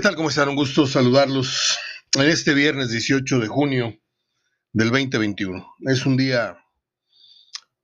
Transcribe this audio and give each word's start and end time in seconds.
¿Qué 0.00 0.04
tal? 0.04 0.16
¿Cómo 0.16 0.30
están? 0.30 0.48
Un 0.48 0.56
gusto 0.56 0.86
saludarlos 0.86 1.78
en 2.14 2.22
este 2.22 2.54
viernes 2.54 2.88
18 2.88 3.38
de 3.38 3.48
junio 3.48 4.00
del 4.72 4.88
2021. 4.88 5.74
Es 5.80 6.06
un 6.06 6.16
día 6.16 6.56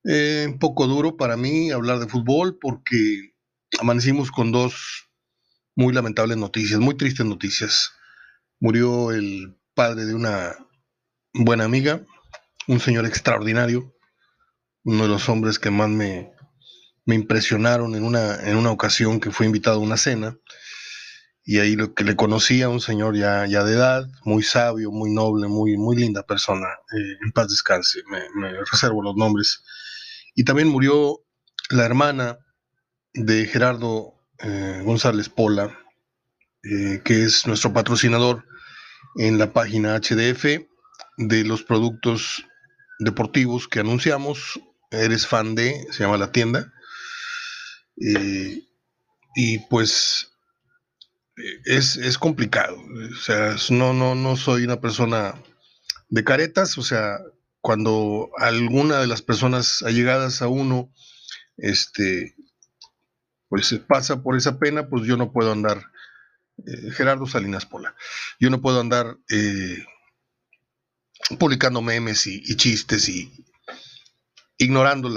eh, 0.03 0.47
un 0.49 0.59
poco 0.59 0.87
duro 0.87 1.19
para 1.19 1.37
mí 1.37 1.71
hablar 1.71 1.99
de 1.99 2.09
fútbol 2.09 2.57
porque 2.59 3.35
amanecimos 3.79 4.31
con 4.31 4.51
dos 4.51 5.11
muy 5.75 5.93
lamentables 5.93 6.39
noticias, 6.39 6.81
muy 6.81 6.97
tristes 6.97 7.27
noticias. 7.27 7.93
Murió 8.61 9.13
el 9.13 9.55
padre 9.75 10.07
de 10.07 10.15
una 10.15 10.57
buena 11.35 11.65
amiga, 11.65 12.01
un 12.67 12.81
señor 12.81 13.05
extraordinario, 13.05 13.95
uno 14.85 15.03
de 15.03 15.11
los 15.11 15.29
hombres 15.29 15.59
que 15.59 15.71
más 15.71 15.91
me, 15.91 16.33
me 17.05 17.15
impresionaron 17.15 17.95
en 17.95 18.05
una, 18.05 18.37
en 18.37 18.57
una 18.57 18.71
ocasión 18.71 19.21
que 19.21 19.31
fue 19.31 19.45
invitado 19.45 19.77
a 19.77 19.85
una 19.85 19.99
cena 19.99 20.35
y 21.49 21.61
ahí 21.61 21.77
lo 21.77 21.95
que 21.95 22.03
le 22.03 22.17
conocía, 22.17 22.69
un 22.69 22.81
señor 22.81 23.17
ya, 23.17 23.47
ya 23.47 23.63
de 23.63 23.75
edad, 23.75 24.09
muy 24.25 24.43
sabio, 24.43 24.91
muy 24.91 25.13
noble, 25.13 25.47
muy, 25.47 25.77
muy 25.77 25.97
linda 25.97 26.27
persona, 26.27 26.67
eh, 26.93 27.17
en 27.25 27.31
paz 27.31 27.49
descanse, 27.49 28.01
me, 28.09 28.51
reservo 28.69 29.01
los 29.01 29.15
nombres. 29.15 29.63
Y 30.35 30.43
también 30.43 30.67
murió 30.67 31.21
la 31.71 31.85
hermana 31.85 32.39
de 33.15 33.47
Gerardo 33.47 34.15
eh, 34.41 34.83
González 34.85 35.29
Pola, 35.29 35.79
eh, 36.65 37.01
que 37.05 37.23
es 37.23 37.47
nuestro 37.47 37.73
patrocinador 37.73 38.45
en 39.15 39.39
la 39.39 39.53
página 39.53 39.97
HDF 40.01 40.67
de 41.17 41.45
los 41.45 41.63
productos 41.63 42.45
deportivos 42.99 43.69
que 43.69 43.79
anunciamos. 43.79 44.61
Eres 44.91 45.29
fan 45.29 45.55
de, 45.55 45.87
se 45.93 46.03
llama 46.03 46.19
la 46.19 46.33
tienda. 46.33 46.73
y 49.37 49.59
pues 49.71 50.36
es, 51.65 52.19
complicado. 52.19 52.79
O 52.79 53.17
sea, 53.17 53.57
no, 53.71 53.93
no, 53.93 54.15
no 54.15 54.37
soy 54.37 54.65
una 54.65 54.81
persona 54.81 55.35
de 56.09 56.25
caretas. 56.25 56.79
O 56.79 56.83
sea, 56.83 57.19
cuando 57.61 58.31
alguna 58.39 59.01
de 59.01 59.07
las 59.07 59.23
personas 59.23 59.83
allegadas 59.83 60.43
a 60.43 60.49
uno, 60.49 60.93
este, 61.57 62.35
pues 63.49 63.75
pasa 63.87 64.23
por 64.23 64.37
esa 64.37 64.59
pena, 64.59 64.89
pues 64.89 65.07
yo 65.07 65.17
no 65.17 65.33
puedo 65.33 65.53
andar. 65.53 65.83
Eh, 66.59 66.91
Gerardo 66.93 67.27
Salinas 67.27 67.67
Pola. 67.67 67.95
Yo 68.41 68.49
no 68.49 68.63
puedo 68.63 68.81
andar 68.81 69.19
eh, 69.29 69.85
publicando 71.39 71.83
memes 71.83 72.27
y, 72.27 72.57
chistes 72.57 73.11
y 73.11 73.45
ignorando 74.57 75.11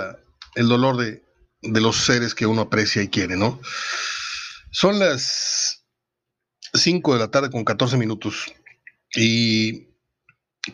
el 0.55 0.67
dolor 0.67 0.97
de, 0.97 1.23
de 1.61 1.79
los 1.81 1.95
seres 1.95 2.35
que 2.35 2.45
uno 2.45 2.63
aprecia 2.63 3.01
y 3.01 3.07
quiere, 3.07 3.37
¿no? 3.37 3.61
Son 4.71 4.99
las 4.99 5.78
5 6.73 7.13
de 7.13 7.19
la 7.19 7.31
tarde 7.31 7.49
con 7.49 7.63
14 7.63 7.97
minutos. 7.97 8.53
Y 9.15 9.89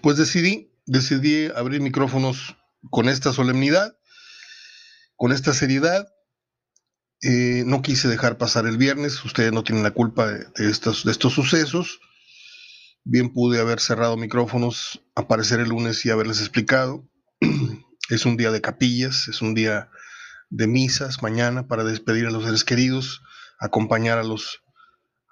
pues 0.02 0.18
decidí, 0.18 0.72
decidí 0.86 1.48
abrir 1.56 1.82
micrófonos 1.82 2.58
con 2.90 3.10
esta 3.10 3.34
solemnidad, 3.34 3.98
con 5.16 5.32
esta 5.32 5.54
seriedad. 5.54 6.08
Eh, 7.22 7.64
no 7.66 7.82
quise 7.82 8.08
dejar 8.08 8.38
pasar 8.38 8.68
el 8.68 8.78
viernes, 8.78 9.24
ustedes 9.24 9.52
no 9.52 9.64
tienen 9.64 9.84
la 9.84 9.92
culpa 9.92 10.28
de, 10.28 10.70
estos, 10.70 11.06
de 11.06 11.12
estos 11.12 11.34
sucesos. 11.34 12.00
Bien 13.04 13.32
pude 13.32 13.60
haber 13.60 13.80
cerrado 13.80 14.18
micrófonos, 14.18 15.02
aparecer 15.16 15.60
el 15.60 15.70
lunes 15.70 16.06
y 16.06 16.10
haberles 16.10 16.40
explicado. 16.40 17.08
es 18.10 18.26
un 18.26 18.38
día 18.38 18.52
de 18.52 18.62
capillas, 18.62 19.28
es 19.28 19.42
un 19.42 19.54
día 19.54 19.90
de 20.50 20.68
misas 20.68 21.22
mañana 21.22 21.68
para 21.68 21.84
despedir 21.84 22.28
a 22.28 22.32
los 22.32 22.44
seres 22.44 22.64
queridos, 22.64 23.22
acompañar 23.60 24.18
a 24.18 24.24
los 24.24 24.65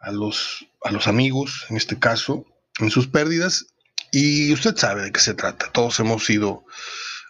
a 0.03 0.11
los, 0.11 0.67
a 0.83 0.91
los 0.91 1.07
amigos, 1.07 1.65
en 1.69 1.77
este 1.77 1.97
caso, 1.97 2.45
en 2.79 2.91
sus 2.91 3.07
pérdidas. 3.07 3.67
Y 4.11 4.53
usted 4.53 4.75
sabe 4.75 5.03
de 5.03 5.11
qué 5.11 5.19
se 5.19 5.33
trata. 5.33 5.71
Todos 5.71 5.99
hemos 5.99 6.25
sido 6.25 6.65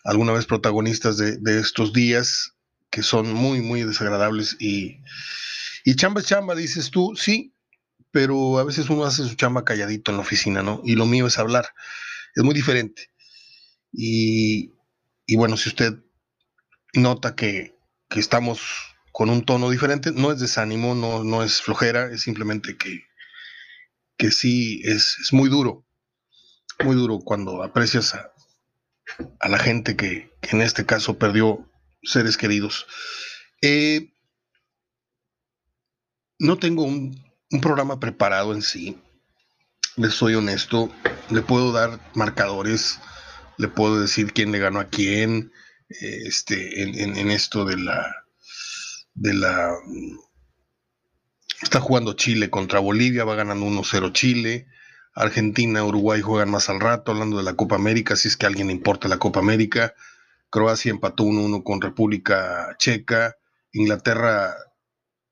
alguna 0.03 0.33
vez 0.33 0.45
protagonistas 0.45 1.17
de, 1.17 1.59
estos 1.59 1.93
días 1.93 2.55
que 2.89 3.03
son 3.03 3.31
muy, 3.31 3.61
muy 3.61 3.83
desagradables. 3.83 4.57
Y, 4.59 4.99
y 5.85 5.95
chamba 5.95 6.21
chamba, 6.23 6.55
dices 6.55 6.91
tú, 6.91 7.15
sí, 7.15 7.53
pero 8.11 8.59
a 8.59 8.63
veces 8.63 8.89
uno 8.89 9.05
hace 9.05 9.23
su 9.23 9.35
chamba 9.35 9.63
calladito 9.63 10.11
en 10.11 10.17
la 10.17 10.23
oficina, 10.23 10.61
¿no? 10.61 10.81
Y 10.83 10.95
lo 10.95 11.05
mío 11.05 11.27
es 11.27 11.37
hablar. 11.39 11.69
Es 12.35 12.43
muy 12.43 12.53
diferente. 12.53 13.09
Y, 13.91 14.73
y 15.25 15.35
bueno, 15.35 15.57
si 15.57 15.69
usted 15.69 15.93
nota 16.93 17.35
que, 17.35 17.75
que 18.09 18.19
estamos 18.19 18.92
con 19.13 19.29
un 19.29 19.45
tono 19.45 19.69
diferente. 19.69 20.11
No 20.11 20.31
es 20.31 20.39
desánimo, 20.39 20.95
no, 20.95 21.23
no 21.23 21.43
es 21.43 21.61
flojera, 21.61 22.11
es 22.11 22.23
simplemente 22.23 22.75
que, 22.75 23.05
que 24.17 24.31
sí 24.31 24.81
es, 24.83 25.29
muy 25.31 25.49
duro, 25.49 25.85
muy 26.83 26.95
duro 26.95 27.19
cuando 27.19 27.63
aprecias 27.63 28.15
a, 28.15 28.33
la 29.47 29.59
gente 29.59 29.95
que, 29.95 30.31
en 30.41 30.61
este 30.61 30.85
caso 30.85 31.17
perdió 31.17 31.69
seres 32.01 32.37
queridos. 32.37 32.87
Eh, 33.61 34.11
no 36.39 36.57
tengo 36.57 36.83
un, 36.83 37.23
programa 37.61 37.99
preparado 37.99 38.51
en 38.51 38.63
sí, 38.63 38.97
les 39.95 40.15
soy 40.15 40.33
honesto, 40.33 40.91
le 41.29 41.43
puedo 41.43 41.71
dar 41.71 41.99
marcadores, 42.15 42.99
le 43.59 43.67
puedo 43.67 44.01
decir 44.01 44.33
quién 44.33 44.51
le 44.51 44.57
ganó 44.57 44.79
a 44.79 44.89
quién, 44.89 45.51
este, 45.87 46.81
en 46.81 47.29
esto 47.29 47.63
de 47.63 47.77
la 47.77 48.22
de 49.13 49.33
la... 49.33 49.75
Está 51.61 51.79
jugando 51.79 52.13
Chile 52.13 52.49
contra 52.49 52.79
Bolivia, 52.79 53.23
va 53.23 53.35
ganando 53.35 53.65
1-0 53.65 54.11
Chile. 54.11 54.67
Argentina, 55.15 55.83
Uruguay 55.83 56.21
juegan 56.21 56.49
más 56.49 56.69
al 56.69 56.79
rato, 56.79 57.11
hablando 57.11 57.37
de 57.37 57.43
la 57.43 57.55
Copa 57.55 57.75
América, 57.75 58.15
si 58.15 58.27
es 58.27 58.35
que 58.35 58.45
a 58.45 58.49
alguien 58.49 58.67
le 58.67 58.73
importa 58.73 59.07
la 59.07 59.19
Copa 59.19 59.39
América. 59.39 59.93
Croacia 60.49 60.91
empató 60.91 61.23
1-1 61.23 61.63
con 61.63 61.81
República 61.81 62.75
Checa. 62.79 63.35
Inglaterra 63.71 64.55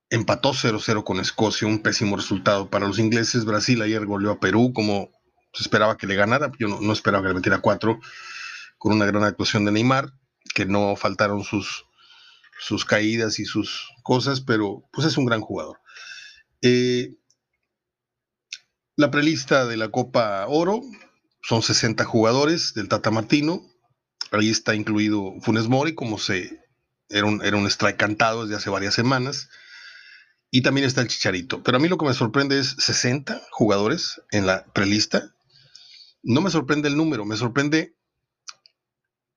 empató 0.09 0.53
0-0 0.53 1.03
con 1.03 1.19
Escocia, 1.19 1.67
un 1.67 1.79
pésimo 1.79 2.15
resultado 2.15 2.69
para 2.69 2.87
los 2.87 2.99
ingleses. 2.99 3.45
Brasil 3.45 3.81
ayer 3.81 4.05
goleó 4.05 4.31
a 4.31 4.39
Perú, 4.39 4.71
como 4.73 5.09
se 5.53 5.63
esperaba 5.63 5.97
que 5.97 6.07
le 6.07 6.15
ganara. 6.15 6.51
Yo 6.59 6.67
no, 6.67 6.79
no 6.79 6.93
esperaba 6.93 7.23
que 7.23 7.29
le 7.29 7.35
metiera 7.35 7.59
4, 7.59 7.99
con 8.77 8.93
una 8.93 9.05
gran 9.05 9.23
actuación 9.23 9.65
de 9.65 9.71
Neymar, 9.71 10.13
que 10.53 10.65
no 10.65 10.95
faltaron 10.95 11.43
sus 11.43 11.85
sus 12.61 12.85
caídas 12.85 13.39
y 13.39 13.45
sus 13.45 13.89
cosas, 14.03 14.39
pero 14.39 14.87
pues 14.93 15.07
es 15.07 15.17
un 15.17 15.25
gran 15.25 15.41
jugador. 15.41 15.79
Eh, 16.61 17.15
la 18.95 19.09
prelista 19.09 19.65
de 19.65 19.77
la 19.77 19.89
Copa 19.89 20.45
Oro 20.47 20.81
son 21.41 21.63
60 21.63 22.05
jugadores 22.05 22.75
del 22.75 22.87
Tata 22.87 23.09
Martino. 23.09 23.67
Ahí 24.29 24.51
está 24.51 24.75
incluido 24.75 25.33
Funes 25.41 25.67
Mori, 25.67 25.95
como 25.95 26.19
se 26.19 26.61
era 27.09 27.25
un, 27.25 27.43
era 27.43 27.57
un 27.57 27.65
strike 27.65 27.97
cantado 27.97 28.43
desde 28.43 28.57
hace 28.57 28.69
varias 28.69 28.93
semanas. 28.93 29.49
Y 30.51 30.61
también 30.61 30.85
está 30.85 31.01
el 31.01 31.07
Chicharito. 31.07 31.63
Pero 31.63 31.77
a 31.77 31.79
mí 31.79 31.87
lo 31.87 31.97
que 31.97 32.05
me 32.05 32.13
sorprende 32.13 32.59
es 32.59 32.75
60 32.77 33.41
jugadores 33.49 34.21
en 34.29 34.45
la 34.45 34.65
prelista. 34.65 35.33
No 36.21 36.41
me 36.41 36.51
sorprende 36.51 36.89
el 36.89 36.95
número, 36.95 37.25
me 37.25 37.37
sorprende 37.37 37.95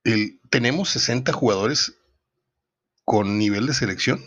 el. 0.02 0.40
Tenemos 0.50 0.90
60 0.90 1.32
jugadores 1.32 1.94
con 3.04 3.38
nivel 3.38 3.66
de 3.66 3.74
selección? 3.74 4.22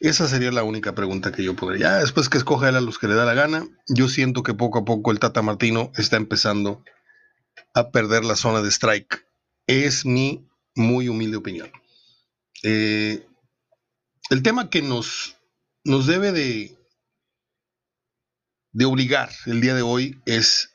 Esa 0.00 0.26
sería 0.26 0.50
la 0.50 0.64
única 0.64 0.96
pregunta 0.96 1.30
que 1.30 1.44
yo 1.44 1.54
podría. 1.54 1.90
Ya 1.90 1.98
después 1.98 2.28
que 2.28 2.38
escoja 2.38 2.68
él 2.68 2.76
a 2.76 2.80
los 2.80 2.98
que 2.98 3.06
le 3.06 3.14
da 3.14 3.24
la 3.24 3.34
gana, 3.34 3.64
yo 3.86 4.08
siento 4.08 4.42
que 4.42 4.52
poco 4.52 4.80
a 4.80 4.84
poco 4.84 5.12
el 5.12 5.20
Tata 5.20 5.42
Martino 5.42 5.92
está 5.96 6.16
empezando 6.16 6.82
a 7.72 7.90
perder 7.90 8.24
la 8.24 8.34
zona 8.34 8.62
de 8.62 8.70
strike. 8.70 9.24
Es 9.68 10.04
mi 10.04 10.44
muy 10.74 11.08
humilde 11.08 11.36
opinión. 11.36 11.70
Eh, 12.64 13.24
el 14.30 14.42
tema 14.42 14.70
que 14.70 14.82
nos, 14.82 15.36
nos 15.84 16.08
debe 16.08 16.32
de, 16.32 16.76
de 18.72 18.84
obligar 18.84 19.30
el 19.46 19.60
día 19.60 19.74
de 19.74 19.82
hoy 19.82 20.20
es 20.26 20.74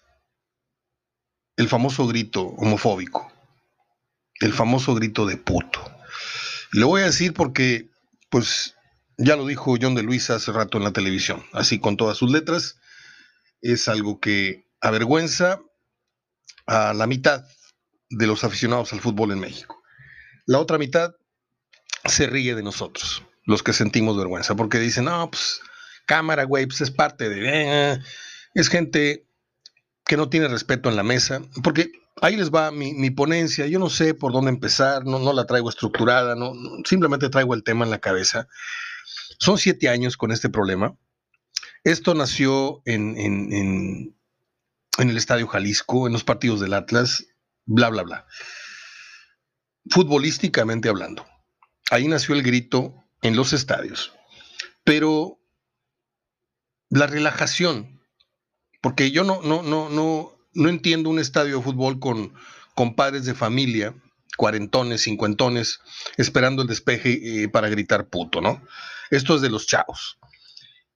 el 1.57 1.67
famoso 1.67 2.07
grito 2.07 2.43
homofóbico, 2.43 3.29
el 4.39 4.53
famoso 4.53 4.95
grito 4.95 5.25
de 5.25 5.35
puto. 5.35 5.96
Le 6.71 6.85
voy 6.85 7.01
a 7.01 7.05
decir 7.05 7.33
porque, 7.33 7.89
pues, 8.29 8.75
ya 9.17 9.35
lo 9.35 9.45
dijo 9.45 9.75
John 9.81 9.95
de 9.95 10.03
Luis 10.03 10.29
hace 10.29 10.51
rato 10.51 10.77
en 10.77 10.83
la 10.83 10.91
televisión, 10.91 11.43
así 11.53 11.79
con 11.79 11.97
todas 11.97 12.17
sus 12.17 12.31
letras. 12.31 12.79
Es 13.61 13.87
algo 13.87 14.19
que 14.19 14.67
avergüenza 14.81 15.59
a 16.65 16.93
la 16.93 17.07
mitad 17.07 17.45
de 18.09 18.27
los 18.27 18.43
aficionados 18.43 18.93
al 18.93 19.01
fútbol 19.01 19.31
en 19.31 19.39
México. 19.39 19.81
La 20.45 20.59
otra 20.59 20.77
mitad 20.77 21.15
se 22.05 22.27
ríe 22.27 22.55
de 22.55 22.63
nosotros, 22.63 23.23
los 23.45 23.63
que 23.63 23.73
sentimos 23.73 24.17
vergüenza, 24.17 24.55
porque 24.55 24.79
dicen, 24.79 25.05
no, 25.05 25.29
pues, 25.31 25.61
cámara, 26.05 26.43
güey, 26.43 26.65
pues 26.65 26.81
es 26.81 26.91
parte 26.91 27.29
de... 27.29 27.93
Eh, 27.93 27.99
es 28.53 28.69
gente 28.69 29.27
que 30.05 30.17
no 30.17 30.29
tiene 30.29 30.47
respeto 30.47 30.89
en 30.89 30.95
la 30.95 31.03
mesa, 31.03 31.41
porque 31.63 31.91
ahí 32.21 32.35
les 32.35 32.51
va 32.51 32.71
mi, 32.71 33.09
ponencia. 33.11 33.67
Yo 33.67 33.79
no 33.79 33.89
sé 33.89 34.13
por 34.13 34.31
dónde 34.31 34.49
empezar, 34.49 35.05
no, 35.05 35.19
no 35.19 35.33
la 35.33 35.45
traigo 35.45 35.69
estructurada, 35.69 36.35
no, 36.35 36.53
simplemente 36.85 37.29
traigo 37.29 37.53
el 37.53 37.63
tema 37.63 37.85
en 37.85 37.91
la 37.91 37.99
cabeza. 37.99 38.47
Son 39.39 39.57
siete 39.57 39.89
años 39.89 40.17
con 40.17 40.31
este 40.31 40.49
problema. 40.49 40.97
Esto 41.83 42.13
nació 42.13 42.81
en, 42.85 43.17
en, 43.17 44.15
en 44.97 45.09
el 45.09 45.17
Estadio 45.17 45.47
Jalisco, 45.47 46.07
en 46.07 46.13
los 46.13 46.23
partidos 46.23 46.59
del 46.59 46.73
Atlas, 46.73 47.25
bla, 47.65 47.89
bla, 47.89 48.03
bla. 48.03 48.27
Futbolísticamente 49.89 50.89
hablando. 50.89 51.25
Ahí 51.89 52.07
nació 52.07 52.35
el 52.35 52.43
grito 52.43 52.95
en 53.21 53.35
los 53.35 53.53
estadios. 53.53 54.13
Pero 54.83 55.39
la 56.89 57.07
relajación, 57.07 58.01
porque 58.81 59.11
yo 59.11 59.23
no, 59.23 59.41
no, 59.41 59.61
no, 59.61 59.89
no, 59.89 60.36
no 60.57 60.69
entiendo 60.69 61.09
un 61.09 61.19
estadio 61.19 61.57
de 61.57 61.63
fútbol 61.63 61.99
con, 61.99 62.33
con 62.75 62.95
padres 62.95 63.25
de 63.25 63.35
familia, 63.35 63.95
cuarentones, 64.37 65.03
cincuentones, 65.03 65.79
esperando 66.17 66.63
el 66.63 66.67
despeje 66.67 67.43
eh, 67.43 67.49
para 67.49 67.69
gritar 67.69 68.07
puto, 68.07 68.41
¿no? 68.41 68.61
Esto 69.11 69.35
es 69.35 69.41
de 69.41 69.49
los 69.49 69.67
chavos. 69.67 70.17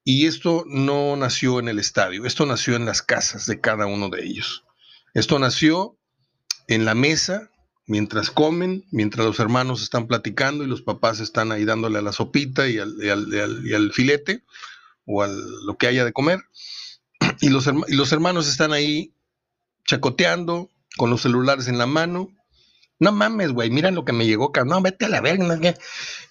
Y 0.04 0.26
esto 0.26 0.64
no 0.66 1.16
nació 1.16 1.60
en 1.60 1.68
el 1.68 1.78
estadio, 1.78 2.26
esto 2.26 2.44
nació 2.44 2.74
en 2.74 2.86
las 2.86 3.02
casas 3.02 3.46
de 3.46 3.60
cada 3.60 3.86
uno 3.86 4.08
de 4.08 4.24
ellos. 4.24 4.64
Esto 5.14 5.38
nació 5.38 5.96
en 6.66 6.84
la 6.84 6.96
mesa, 6.96 7.50
mientras 7.86 8.30
comen, 8.30 8.84
mientras 8.90 9.24
los 9.24 9.38
hermanos 9.38 9.80
están 9.80 10.08
platicando 10.08 10.64
y 10.64 10.66
los 10.66 10.82
papás 10.82 11.20
están 11.20 11.52
ahí 11.52 11.64
dándole 11.64 12.00
a 12.00 12.02
la 12.02 12.12
sopita 12.12 12.68
y 12.68 12.78
al, 12.78 13.92
filete 13.92 14.42
o 15.06 15.22
a 15.22 15.28
lo 15.28 15.76
que 15.78 15.86
haya 15.86 16.04
de 16.04 16.12
comer. 16.12 16.40
Y 17.40 17.48
los, 17.48 17.68
y 17.88 17.94
los 17.94 18.12
hermanos 18.12 18.48
están 18.48 18.72
ahí 18.72 19.12
chacoteando 19.84 20.70
con 20.96 21.10
los 21.10 21.22
celulares 21.22 21.68
en 21.68 21.78
la 21.78 21.86
mano. 21.86 22.28
No 22.98 23.12
mames, 23.12 23.52
güey, 23.52 23.70
mira 23.70 23.90
lo 23.90 24.04
que 24.04 24.12
me 24.12 24.26
llegó. 24.26 24.52
No, 24.64 24.80
vete 24.80 25.06
a 25.06 25.08
la 25.08 25.20
verga. 25.20 25.74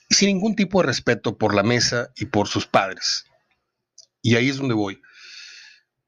Sin 0.09 0.27
ningún 0.27 0.56
tipo 0.56 0.81
de 0.81 0.88
respeto 0.88 1.38
por 1.38 1.53
la 1.53 1.63
mesa 1.63 2.12
y 2.15 2.25
por 2.25 2.48
sus 2.48 2.65
padres. 2.65 3.25
Y 4.21 4.36
ahí 4.36 4.50
es 4.50 4.57
donde 4.57 4.74
voy. 4.74 5.01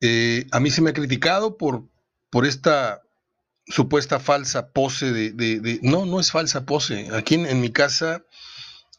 Eh, 0.01 0.47
a 0.51 0.59
mí 0.59 0.69
se 0.69 0.81
me 0.81 0.91
ha 0.91 0.93
criticado 0.93 1.57
por, 1.57 1.87
por 2.29 2.45
esta 2.45 3.01
supuesta 3.65 4.19
falsa 4.19 4.71
pose 4.71 5.11
de, 5.11 5.79
No, 5.81 6.05
no 6.05 6.19
es 6.19 6.31
falsa 6.31 6.65
pose. 6.65 7.09
Aquí 7.13 7.35
en, 7.35 7.61
mi 7.61 7.71
casa, 7.71 8.25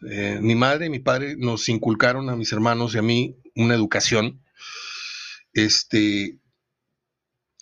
eh, 0.09 0.39
mi 0.41 0.55
madre 0.55 0.87
y 0.87 0.91
mi 0.91 1.01
padre 1.01 1.37
nos 1.37 1.69
inculcaron 1.69 2.31
a 2.31 2.37
mis 2.37 2.53
hermanos 2.53 2.95
y 2.95 2.99
a 2.99 3.03
mí 3.03 3.37
una 3.55 3.75
educación. 3.75 4.43
Este, 5.53 6.39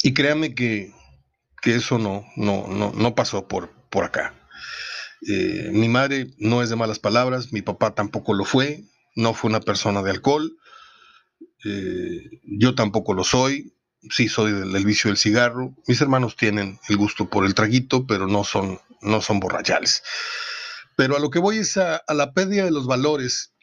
y 0.03 0.15
créame 0.15 0.55
que, 0.55 0.93
eso 1.65 1.99
no, 1.99 2.27
no, 2.37 2.93
no, 2.95 3.15
pasó 3.15 3.47
por, 3.47 3.71
por 3.89 4.05
acá. 4.05 4.35
Eh, 5.29 5.71
mi 5.73 5.89
madre 5.89 6.29
no 6.39 6.63
es 6.63 6.71
de 6.71 6.77
malas 6.77 6.99
palabras, 6.99 7.53
mi 7.53 7.63
papá 7.63 7.95
tampoco 7.95 8.35
lo 8.35 8.45
fue, 8.45 8.83
no 9.15 9.35
fue 9.35 9.51
una 9.51 9.61
persona 9.61 10.03
de 10.03 10.11
alcohol, 10.11 10.57
eh, 11.65 12.41
yo 12.43 12.75
tampoco 12.75 13.15
lo 13.15 13.23
soy, 13.23 13.77
sí 14.11 14.29
soy 14.29 14.53
del, 14.53 14.85
vicio 14.85 15.09
del 15.09 15.19
cigarro. 15.19 15.75
Mis 15.87 16.01
hermanos 16.01 16.37
tienen 16.37 16.79
el 16.89 16.97
gusto 16.97 17.29
por 17.29 17.45
el 17.45 17.55
traguito, 17.55 18.07
pero 18.07 18.27
no 18.27 18.45
son, 18.45 18.81
no 19.01 19.21
son 19.21 19.41
borrachales. 19.41 20.03
Pero 20.97 21.17
a 21.17 21.21
lo 21.21 21.31
que 21.31 21.39
voy 21.39 21.59
es 21.59 21.77
a, 21.77 22.03
la 22.09 22.33
pérdida 22.33 22.65
de 22.65 22.71
los 22.71 22.87
valores. 22.87 23.55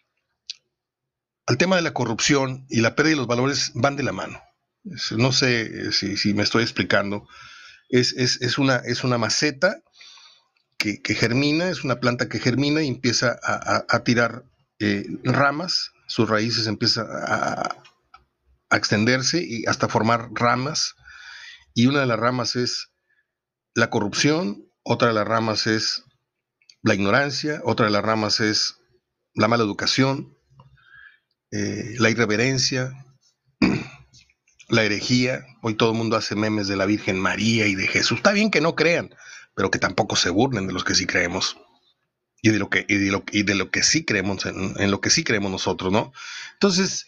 Al 1.45 1.57
tema 1.57 1.75
de 1.75 1.81
la 1.81 1.93
corrupción 1.93 2.65
y 2.69 2.81
la 2.81 2.95
pérdida 2.95 3.13
de 3.13 3.17
los 3.17 3.27
valores 3.27 3.71
van 3.75 3.95
de 3.95 4.03
la 4.03 4.11
mano. 4.11 4.41
No 4.83 5.31
sé 5.31 5.91
si, 5.91 6.33
me 6.33 6.43
estoy 6.43 6.63
explicando. 6.63 7.27
Es, 7.89 8.57
una, 8.57 8.77
es 8.77 9.03
una 9.03 9.17
maceta 9.17 9.81
que, 10.77 11.01
germina, 11.15 11.69
es 11.69 11.83
una 11.83 11.99
planta 11.99 12.29
que 12.29 12.39
germina 12.39 12.81
y 12.81 12.87
empieza 12.87 13.39
a, 13.43 14.03
tirar 14.03 14.43
eh, 14.79 15.05
ramas, 15.23 15.91
sus 16.07 16.29
raíces 16.29 16.67
empiezan 16.67 17.07
a, 17.09 17.75
a 18.69 18.77
extenderse 18.77 19.43
y 19.43 19.65
hasta 19.65 19.89
formar 19.89 20.29
ramas. 20.33 20.95
Y 21.73 21.87
una 21.87 21.99
de 21.99 22.05
las 22.05 22.19
ramas 22.19 22.55
es 22.55 22.89
la 23.73 23.89
corrupción, 23.89 24.69
otra 24.83 25.09
de 25.09 25.13
las 25.13 25.27
ramas 25.27 25.67
es 25.67 26.03
la 26.81 26.95
ignorancia, 26.95 27.61
otra 27.63 27.85
de 27.85 27.91
las 27.91 28.03
ramas 28.03 28.39
es 28.39 28.77
la 29.33 29.47
mala 29.47 29.63
educación, 29.63 30.37
eh, 31.51 31.95
la 31.99 32.09
irreverencia, 32.09 32.93
la 34.69 34.83
herejía. 34.83 35.45
Hoy 35.61 35.75
todo 35.75 35.91
el 35.91 35.97
mundo 35.97 36.15
hace 36.15 36.35
memes 36.35 36.67
de 36.67 36.77
la 36.77 36.85
Virgen 36.85 37.19
María 37.19 37.67
y 37.67 37.75
de 37.75 37.87
Jesús. 37.87 38.17
Está 38.17 38.31
bien 38.31 38.51
que 38.51 38.61
no 38.61 38.75
crean, 38.75 39.13
pero 39.55 39.71
que 39.71 39.79
tampoco 39.79 40.15
se 40.15 40.29
burlen 40.29 40.67
de 40.67 40.73
los 40.73 40.83
que 40.83 40.95
sí 40.95 41.05
creemos. 41.05 41.57
Y 42.41 42.49
de 42.49 42.59
lo 42.59 42.69
que, 42.69 42.85
y 42.87 42.95
de 42.95 43.11
lo, 43.11 43.23
y 43.31 43.43
de 43.43 43.55
lo 43.55 43.69
que 43.69 43.83
sí 43.83 44.05
creemos, 44.05 44.45
en, 44.45 44.73
en, 44.79 44.91
lo 44.91 45.01
que 45.01 45.09
sí 45.09 45.25
creemos 45.25 45.51
nosotros, 45.51 45.91
¿no? 45.91 46.13
Entonces, 46.53 47.05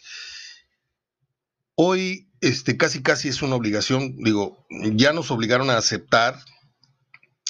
Hoy 1.74 2.28
este, 2.40 2.76
casi 2.76 3.02
casi 3.02 3.28
es 3.28 3.42
una 3.42 3.56
obligación, 3.56 4.16
digo, 4.18 4.66
ya 4.70 5.12
nos 5.12 5.30
obligaron 5.30 5.70
a 5.70 5.78
aceptar 5.78 6.38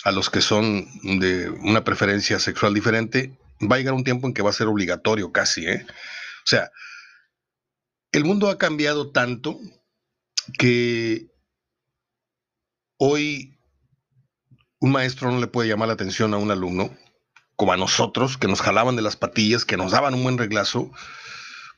a 0.05 0.13
los 0.13 0.31
que 0.31 0.41
son 0.41 0.87
de 1.03 1.51
una 1.51 1.83
preferencia 1.85 2.39
sexual 2.39 2.73
diferente, 2.73 3.37
va 3.61 3.77
a 3.77 3.79
llegar 3.79 3.95
un 3.95 4.05
tiempo 4.05 4.27
en 4.27 4.35
que 4.35 4.43
va 4.43 4.51
a 4.51 4.55
ser 4.55 4.69
obligatorio 4.69 5.33
casi, 5.33 5.67
¿eh? 5.67 5.85
O 5.89 6.47
sea, 6.47 6.71
el 8.13 8.25
mundo 8.25 8.49
ha 8.49 8.59
cambiado 8.59 9.11
tanto 9.11 9.59
que 10.59 11.27
hoy 12.99 13.59
un 14.81 14.93
maestro 14.93 15.31
no 15.31 15.41
le 15.41 15.47
puede 15.47 15.69
llamar 15.69 15.89
la 15.89 15.95
atención 15.95 16.35
a 16.35 16.39
un 16.39 16.51
alumno, 16.51 16.91
como 17.57 17.73
a 17.73 17.77
nosotros, 17.77 18.37
que 18.37 18.49
nos 18.49 18.61
jalaban 18.61 18.97
de 18.97 19.03
las 19.03 19.17
patillas, 19.17 19.65
que 19.65 19.77
nos 19.77 19.93
daban 19.93 20.15
un 20.15 20.25
buen 20.25 20.39
reglazo, 20.39 20.91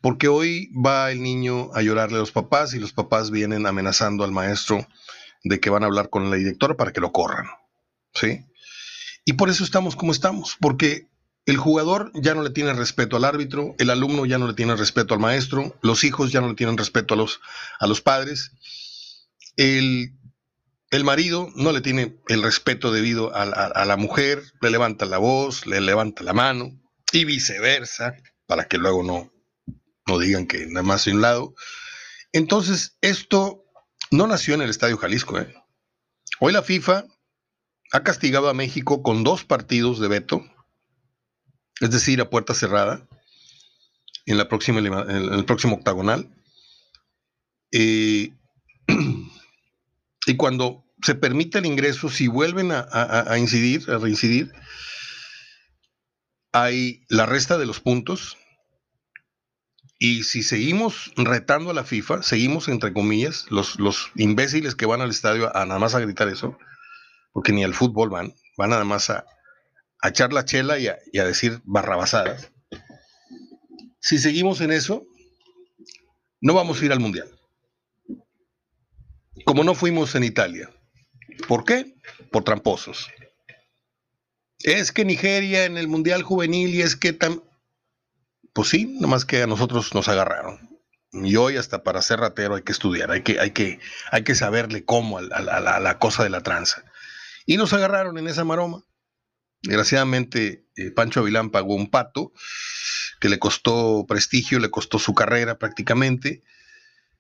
porque 0.01 0.29
hoy 0.29 0.71
va 0.75 1.11
el 1.11 1.23
niño 1.23 1.71
a 1.75 1.83
llorarle 1.83 2.17
a 2.17 2.21
los 2.21 2.33
papás 2.33 2.75
y 2.75 2.79
los 2.79 2.93
papás 2.93 3.31
vienen 3.31 3.67
amenazando 3.67 4.25
al 4.25 4.33
maestro 4.33 4.87
de 5.43 5.61
que 5.61 5.71
van 5.71 5.83
a 5.83 5.87
hablar 5.87 6.09
con 6.09 6.31
la 6.31 6.37
directora 6.37 6.77
para 6.77 6.93
que 6.93 7.01
lo 7.01 7.13
corran. 7.13 7.47
¿Sí? 8.15 8.45
Y 9.25 9.35
por 9.35 9.51
eso 9.51 9.65
estamos 9.65 9.97
como 9.97 10.13
estamos, 10.13 10.57
porque 10.61 11.09
el 11.47 11.57
jugador 11.57 12.11
ya 12.15 12.35
no 12.35 12.43
le 12.43 12.51
tiene 12.51 12.73
respeto 12.73 13.17
al 13.17 13.25
árbitro, 13.25 13.75
el 13.79 13.91
alumno 13.91 14.25
ya 14.27 14.39
no 14.39 14.47
le 14.47 14.55
tiene 14.55 14.77
respeto 14.77 15.15
al 15.15 15.21
maestro, 15.21 15.79
los 15.83 16.05
hijos 16.05 16.33
ya 16.33 16.41
no 16.41 16.49
le 16.49 16.55
tienen 16.55 16.79
respeto 16.79 17.15
a 17.15 17.17
los, 17.17 17.41
a 17.79 17.87
los 17.87 18.01
padres, 18.01 18.53
el, 19.57 20.15
marido 21.05 21.51
no 21.57 21.73
le 21.73 21.81
tiene 21.81 22.17
el 22.29 22.43
respeto 22.43 22.93
debido 22.93 23.35
a, 23.35 23.43
a 23.43 23.85
la 23.85 23.97
mujer, 23.97 24.43
le 24.61 24.71
levanta 24.71 25.07
la 25.07 25.19
voz, 25.19 25.67
le 25.67 25.81
levanta 25.81 26.23
la 26.23 26.33
mano 26.33 26.71
y 27.13 27.25
viceversa, 27.25 28.17
para 28.47 28.69
que 28.69 28.79
luego 28.79 29.03
no, 29.03 29.33
no 30.07 30.19
digan 30.19 30.47
que 30.47 30.67
nada 30.67 30.83
más 30.83 31.05
de 31.05 31.13
un 31.13 31.21
lado. 31.21 31.55
Entonces, 32.33 32.97
esto 33.01 33.65
no 34.11 34.27
nació 34.27 34.55
en 34.55 34.63
el 34.63 34.71
Estadio 34.71 34.97
Jalisco. 34.99 35.39
¿eh? 35.39 35.55
Hoy 36.41 36.53
la 36.53 36.63
FIFA 36.63 37.05
ha 37.93 38.03
castigado 38.03 38.49
a 38.49 38.55
México 38.55 39.03
con 39.03 39.25
dos 39.25 39.45
partidos 39.45 40.01
de 40.01 40.09
veto, 40.09 40.45
es 41.81 41.91
decir, 41.91 42.21
a 42.21 42.31
puerta 42.31 42.55
cerrada, 42.55 43.07
en, 44.27 44.39
la 44.39 44.49
próxima, 44.49 44.81
en 44.81 45.33
el 45.33 45.45
próximo 45.45 45.77
octagonal. 45.77 46.29
Eh, 47.73 48.33
y 50.27 50.37
cuando 50.37 50.85
se 51.03 51.15
permite 51.15 51.59
el 51.59 51.67
ingreso, 51.67 52.09
si 52.09 52.29
vuelven 52.29 52.73
a, 52.73 52.87
a 52.91 53.39
incidir, 53.39 53.91
a 53.91 53.99
reincidir, 53.99 54.53
hay 56.53 57.05
la 57.09 57.27
resta 57.27 57.59
de 57.59 57.67
los 57.67 57.81
puntos, 57.81 58.39
y 59.99 60.25
si 60.25 60.43
seguimos 60.43 61.13
retando 61.17 61.71
a 61.71 61.75
la 61.75 61.85
FIFA, 61.85 62.23
seguimos 62.23 62.69
entre 62.69 62.93
comillas, 62.93 63.47
los, 63.51 63.79
los 63.79 64.11
imbéciles 64.17 64.75
que 64.75 64.87
van 64.87 65.01
al 65.01 65.11
estadio 65.11 65.55
a 65.57 65.65
nada 65.67 65.79
más 65.79 65.95
a 65.95 66.01
gritar 66.01 66.29
eso, 66.29 66.59
porque 67.33 67.53
ni 67.53 67.65
al 67.65 67.75
fútbol 67.75 68.11
van, 68.11 68.35
van 68.57 68.71
nada 68.71 68.85
más 68.85 69.11
a, 69.11 69.25
echar 70.09 70.33
la 70.33 70.45
chela 70.45 70.79
y 70.79 70.89
a, 70.89 71.25
decir 71.25 71.61
barrabasadas. 71.65 72.53
Si 74.01 74.19
seguimos 74.19 74.61
en 74.61 74.73
eso, 74.73 75.07
no 76.41 76.55
vamos 76.55 76.81
a 76.81 76.85
ir 76.85 76.93
al 76.93 77.01
Mundial. 77.01 77.29
Como 79.47 79.65
no 79.65 79.75
fuimos 79.75 80.15
en 80.15 80.25
Italia. 80.25 80.71
¿Por 81.49 81.65
qué? 81.65 81.95
Por 82.31 82.45
tramposos. 82.45 83.09
Es 84.59 84.93
que 84.93 85.05
Nigeria 85.05 85.65
en 85.65 85.77
el 85.77 85.89
Mundial 85.89 86.23
Juvenil 86.23 86.75
y 86.75 86.83
es 86.83 86.97
que 86.97 87.13
tan... 87.13 87.43
Pues 88.53 88.69
sí, 88.69 88.97
nomás 89.01 89.25
que 89.25 89.43
a 89.43 89.47
nosotros 89.47 89.95
nos 89.95 90.09
agarraron. 90.09 90.75
Y 91.13 91.37
hoy 91.37 91.57
hasta 91.57 91.85
para 91.85 92.03
ser 92.03 92.21
ratero 92.21 92.57
hay 92.57 92.63
que 92.63 92.73
estudiar, 92.73 93.11
hay 93.11 93.23
que, 93.23 93.39
hay 93.39 93.53
que, 93.53 93.79
hay 94.11 94.25
que 94.25 94.35
saberle 94.35 94.85
cómo 94.85 95.19
a, 95.19 95.23
la, 95.23 95.99
cosa 95.99 96.25
de 96.25 96.31
la 96.31 96.43
tranza. 96.43 96.85
Y 97.47 97.57
nos 97.57 97.73
agarraron 97.73 98.19
en 98.19 98.27
esa 98.27 98.45
maroma. 98.45 98.83
Desgraciadamente, 99.65 100.67
eh, 100.77 100.91
Pancho 100.91 101.21
Avilán 101.21 101.51
pagó 101.51 101.75
un 101.75 101.91
pato 101.91 102.33
que 103.21 103.29
le 103.29 103.39
costó 103.39 104.05
prestigio, 104.07 104.59
le 104.59 104.71
costó 104.71 104.99
su 104.99 105.15
carrera 105.15 105.59
prácticamente. 105.59 106.43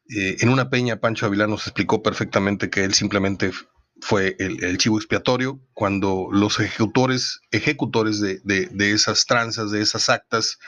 Eh, 0.08 0.36
en 0.40 0.48
una 0.48 0.70
peña, 0.70 1.00
Pancho 1.00 1.26
Avilán 1.26 1.50
nos 1.50 1.66
explicó 1.66 2.02
perfectamente 2.02 2.70
que 2.70 2.84
él 2.84 2.94
simplemente 2.94 3.52
fue 4.00 4.36
el, 4.38 4.76
chivo 4.76 4.98
expiatorio 4.98 5.60
cuando 5.72 6.28
los 6.30 6.60
ejecutores, 6.60 7.40
ejecutores 7.52 8.20
de, 8.20 8.40
de 8.42 8.90
esas 8.90 9.24
tranzas, 9.24 9.70
de 9.70 9.80
esas 9.80 10.10
actas, 10.10 10.58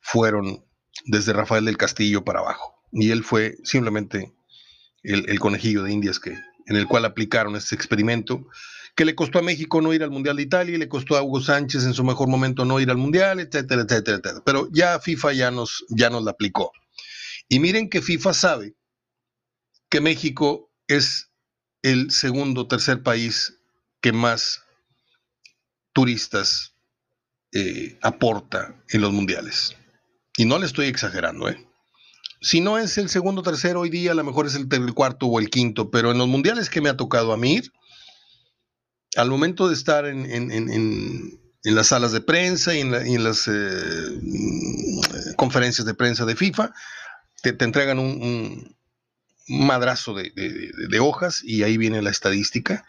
fueron 0.00 0.64
desde 1.04 1.32
Rafael 1.32 1.64
del 1.64 1.76
Castillo 1.76 2.24
para 2.24 2.40
abajo. 2.40 2.74
y 2.92 3.10
él 3.10 3.22
fue 3.22 3.58
simplemente 3.64 4.32
el, 5.02 5.38
conejillo 5.38 5.82
de 5.82 5.92
Indias 5.92 6.18
que, 6.18 6.38
en 6.66 6.76
el 6.76 6.86
cual 6.86 7.04
aplicaron 7.04 7.56
este 7.56 7.74
experimento 7.74 8.46
que 8.98 9.04
le 9.04 9.14
costó 9.14 9.38
a 9.38 9.42
México 9.42 9.80
no 9.80 9.94
ir 9.94 10.02
al 10.02 10.10
Mundial 10.10 10.34
de 10.34 10.42
Italia 10.42 10.74
y 10.74 10.78
le 10.78 10.88
costó 10.88 11.16
a 11.16 11.22
Hugo 11.22 11.40
Sánchez 11.40 11.84
en 11.84 11.94
su 11.94 12.02
mejor 12.02 12.26
momento 12.26 12.64
no 12.64 12.80
ir 12.80 12.90
al 12.90 12.96
Mundial, 12.96 13.38
etcétera, 13.38 13.82
etcétera, 13.82 14.16
etcétera. 14.16 14.42
Pero 14.44 14.68
ya 14.72 14.98
FIFA 14.98 15.34
ya 15.34 15.50
nos, 15.52 15.84
ya 15.88 16.10
nos 16.10 16.24
la 16.24 16.32
aplicó. 16.32 16.72
Y 17.48 17.60
miren 17.60 17.90
que 17.90 18.02
FIFA 18.02 18.34
sabe 18.34 18.74
que 19.88 20.00
México 20.00 20.72
es 20.88 21.30
el 21.82 22.10
segundo 22.10 22.62
o 22.62 22.66
tercer 22.66 23.04
país 23.04 23.60
que 24.00 24.10
más 24.10 24.64
turistas 25.92 26.74
eh, 27.52 27.96
aporta 28.02 28.82
en 28.88 29.00
los 29.00 29.12
mundiales. 29.12 29.76
Y 30.36 30.44
no 30.44 30.58
le 30.58 30.66
estoy 30.66 30.86
exagerando, 30.88 31.48
¿eh? 31.48 31.64
Si 32.40 32.60
no 32.60 32.78
es 32.78 32.98
el 32.98 33.08
segundo 33.08 33.42
o 33.42 33.44
tercero 33.44 33.78
hoy 33.78 33.90
día, 33.90 34.10
a 34.10 34.14
lo 34.16 34.24
mejor 34.24 34.46
es 34.46 34.56
el, 34.56 34.94
cuarto 34.94 35.26
o 35.26 35.38
el 35.38 35.50
quinto, 35.50 35.88
pero 35.88 36.10
en 36.10 36.18
los 36.18 36.26
mundiales 36.26 36.68
que 36.68 36.80
me 36.80 36.88
ha 36.88 36.96
tocado 36.96 37.32
a 37.32 37.36
mí 37.36 37.54
ir, 37.54 37.72
al 39.16 39.30
momento 39.30 39.68
de 39.68 39.74
estar 39.74 40.06
en, 40.06 41.40
las 41.64 41.88
salas 41.88 42.12
de 42.12 42.20
prensa 42.20 42.74
y 42.74 42.80
en, 42.80 43.24
las 43.24 43.48
eh, 43.48 45.34
conferencias 45.36 45.86
de 45.86 45.94
prensa 45.94 46.24
de 46.24 46.36
FIFA, 46.36 46.72
te, 47.42 47.56
entregan 47.64 47.98
un, 47.98 48.76
madrazo 49.48 50.14
de, 50.14 50.30
de, 50.34 51.00
hojas 51.00 51.42
y 51.42 51.62
ahí 51.62 51.78
viene 51.78 52.02
la 52.02 52.10
estadística. 52.10 52.84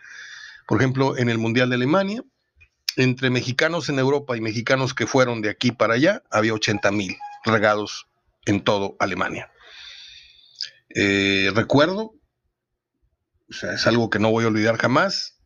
Por 0.67 0.79
ejemplo, 0.79 1.17
en 1.17 1.29
el 1.29 1.37
Mundial 1.37 1.69
de 1.69 1.75
Alemania, 1.75 2.23
entre 2.95 3.29
mexicanos 3.29 3.89
en 3.89 3.97
Europa 3.97 4.35
y 4.35 4.41
mexicanos 4.41 4.93
que 4.93 5.07
fueron 5.07 5.41
de 5.41 5.49
aquí 5.49 5.71
para 5.71 5.93
allá, 5.93 6.21
había 6.29 6.53
80 6.53 6.91
mil 6.91 7.17
regados 7.45 8.07
en 8.45 8.63
todo 8.63 8.95
Alemania. 8.99 9.51
Eh, 10.93 11.51
recuerdo, 11.53 12.15
o 13.49 13.53
sea, 13.53 13.73
es 13.73 13.87
algo 13.87 14.09
que 14.09 14.19
no 14.19 14.31
voy 14.31 14.45
a 14.45 14.47
olvidar 14.47 14.77
jamás, 14.77 15.38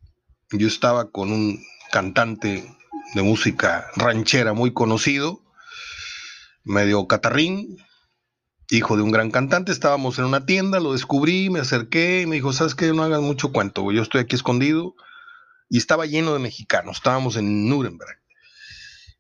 yo 0.58 0.68
estaba 0.68 1.10
con 1.12 1.32
un 1.32 1.64
cantante 1.92 2.64
de 3.14 3.22
música 3.22 3.88
ranchera 3.96 4.54
muy 4.54 4.74
conocido, 4.74 5.42
medio 6.64 7.08
catarrín, 7.08 7.78
hijo 8.70 8.96
de 8.96 9.04
un 9.04 9.12
gran 9.12 9.32
cantante, 9.32 9.72
estábamos 9.72 10.18
en 10.20 10.26
una 10.26 10.46
tienda, 10.46 10.80
lo 10.80 10.94
descubrí, 10.94 11.50
me 11.50 11.60
acerqué 11.60 12.22
y 12.22 12.26
me 12.26 12.36
dijo, 12.36 12.54
¿sabes 12.54 12.76
qué? 12.76 12.94
No 12.94 13.04
hagas 13.04 13.22
mucho 13.22 13.52
cuento, 13.52 13.92
yo 13.92 14.02
estoy 14.02 14.22
aquí 14.22 14.36
escondido 14.36 14.96
y 15.70 15.78
estaba 15.78 16.06
lleno 16.06 16.34
de 16.34 16.40
mexicanos, 16.40 16.98
estábamos 16.98 17.36
en 17.36 17.68
Nuremberg. 17.68 18.20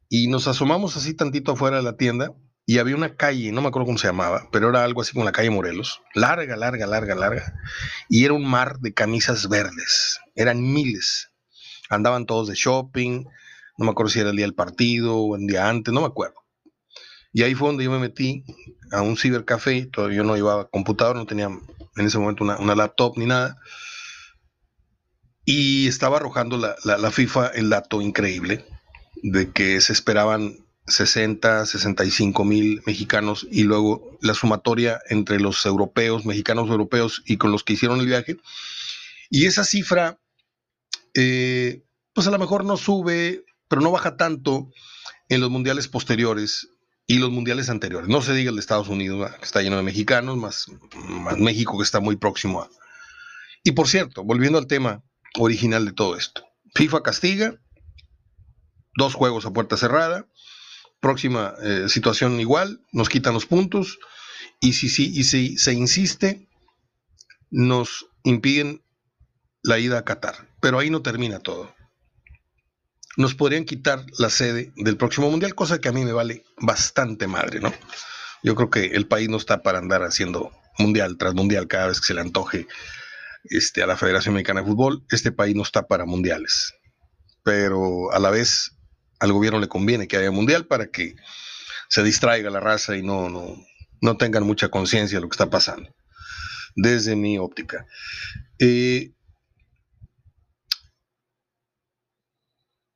Y 0.09 0.27
nos 0.27 0.47
asomamos 0.47 0.95
así 0.97 1.15
tantito 1.15 1.53
afuera 1.53 1.77
de 1.77 1.83
la 1.83 1.97
tienda 1.97 2.33
y 2.65 2.77
había 2.77 2.96
una 2.96 3.15
calle, 3.15 3.51
no 3.51 3.62
me 3.62 3.67
acuerdo 3.67 3.86
cómo 3.88 3.98
se 3.98 4.08
llamaba, 4.08 4.48
pero 4.51 4.70
era 4.70 4.84
algo 4.84 5.01
así 5.01 5.13
como 5.13 5.25
la 5.25 5.32
calle 5.32 5.50
Morelos, 5.50 6.01
larga, 6.13 6.55
larga, 6.55 6.88
larga, 6.88 7.15
larga, 7.15 7.53
y 8.10 8.25
era 8.25 8.34
un 8.34 8.46
mar 8.46 8.79
de 8.79 8.93
camisas 8.93 9.50
verdes, 9.50 10.20
eran 10.36 10.62
miles, 10.62 11.32
andaban 11.89 12.25
todos 12.25 12.48
de 12.48 12.55
shopping, 12.55 13.25
no 13.77 13.86
me 13.86 13.91
acuerdo 13.91 14.12
si 14.12 14.20
era 14.20 14.29
el 14.29 14.36
día 14.36 14.46
del 14.46 14.55
partido 14.55 15.17
o 15.17 15.36
el 15.36 15.48
día 15.48 15.67
antes, 15.67 15.93
no 15.93 16.01
me 16.01 16.08
acuerdo. 16.08 16.36
Y 17.34 17.41
ahí 17.41 17.55
fue 17.55 17.70
donde 17.70 17.84
yo 17.84 17.91
me 17.91 17.98
metí 17.98 18.43
a 18.91 19.01
un 19.01 19.17
cibercafé, 19.17 19.88
todavía 19.88 20.17
yo 20.17 20.24
no 20.24 20.38
iba 20.38 20.62
a 20.62 20.65
computador, 20.65 21.15
no 21.15 21.25
tenía 21.25 21.48
en 21.48 22.05
ese 22.05 22.20
momento 22.20 22.43
una, 22.43 22.58
una 22.60 22.75
laptop 22.75 23.17
ni 23.17 23.25
nada, 23.25 23.58
y 25.46 25.88
estaba 25.88 26.17
arrojando 26.17 26.58
la, 26.58 27.12
FIFA 27.12 27.48
el 27.48 27.70
dato 27.70 28.01
increíble 28.01 28.65
de 29.22 29.51
que 29.51 29.82
se 29.82 29.93
esperaban 29.93 30.62
60, 30.87 31.65
65 31.65 32.43
mil 32.43 32.81
mexicanos 32.85 33.47
y 33.49 33.63
luego 33.63 34.17
la 34.21 34.33
sumatoria 34.33 34.99
entre 35.09 35.39
los 35.39 35.65
europeos, 35.65 36.25
mexicanos 36.25 36.69
europeos 36.69 37.23
y 37.25 37.37
con 37.37 37.51
los 37.51 37.63
que 37.63 37.73
hicieron 37.73 37.99
el 37.99 38.07
viaje. 38.07 38.37
Y 39.29 39.45
esa 39.45 39.63
cifra, 39.63 40.19
eh, 41.13 41.83
pues 42.13 42.27
a 42.27 42.31
lo 42.31 42.39
mejor 42.39 42.65
no 42.65 42.77
sube, 42.77 43.45
pero 43.67 43.81
no 43.81 43.91
baja 43.91 44.17
tanto 44.17 44.69
en 45.29 45.41
los 45.41 45.49
mundiales 45.49 45.87
posteriores 45.87 46.69
y 47.07 47.17
los 47.17 47.31
mundiales 47.31 47.69
anteriores. 47.69 48.09
No 48.09 48.21
se 48.21 48.33
diga 48.33 48.49
el 48.49 48.55
de 48.55 48.61
Estados 48.61 48.89
Unidos, 48.89 49.31
que 49.37 49.45
está 49.45 49.61
lleno 49.61 49.77
de 49.77 49.83
mexicanos, 49.83 50.37
más, 50.37 50.67
más 51.07 51.37
México 51.37 51.77
que 51.77 51.83
está 51.83 51.99
muy 51.99 52.15
próximo 52.15 52.61
a... 52.61 52.69
Y 53.63 53.71
por 53.71 53.87
cierto, 53.87 54.23
volviendo 54.23 54.57
al 54.57 54.67
tema 54.67 55.03
original 55.39 55.85
de 55.85 55.93
todo 55.93 56.17
esto. 56.17 56.45
FIFA 56.75 57.03
castiga, 57.03 57.55
dos 58.95 59.13
juegos 59.13 59.45
a 59.45 59.53
puerta 59.53 59.77
cerrada, 59.77 60.27
próxima 61.03 61.53
eh, 61.62 61.89
situación 61.89 62.39
igual, 62.39 62.79
nos 62.93 63.10
quitan 63.10 63.33
los 63.33 63.45
puntos 63.45 64.00
y 64.62 64.72
si, 64.72 64.88
si, 64.88 65.12
y 65.13 65.25
si 65.25 65.57
se 65.57 65.74
insiste, 65.74 66.48
nos 67.51 68.07
impiden 68.24 68.81
la 69.62 69.79
ida 69.79 70.00
a 70.00 70.05
Qatar. 70.05 70.48
Pero 70.62 70.79
ahí 70.79 70.89
no 70.89 71.01
termina 71.01 71.39
todo. 71.39 71.75
Nos 73.17 73.36
podrían 73.36 73.65
quitar 73.65 74.05
la 74.17 74.29
sede 74.29 74.72
del 74.77 74.95
próximo 74.95 75.29
mundial, 75.29 75.53
cosa 75.53 75.79
que 75.79 75.89
a 75.89 75.91
mí 75.91 76.05
me 76.05 76.13
vale 76.13 76.45
bastante 76.57 77.27
madre, 77.27 77.60
¿no? 77.60 77.72
Yo 78.41 78.55
creo 78.55 78.69
que 78.69 78.86
el 78.95 79.05
país 79.05 79.27
no 79.27 79.38
está 79.38 79.62
para 79.62 79.79
andar 79.79 80.03
haciendo 80.03 80.51
mundial 80.79 81.17
tras 81.17 81.33
mundial 81.33 81.67
cada 81.67 81.88
vez 81.88 82.00
que 82.00 82.07
se 82.07 82.13
le 82.13 82.22
antoje 82.22 82.65
este, 83.43 83.83
a 83.83 83.88
la 83.88 83.98
Federación 83.98 84.36
Mexicana 84.36 84.62
de 84.62 84.67
Fútbol, 84.67 85.05
este 85.12 85.33
país 85.33 85.53
no 85.53 85.63
está 85.63 85.86
para 85.86 86.05
mundiales. 86.05 86.74
Pero 87.43 88.12
a 88.13 88.19
la 88.19 88.29
vez 88.29 88.72
al 89.20 89.32
gobierno 89.32 89.60
le 89.60 89.67
conviene 89.67 90.08
que 90.08 90.17
haya 90.17 90.32
mundial 90.32 90.65
para 90.65 90.88
que 90.88 91.15
se 91.89 92.03
distraiga 92.03 92.50
la 92.50 92.60
raza 92.60 92.96
y 92.98 93.03
no, 93.03 93.29
no, 93.29 93.55
no 94.01 94.17
tengan 94.17 94.43
mucha 94.43 94.70
conciencia 94.70 95.17
de 95.17 95.22
lo 95.22 95.29
que 95.29 95.36
está 95.36 95.50
pasando, 95.50 95.89
desde 96.75 97.15
mi 97.15 97.38
óptica. 97.38 97.86
Eh, 98.60 99.13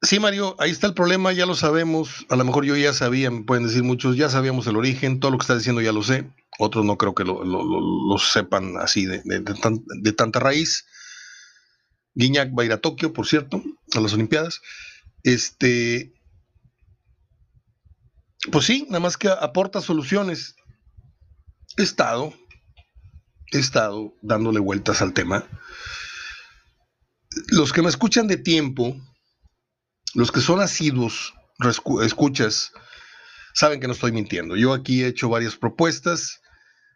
sí, 0.02 0.20
Mario, 0.20 0.56
ahí 0.60 0.72
está 0.72 0.88
el 0.88 0.94
problema, 0.94 1.32
ya 1.32 1.46
lo 1.46 1.56
sabemos. 1.56 2.26
A 2.30 2.36
lo 2.36 2.44
mejor 2.44 2.66
yo 2.66 2.76
ya 2.76 2.94
sabía, 2.94 3.32
pueden 3.46 3.66
decir 3.66 3.84
muchos, 3.84 4.18
ya 4.18 4.30
sabíamos 4.30 4.68
el 4.68 4.78
origen, 4.78 5.20
todo 5.20 5.32
lo 5.32 5.38
que 5.38 5.44
está 5.44 5.56
diciendo 5.56 5.82
ya 5.82 5.92
lo 5.92 6.04
sé. 6.04 6.30
Otros 6.60 6.84
no 6.84 6.98
creo 6.98 7.14
que 7.14 7.24
lo, 7.24 8.18
sepan 8.18 8.78
así 8.78 9.06
de, 9.06 9.22
tanta 10.14 10.40
raíz. 10.40 10.86
Guiñac 12.16 12.50
va 12.58 12.64
a 12.64 12.66
ir 12.66 12.72
a 12.74 12.80
Tokio, 12.80 13.14
por 13.14 13.28
cierto, 13.28 13.64
a 13.94 14.00
las 14.00 14.14
Olimpiadas. 14.14 14.62
Este, 15.24 16.14
pues 18.52 18.66
sí, 18.66 18.86
nada 18.88 19.00
más 19.00 19.18
que 19.18 19.30
aporta 19.30 19.82
soluciones. 19.82 20.56
He 21.78 21.84
estado, 21.84 22.34
he 23.52 23.60
estado 23.60 24.14
dándole 24.22 24.60
vueltas 24.60 25.02
al 25.02 25.14
tema. 25.14 25.46
Los 27.50 27.74
que 27.74 27.82
me 27.82 27.90
escuchan 27.90 28.28
de 28.28 28.38
tiempo, 28.38 28.96
los 30.14 30.32
que 30.32 30.42
son 30.42 30.62
asiduos, 30.62 31.34
escuchas, 32.04 32.72
saben 33.54 33.80
que 33.80 33.88
no 33.88 33.94
estoy 33.94 34.12
mintiendo. 34.12 34.56
Yo 34.56 34.74
aquí 34.74 35.04
he 35.04 35.08
hecho 35.08 35.30
varias 35.30 35.56
propuestas, 35.56 36.42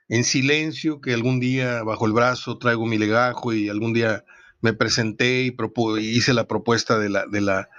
en 0.07 0.23
silencio, 0.23 0.99
que 0.99 1.13
algún 1.13 1.39
día 1.39 1.83
bajo 1.83 2.05
el 2.05 2.13
brazo 2.13 2.57
traigo 2.57 2.85
mi 2.85 2.97
legajo 2.97 3.53
y 3.53 3.69
algún 3.69 3.93
día 3.93 4.25
me 4.61 4.73
presenté 4.73 5.43
y 5.43 5.55
hice 5.99 6.33
la 6.33 6.47
propuesta 6.47 6.99
de 6.99 7.09
la, 7.09 7.25
de 7.27 7.41
la, 7.41 7.69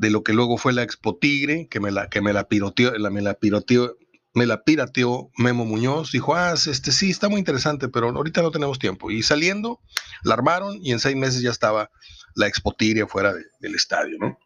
de 0.00 0.10
lo 0.10 0.22
que 0.22 0.32
luego 0.32 0.56
fue 0.56 0.72
la 0.72 0.82
Expo 0.82 1.18
Tigre, 1.18 1.68
que 1.68 1.78
me 1.78 1.90
la, 1.90 2.08
que 2.08 2.22
me 2.22 2.32
la 2.32 2.48
piroteó, 2.48 2.92
me 3.10 3.20
la 3.20 3.34
piroteó, 3.34 3.98
me 4.32 4.46
la 4.46 4.64
pirateó 4.64 5.30
Memo 5.36 5.66
Muñoz, 5.66 6.10
dijo, 6.10 6.34
ah, 6.34 6.54
este 6.54 6.90
sí, 6.90 7.10
está 7.10 7.28
muy 7.28 7.38
interesante, 7.38 7.88
pero 7.88 8.08
ahorita 8.08 8.40
no 8.40 8.50
tenemos 8.50 8.78
tiempo. 8.78 9.10
Y 9.10 9.22
saliendo, 9.22 9.80
la 10.24 10.34
armaron 10.34 10.78
y 10.80 10.92
en 10.92 11.00
seis 11.00 11.16
meses 11.16 11.42
ya 11.42 11.50
estaba 11.50 11.90
la 12.34 12.46
Expo 12.46 12.72
Tigre 12.72 13.06
fuera 13.06 13.34
del 13.60 13.74
estadio, 13.74 14.16
¿no? 14.18 14.38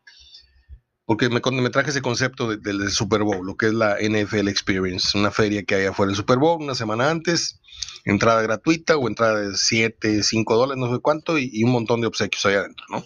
porque 1.06 1.28
me, 1.28 1.40
me 1.40 1.70
traje 1.70 1.90
ese 1.90 2.02
concepto 2.02 2.56
del 2.56 2.90
Super 2.90 3.22
Bowl, 3.22 3.46
lo 3.46 3.56
que 3.56 3.66
es 3.66 3.74
la 3.74 3.98
NFL 4.00 4.48
Experience, 4.48 5.16
una 5.18 5.30
feria 5.30 5.62
que 5.62 5.74
hay 5.74 5.84
afuera 5.86 6.08
del 6.08 6.16
Super 6.16 6.38
Bowl 6.38 6.62
una 6.62 6.74
semana 6.74 7.10
antes, 7.10 7.60
entrada 8.04 8.40
gratuita 8.42 8.96
o 8.96 9.06
entrada 9.06 9.40
de 9.40 9.56
7, 9.56 10.22
5 10.22 10.56
dólares, 10.56 10.80
no 10.80 10.94
sé 10.94 11.00
cuánto, 11.00 11.38
y, 11.38 11.62
un 11.62 11.72
montón 11.72 12.00
de 12.00 12.06
obsequios 12.06 12.46
ahí 12.46 12.54
adentro, 12.54 12.86
¿no? 12.88 13.04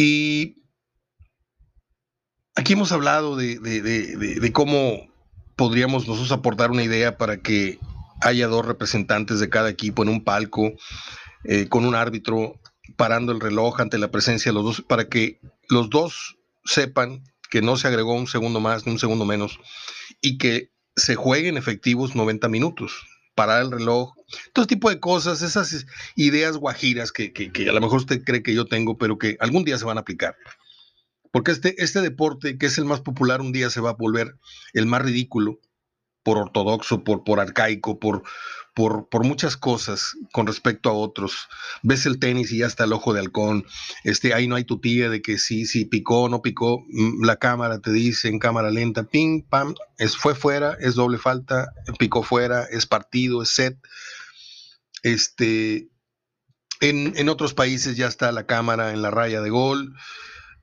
Y 0.00 0.62
aquí 2.54 2.74
hemos 2.74 2.92
hablado 2.92 3.34
de, 3.34 4.52
cómo 4.52 5.08
podríamos 5.56 6.06
nosotros 6.06 6.30
aportar 6.30 6.70
una 6.70 6.84
idea 6.84 7.18
para 7.18 7.38
que 7.38 7.80
haya 8.20 8.46
dos 8.46 8.64
representantes 8.64 9.40
de 9.40 9.48
cada 9.48 9.68
equipo 9.68 10.04
en 10.04 10.10
un 10.10 10.22
palco, 10.22 10.70
eh, 11.42 11.66
con 11.68 11.84
un 11.84 11.96
árbitro 11.96 12.60
parando 12.96 13.32
el 13.32 13.40
reloj 13.40 13.80
ante 13.80 13.98
la 13.98 14.12
presencia 14.12 14.52
de 14.52 14.54
los 14.54 14.64
dos, 14.64 14.82
para 14.82 15.08
que 15.08 15.40
los 15.68 15.90
dos 15.90 16.36
sepan 16.64 17.24
que 17.50 17.60
no 17.60 17.76
se 17.76 17.88
agregó 17.88 18.12
un 18.14 18.28
segundo 18.28 18.60
más 18.60 18.86
ni 18.86 18.92
un 18.92 19.00
segundo 19.00 19.24
menos 19.24 19.58
y 20.20 20.38
que 20.38 20.70
se 20.94 21.16
jueguen 21.16 21.56
efectivos 21.56 22.14
90 22.14 22.48
minutos, 22.48 23.04
parar 23.38 23.62
el 23.62 23.70
reloj, 23.70 24.14
todo 24.52 24.66
tipo 24.66 24.90
de 24.90 24.98
cosas, 24.98 25.42
esas 25.42 25.86
ideas 26.16 26.56
guajiras 26.56 27.12
que, 27.12 27.32
a 27.68 27.72
lo 27.72 27.80
mejor 27.80 27.98
usted 27.98 28.24
cree 28.24 28.42
que 28.42 28.52
yo 28.52 28.64
tengo, 28.64 28.98
pero 28.98 29.16
que 29.16 29.36
algún 29.38 29.62
día 29.62 29.78
se 29.78 29.84
van 29.84 29.96
a 29.96 30.00
aplicar. 30.00 30.36
Porque 31.30 31.52
este, 31.52 31.80
este 31.80 32.00
deporte, 32.00 32.58
que 32.58 32.66
es 32.66 32.78
el 32.78 32.84
más 32.84 33.00
popular, 33.00 33.40
un 33.40 33.52
día 33.52 33.70
se 33.70 33.80
va 33.80 33.90
a 33.90 33.92
volver 33.92 34.34
el 34.72 34.86
más 34.86 35.02
ridículo 35.02 35.60
por 36.24 36.36
ortodoxo, 36.36 37.04
por, 37.04 37.22
por 37.22 37.38
arcaico, 37.38 38.00
por, 38.00 38.24
por, 38.78 39.24
muchas 39.24 39.56
cosas 39.56 40.16
con 40.30 40.46
respecto 40.46 40.88
a 40.88 40.92
otros. 40.92 41.48
Ves 41.82 42.06
el 42.06 42.20
tenis 42.20 42.52
y 42.52 42.58
ya 42.58 42.66
está 42.66 42.84
el 42.84 42.92
ojo 42.92 43.12
de 43.12 43.18
halcón. 43.18 43.66
Este, 44.04 44.34
ahí 44.34 44.46
no 44.46 44.54
hay 44.54 44.62
tu 44.62 44.80
tía 44.80 45.10
de 45.10 45.20
que 45.20 45.36
sí, 45.36 45.66
sí, 45.66 45.84
picó, 45.84 46.28
no 46.28 46.42
picó. 46.42 46.84
Mm, 46.88 47.24
la 47.24 47.36
cámara 47.36 47.80
te 47.80 47.90
dice 47.90 48.28
en 48.28 48.38
cámara 48.38 48.70
lenta, 48.70 49.02
ping, 49.02 49.42
pam, 49.42 49.74
es, 49.96 50.16
fue 50.16 50.36
fuera, 50.36 50.76
es 50.78 50.94
doble 50.94 51.18
falta, 51.18 51.72
picó 51.98 52.22
fuera, 52.22 52.66
es 52.70 52.86
partido, 52.86 53.42
es 53.42 53.48
set. 53.48 53.76
Este, 55.02 55.88
en, 56.80 57.14
en 57.16 57.28
otros 57.28 57.54
países 57.54 57.96
ya 57.96 58.06
está 58.06 58.30
la 58.30 58.46
cámara 58.46 58.92
en 58.92 59.02
la 59.02 59.10
raya 59.10 59.40
de 59.40 59.50
gol. 59.50 59.92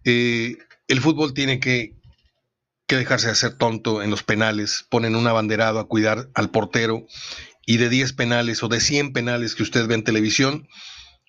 Eh, 0.06 0.56
el 0.88 1.02
fútbol 1.02 1.34
tiene 1.34 1.60
que, 1.60 1.98
que 2.88 2.96
dejarse 2.96 3.26
de 3.26 3.34
hacer 3.34 3.58
tonto 3.58 4.02
en 4.02 4.10
los 4.10 4.24
penales. 4.24 4.86
Ponen 4.90 5.18
un 5.18 5.28
abanderado 5.28 5.80
a 5.80 5.90
cuidar 5.90 6.30
al 6.34 6.50
portero 6.50 7.06
y 7.66 7.78
de 7.78 7.90
10 7.90 8.14
penales 8.14 8.64
o 8.64 8.68
de 8.68 8.80
100 8.80 9.14
penales 9.14 9.56
que 9.56 9.64
usted 9.64 9.88
ve 9.88 9.96
en 9.96 10.04
televisión, 10.04 10.68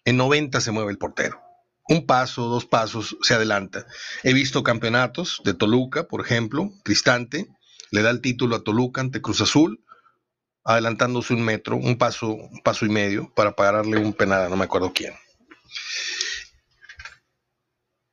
en 0.04 0.16
90 0.16 0.60
se 0.60 0.70
mueve 0.70 0.92
el 0.92 0.98
portero. 0.98 1.40
Un 1.88 2.06
paso, 2.06 2.48
dos 2.48 2.66
pasos, 2.66 3.16
se 3.22 3.34
adelanta. 3.34 3.86
He 4.22 4.32
visto 4.32 4.62
campeonatos 4.62 5.40
de 5.44 5.54
Toluca, 5.54 6.08
por 6.08 6.20
ejemplo, 6.20 6.70
Cristante, 6.84 7.46
le 7.90 8.02
da 8.02 8.10
el 8.10 8.20
título 8.20 8.56
a 8.56 8.64
Toluca 8.64 9.00
ante 9.00 9.22
Cruz 9.22 9.40
Azul, 9.40 9.84
adelantándose 10.64 11.32
un 11.32 11.42
metro, 11.42 11.76
un 11.76 11.96
paso, 11.96 12.34
un 12.34 12.60
paso 12.62 12.84
y 12.86 12.88
medio 12.88 13.32
para 13.34 13.54
pagarle 13.54 13.98
un 13.98 14.12
penal, 14.12 14.50
no 14.50 14.56
me 14.56 14.64
acuerdo 14.64 14.92
quién. 14.92 15.14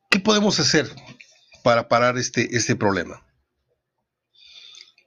¿Qué 0.09 0.19
podemos 0.19 0.59
hacer 0.59 0.87
para 1.63 1.87
parar 1.87 2.19
este, 2.19 2.55
este 2.55 2.75
problema? 2.75 3.25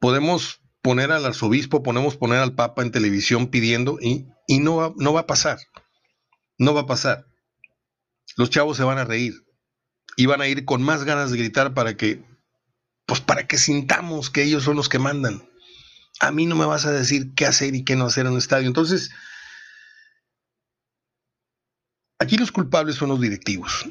Podemos 0.01 0.61
poner 0.87 1.11
al 1.11 1.27
arzobispo, 1.27 1.83
podemos 1.83 2.17
poner 2.17 2.39
al 2.39 2.55
papa 2.55 2.83
en 2.83 2.93
televisión 2.93 3.49
pidiendo 3.49 3.99
y, 4.01 4.29
y 4.47 4.61
no, 4.61 4.77
va, 4.77 4.95
no 4.97 5.13
va 5.13 5.23
a 5.23 5.27
pasar. 5.27 5.59
No 6.59 6.75
va 6.75 6.83
a 6.83 6.87
pasar. 6.87 7.27
Los 8.37 8.51
chavos 8.51 8.77
se 8.77 8.85
van 8.85 8.99
a 8.99 9.05
reír 9.05 9.35
y 10.17 10.27
van 10.27 10.43
a 10.43 10.47
ir 10.47 10.65
con 10.65 10.83
más 10.83 11.03
ganas 11.03 11.33
de 11.33 11.39
gritar 11.39 11.75
para 11.75 11.97
que, 11.97 12.25
pues 13.05 13.21
para 13.21 13.49
que 13.49 13.59
sintamos 13.59 14.31
que 14.31 14.45
ellos 14.45 14.63
son 14.63 14.77
los 14.77 14.89
que 14.89 15.01
mandan. 15.01 15.51
A 16.21 16.31
mí 16.31 16.47
no 16.47 16.55
me 16.55 16.67
vas 16.67 16.87
a 16.87 16.93
decir 16.93 17.35
qué 17.35 17.47
hacer 17.47 17.75
y 17.75 17.83
qué 17.83 17.97
no 17.97 18.05
hacer 18.07 18.27
en 18.27 18.35
un 18.35 18.39
estadio. 18.39 18.69
Entonces, 18.69 19.11
aquí 22.21 22.37
los 22.37 22.53
culpables 22.53 22.95
son 22.95 23.09
los 23.09 23.21
directivos 23.21 23.87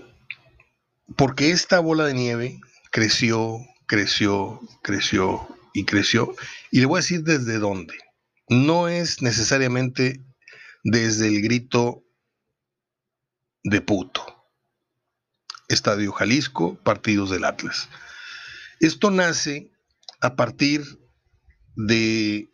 porque 1.16 1.52
esta 1.52 1.80
bola 1.80 2.06
de 2.06 2.14
nieve 2.14 2.60
creció, 2.92 3.60
creció, 3.86 4.60
creció 4.82 5.55
y 5.76 5.84
creció. 5.84 6.34
Y 6.72 6.80
le 6.80 6.88
voy 6.88 6.98
a 6.98 7.02
decir 7.02 7.24
desde 7.24 7.60
dónde. 7.60 7.94
No 8.48 8.88
es 8.88 9.22
necesariamente 9.22 10.24
desde 10.84 11.28
el 11.28 11.42
grito 11.42 12.04
de 13.64 13.82
puto. 13.82 14.26
Estadio 15.68 16.12
Jalisco, 16.14 16.76
partidos 16.84 17.30
del 17.30 17.44
Atlas. 17.44 17.90
Esto 18.80 19.12
nace 19.12 19.72
a 20.22 20.36
partir 20.36 20.84
de 21.76 22.50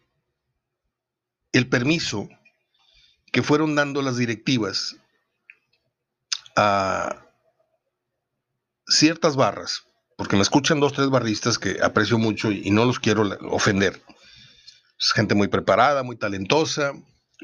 el 1.52 1.68
permiso 1.68 2.28
que 3.32 3.44
fueron 3.44 3.76
dando 3.76 4.02
las 4.02 4.18
directivas 4.18 4.96
a 6.56 7.26
ciertas 8.88 9.36
barras, 9.36 9.84
porque 10.22 10.36
me 10.36 10.44
escuchan 10.44 10.80
dos, 10.80 10.94
tres 10.94 11.10
barristas 11.10 11.58
que 11.58 11.80
aprecio 11.82 12.20
mucho 12.20 12.52
y, 12.52 12.70
no 12.70 12.86
los 12.86 13.00
quiero 13.00 13.24
ofender. 13.50 14.00
Es 15.00 15.14
gente 15.14 15.34
muy 15.34 15.48
preparada, 15.48 16.04
muy 16.04 16.16
talentosa, 16.16 16.94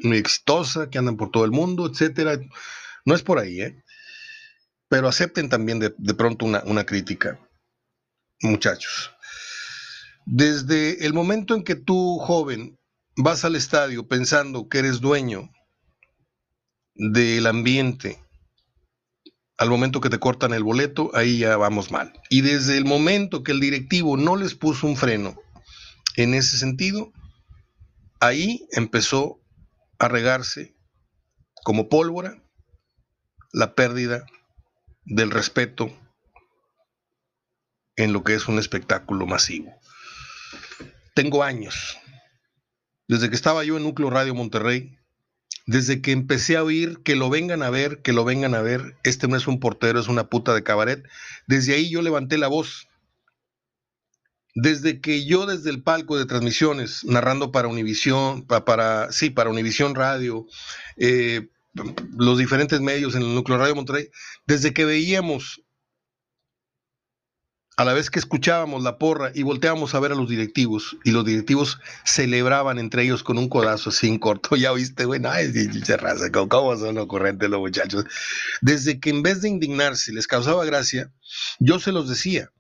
muy 0.04 0.18
exitosa, 0.18 0.88
que 0.88 1.00
andan 1.00 1.18
por 1.18 1.32
todo 1.32 1.44
el 1.44 1.50
mundo, 1.50 1.88
etcétera. 1.88 2.40
No 3.04 3.16
es 3.16 3.24
por 3.24 3.40
ahí, 3.40 3.62
¿eh? 3.62 3.84
Pero 4.90 5.08
acepten 5.08 5.50
también 5.50 5.80
de, 5.80 5.96
de 5.98 6.14
pronto 6.14 6.46
una, 6.46 6.62
una 6.66 6.86
crítica, 6.86 7.40
muchachos. 8.44 9.12
Desde 10.28 11.04
el 11.04 11.16
momento 11.16 11.56
en 11.56 11.64
que 11.64 11.74
tú, 11.74 12.20
joven, 12.20 12.78
vas 13.16 13.44
al 13.44 13.56
estadio 13.56 14.08
pensando 14.08 14.70
que 14.70 14.78
eres 14.78 15.02
dueño 15.02 15.50
del 16.94 17.48
ambiente, 17.48 18.24
al 19.58 19.70
momento 19.70 20.02
que 20.02 20.10
te 20.10 20.20
cortan 20.20 20.54
el 20.54 20.64
boleto, 20.64 21.12
ahí 21.16 21.40
ya 21.40 21.58
vamos 21.58 21.92
mal. 21.92 22.14
Y 22.30 22.42
desde 22.42 22.78
el 22.78 22.86
momento 22.86 23.44
que 23.44 23.52
el 23.52 23.60
directivo 23.60 24.16
no 24.16 24.36
les 24.36 24.54
puso 24.54 24.88
un 24.88 24.96
freno 24.96 25.36
en 26.16 26.34
ese 26.34 26.58
sentido, 26.58 27.12
ahí 28.20 28.68
empezó 28.72 29.40
a 30.00 30.08
regarse 30.08 30.76
como 31.64 31.90
pólvora 31.90 32.42
la 33.52 33.74
pérdida 33.74 34.26
del 35.06 35.32
respeto 35.32 35.92
en 37.96 38.14
lo 38.14 38.24
que 38.24 38.36
es 38.36 38.48
un 38.48 38.60
espectáculo 38.60 39.26
masivo. 39.26 39.74
Tengo 41.16 41.44
años, 41.44 41.98
desde 43.08 43.30
que 43.30 43.36
estaba 43.36 43.64
yo 43.64 43.78
en 43.78 43.84
Núcleo 43.84 44.12
Radio 44.12 44.36
Monterrey, 44.36 44.97
desde 45.68 46.02
que 46.02 46.14
empecé 46.14 46.56
a 46.56 46.64
oír 46.64 47.00
que 47.04 47.16
lo 47.16 47.30
vengan 47.30 47.62
a 47.62 47.70
ver, 47.70 48.02
que 48.02 48.14
lo 48.14 48.24
vengan 48.24 48.56
a 48.56 48.62
ver, 48.62 48.96
este 49.04 49.28
no 49.28 49.36
es 49.36 49.48
un 49.48 49.60
portero, 49.60 50.00
es 50.00 50.08
una 50.08 50.30
puta 50.30 50.56
de 50.56 50.64
cabaret, 50.64 51.04
desde 51.46 51.76
ahí 51.76 51.90
yo 51.90 52.02
levanté 52.02 52.38
la 52.38 52.48
voz. 52.48 52.88
Desde 54.56 55.02
que 55.02 55.26
yo 55.26 55.46
desde 55.46 55.70
el 55.70 55.84
palco 55.84 56.18
de 56.18 56.26
transmisiones, 56.26 57.04
narrando 57.04 57.52
para 57.52 57.68
Univisión, 57.68 58.48
para, 58.48 59.12
sí, 59.12 59.30
para 59.30 59.52
Univisión 59.52 59.94
Radio, 59.94 60.48
eh, 60.96 61.50
los 62.18 62.40
diferentes 62.40 62.82
medios 62.82 63.14
en 63.14 63.22
el 63.22 63.36
núcleo 63.36 63.60
Radio 63.60 63.76
Monterrey, 63.76 64.10
desde 64.48 64.74
que 64.74 64.86
veíamos 64.86 65.62
a 67.78 67.86
la 67.86 67.94
vez 67.94 68.10
que 68.10 68.18
escuchábamos 68.18 68.82
la 68.82 68.98
porra 68.98 69.32
y 69.36 69.44
volteábamos 69.44 69.94
a 69.94 70.00
ver 70.00 70.12
a 70.12 70.16
los 70.16 70.28
directivos, 70.28 70.98
y 71.04 71.12
los 71.12 71.24
directivos 71.24 71.80
celebraban 72.04 72.80
entre 72.80 73.04
ellos 73.04 73.22
con 73.22 73.38
un 73.38 73.50
codazo 73.50 73.92
así 73.92 74.08
en 74.08 74.18
corto, 74.18 74.56
ya 74.56 74.72
oíste, 74.72 75.06
güey, 75.06 75.22
es 75.24 76.02
raza, 76.02 76.32
¿cómo 76.32 76.76
son 76.76 76.98
ocurrentes 76.98 77.48
los 77.48 77.60
muchachos? 77.60 78.06
Desde 78.62 79.00
que 79.00 79.12
en 79.12 79.22
vez 79.22 79.42
de 79.42 79.50
indignarse 79.50 80.12
les 80.12 80.26
causaba 80.26 80.66
gracia, 80.66 81.14
yo 81.60 81.80
se 81.80 81.92
los 81.92 82.10
decía 82.10 82.52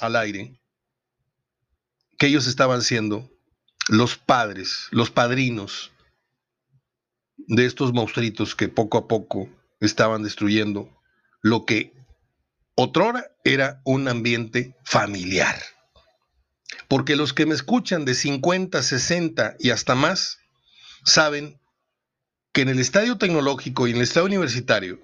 al 0.00 0.16
aire 0.16 0.58
que 2.16 2.28
ellos 2.28 2.46
estaban 2.46 2.80
siendo 2.80 3.30
los 3.88 4.16
padres, 4.16 4.88
los 4.90 5.10
padrinos 5.10 5.92
de 7.36 7.66
estos 7.66 7.92
monstruitos 7.92 8.54
que 8.54 8.68
poco 8.68 8.96
a 8.96 9.06
poco 9.06 9.50
estaban 9.80 10.22
destruyendo 10.22 10.88
lo 11.42 11.66
que 11.66 11.99
Otrora 12.82 13.30
era 13.44 13.82
un 13.84 14.08
ambiente 14.08 14.74
familiar. 14.84 15.60
Porque 16.88 17.14
los 17.14 17.34
que 17.34 17.44
me 17.44 17.54
escuchan 17.54 18.06
de 18.06 18.14
50, 18.14 18.82
60 18.82 19.56
y 19.58 19.68
hasta 19.68 19.94
más 19.94 20.38
saben 21.04 21.60
que 22.52 22.62
en 22.62 22.70
el 22.70 22.78
estadio 22.78 23.18
tecnológico 23.18 23.86
y 23.86 23.90
en 23.90 23.98
el 23.98 24.02
estadio 24.02 24.26
universitario, 24.26 24.98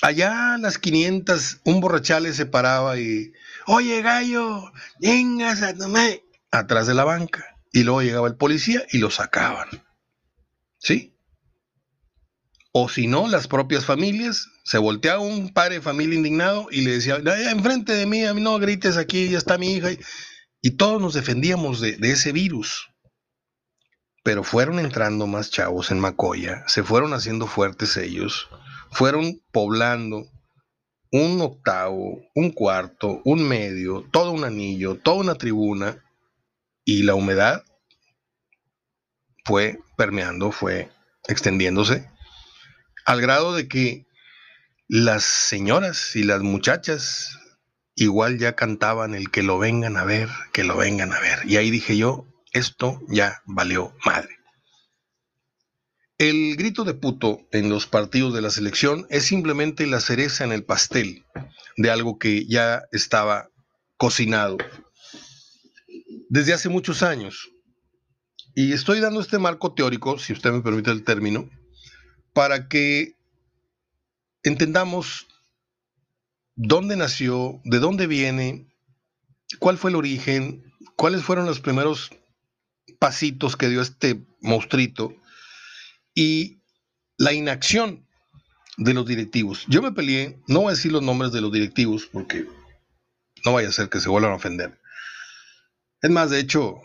allá 0.00 0.54
a 0.54 0.58
las 0.58 0.78
500, 0.78 1.60
un 1.64 1.80
borrachales 1.80 2.36
se 2.36 2.46
paraba 2.46 2.98
y, 2.98 3.34
oye 3.66 4.00
gallo, 4.00 4.72
vengas 5.00 5.60
a 5.60 5.74
tomar, 5.74 6.18
atrás 6.50 6.86
de 6.86 6.94
la 6.94 7.04
banca. 7.04 7.58
Y 7.72 7.82
luego 7.82 8.00
llegaba 8.00 8.28
el 8.28 8.36
policía 8.36 8.86
y 8.90 8.98
lo 8.98 9.10
sacaban. 9.10 9.68
¿Sí? 10.78 11.11
O 12.74 12.88
si 12.88 13.06
no, 13.06 13.28
las 13.28 13.48
propias 13.48 13.84
familias, 13.84 14.48
se 14.64 14.78
volteaba 14.78 15.20
un 15.20 15.52
padre 15.52 15.76
de 15.76 15.80
familia 15.82 16.16
indignado 16.16 16.68
y 16.70 16.80
le 16.80 16.92
decía, 16.92 17.20
enfrente 17.50 17.92
de 17.92 18.06
mí, 18.06 18.24
a 18.24 18.32
mí 18.32 18.40
no 18.40 18.58
grites 18.58 18.96
aquí, 18.96 19.28
ya 19.28 19.36
está 19.36 19.58
mi 19.58 19.74
hija. 19.74 19.90
Y 20.62 20.70
todos 20.72 21.00
nos 21.00 21.12
defendíamos 21.12 21.80
de, 21.80 21.98
de 21.98 22.12
ese 22.12 22.32
virus. 22.32 22.88
Pero 24.24 24.42
fueron 24.42 24.78
entrando 24.78 25.26
más 25.26 25.50
chavos 25.50 25.90
en 25.90 26.00
Macoya, 26.00 26.64
se 26.66 26.82
fueron 26.82 27.12
haciendo 27.12 27.46
fuertes 27.46 27.96
ellos, 27.98 28.48
fueron 28.90 29.42
poblando 29.50 30.30
un 31.10 31.40
octavo, 31.42 32.22
un 32.34 32.52
cuarto, 32.52 33.20
un 33.24 33.46
medio, 33.46 34.08
todo 34.12 34.30
un 34.30 34.44
anillo, 34.44 34.96
toda 34.96 35.16
una 35.16 35.34
tribuna, 35.34 36.02
y 36.84 37.02
la 37.02 37.16
humedad 37.16 37.64
fue 39.44 39.78
permeando, 39.96 40.52
fue 40.52 40.88
extendiéndose 41.28 42.11
al 43.04 43.20
grado 43.20 43.54
de 43.54 43.68
que 43.68 44.06
las 44.88 45.24
señoras 45.24 46.16
y 46.16 46.22
las 46.22 46.42
muchachas 46.42 47.38
igual 47.94 48.38
ya 48.38 48.54
cantaban 48.54 49.14
el 49.14 49.30
que 49.30 49.42
lo 49.42 49.58
vengan 49.58 49.96
a 49.96 50.04
ver, 50.04 50.28
que 50.52 50.64
lo 50.64 50.76
vengan 50.76 51.12
a 51.12 51.20
ver. 51.20 51.40
Y 51.46 51.56
ahí 51.56 51.70
dije 51.70 51.96
yo, 51.96 52.26
esto 52.52 53.00
ya 53.08 53.42
valió 53.46 53.94
madre. 54.04 54.36
El 56.18 56.56
grito 56.56 56.84
de 56.84 56.94
puto 56.94 57.48
en 57.50 57.68
los 57.68 57.86
partidos 57.86 58.32
de 58.34 58.42
la 58.42 58.50
selección 58.50 59.06
es 59.10 59.24
simplemente 59.24 59.86
la 59.86 60.00
cereza 60.00 60.44
en 60.44 60.52
el 60.52 60.64
pastel 60.64 61.24
de 61.76 61.90
algo 61.90 62.18
que 62.18 62.46
ya 62.46 62.82
estaba 62.92 63.48
cocinado 63.96 64.58
desde 66.28 66.52
hace 66.52 66.68
muchos 66.68 67.02
años. 67.02 67.50
Y 68.54 68.72
estoy 68.72 69.00
dando 69.00 69.20
este 69.20 69.38
marco 69.38 69.74
teórico, 69.74 70.18
si 70.18 70.32
usted 70.32 70.52
me 70.52 70.60
permite 70.60 70.90
el 70.90 71.04
término, 71.04 71.48
para 72.32 72.68
que 72.68 73.16
entendamos 74.42 75.26
dónde 76.54 76.96
nació, 76.96 77.60
de 77.64 77.78
dónde 77.78 78.06
viene, 78.06 78.66
cuál 79.58 79.78
fue 79.78 79.90
el 79.90 79.96
origen, 79.96 80.72
cuáles 80.96 81.22
fueron 81.22 81.46
los 81.46 81.60
primeros 81.60 82.10
pasitos 82.98 83.56
que 83.56 83.68
dio 83.68 83.82
este 83.82 84.24
monstruito 84.40 85.14
y 86.14 86.58
la 87.16 87.32
inacción 87.32 88.06
de 88.76 88.94
los 88.94 89.06
directivos. 89.06 89.64
Yo 89.68 89.82
me 89.82 89.92
peleé, 89.92 90.40
no 90.48 90.60
voy 90.60 90.68
a 90.68 90.76
decir 90.76 90.92
los 90.92 91.02
nombres 91.02 91.32
de 91.32 91.40
los 91.40 91.52
directivos 91.52 92.08
porque 92.10 92.46
no 93.44 93.52
vaya 93.52 93.68
a 93.68 93.72
ser 93.72 93.88
que 93.88 94.00
se 94.00 94.08
vuelvan 94.08 94.32
a 94.32 94.36
ofender. 94.36 94.80
Es 96.00 96.10
más, 96.10 96.30
de 96.30 96.40
hecho, 96.40 96.80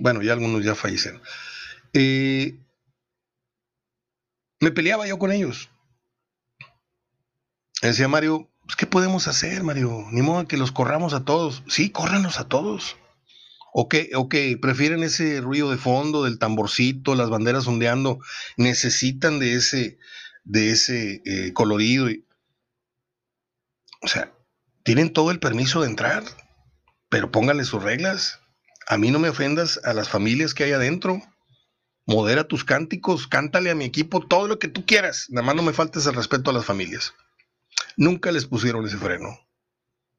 bueno, 0.00 0.22
ya 0.22 0.32
algunos 0.32 0.64
ya 0.64 0.74
fallecieron. 0.74 1.22
Eh, 1.92 2.58
me 4.60 4.70
peleaba 4.70 5.06
yo 5.06 5.18
con 5.18 5.32
ellos. 5.32 5.70
Decía 7.82 8.08
Mario, 8.08 8.50
pues, 8.68 8.76
¿qué 8.76 8.86
podemos 8.86 9.28
hacer, 9.28 9.62
Mario? 9.62 10.06
Ni 10.10 10.20
modo 10.20 10.46
que 10.46 10.56
los 10.56 10.72
corramos 10.72 11.14
a 11.14 11.24
todos. 11.24 11.62
Sí, 11.68 11.90
córranos 11.90 12.38
a 12.38 12.48
todos. 12.48 12.96
¿O 13.72 13.88
qué, 13.88 14.10
¿O 14.14 14.28
prefieren 14.28 15.02
ese 15.02 15.40
ruido 15.40 15.70
de 15.70 15.78
fondo 15.78 16.24
del 16.24 16.38
tamborcito, 16.38 17.14
las 17.14 17.30
banderas 17.30 17.66
ondeando? 17.66 18.18
Necesitan 18.56 19.38
de 19.38 19.54
ese, 19.54 19.98
de 20.44 20.70
ese 20.70 21.22
eh, 21.24 21.52
colorido. 21.52 22.08
O 24.02 24.08
sea, 24.08 24.32
tienen 24.82 25.12
todo 25.12 25.30
el 25.30 25.38
permiso 25.38 25.80
de 25.80 25.88
entrar, 25.88 26.24
pero 27.08 27.30
pónganle 27.30 27.64
sus 27.64 27.82
reglas. 27.82 28.40
A 28.86 28.98
mí 28.98 29.10
no 29.10 29.18
me 29.18 29.28
ofendas 29.28 29.80
a 29.84 29.92
las 29.92 30.08
familias 30.08 30.54
que 30.54 30.64
hay 30.64 30.72
adentro. 30.72 31.22
Modera 32.08 32.48
tus 32.48 32.64
cánticos, 32.64 33.28
cántale 33.28 33.70
a 33.70 33.74
mi 33.74 33.84
equipo 33.84 34.26
todo 34.26 34.48
lo 34.48 34.58
que 34.58 34.68
tú 34.68 34.86
quieras. 34.86 35.26
Nada 35.28 35.46
más 35.46 35.54
no 35.54 35.62
me 35.62 35.74
faltes 35.74 36.06
el 36.06 36.14
respeto 36.14 36.48
a 36.48 36.54
las 36.54 36.64
familias. 36.64 37.12
Nunca 37.98 38.32
les 38.32 38.46
pusieron 38.46 38.86
ese 38.86 38.96
freno. 38.96 39.38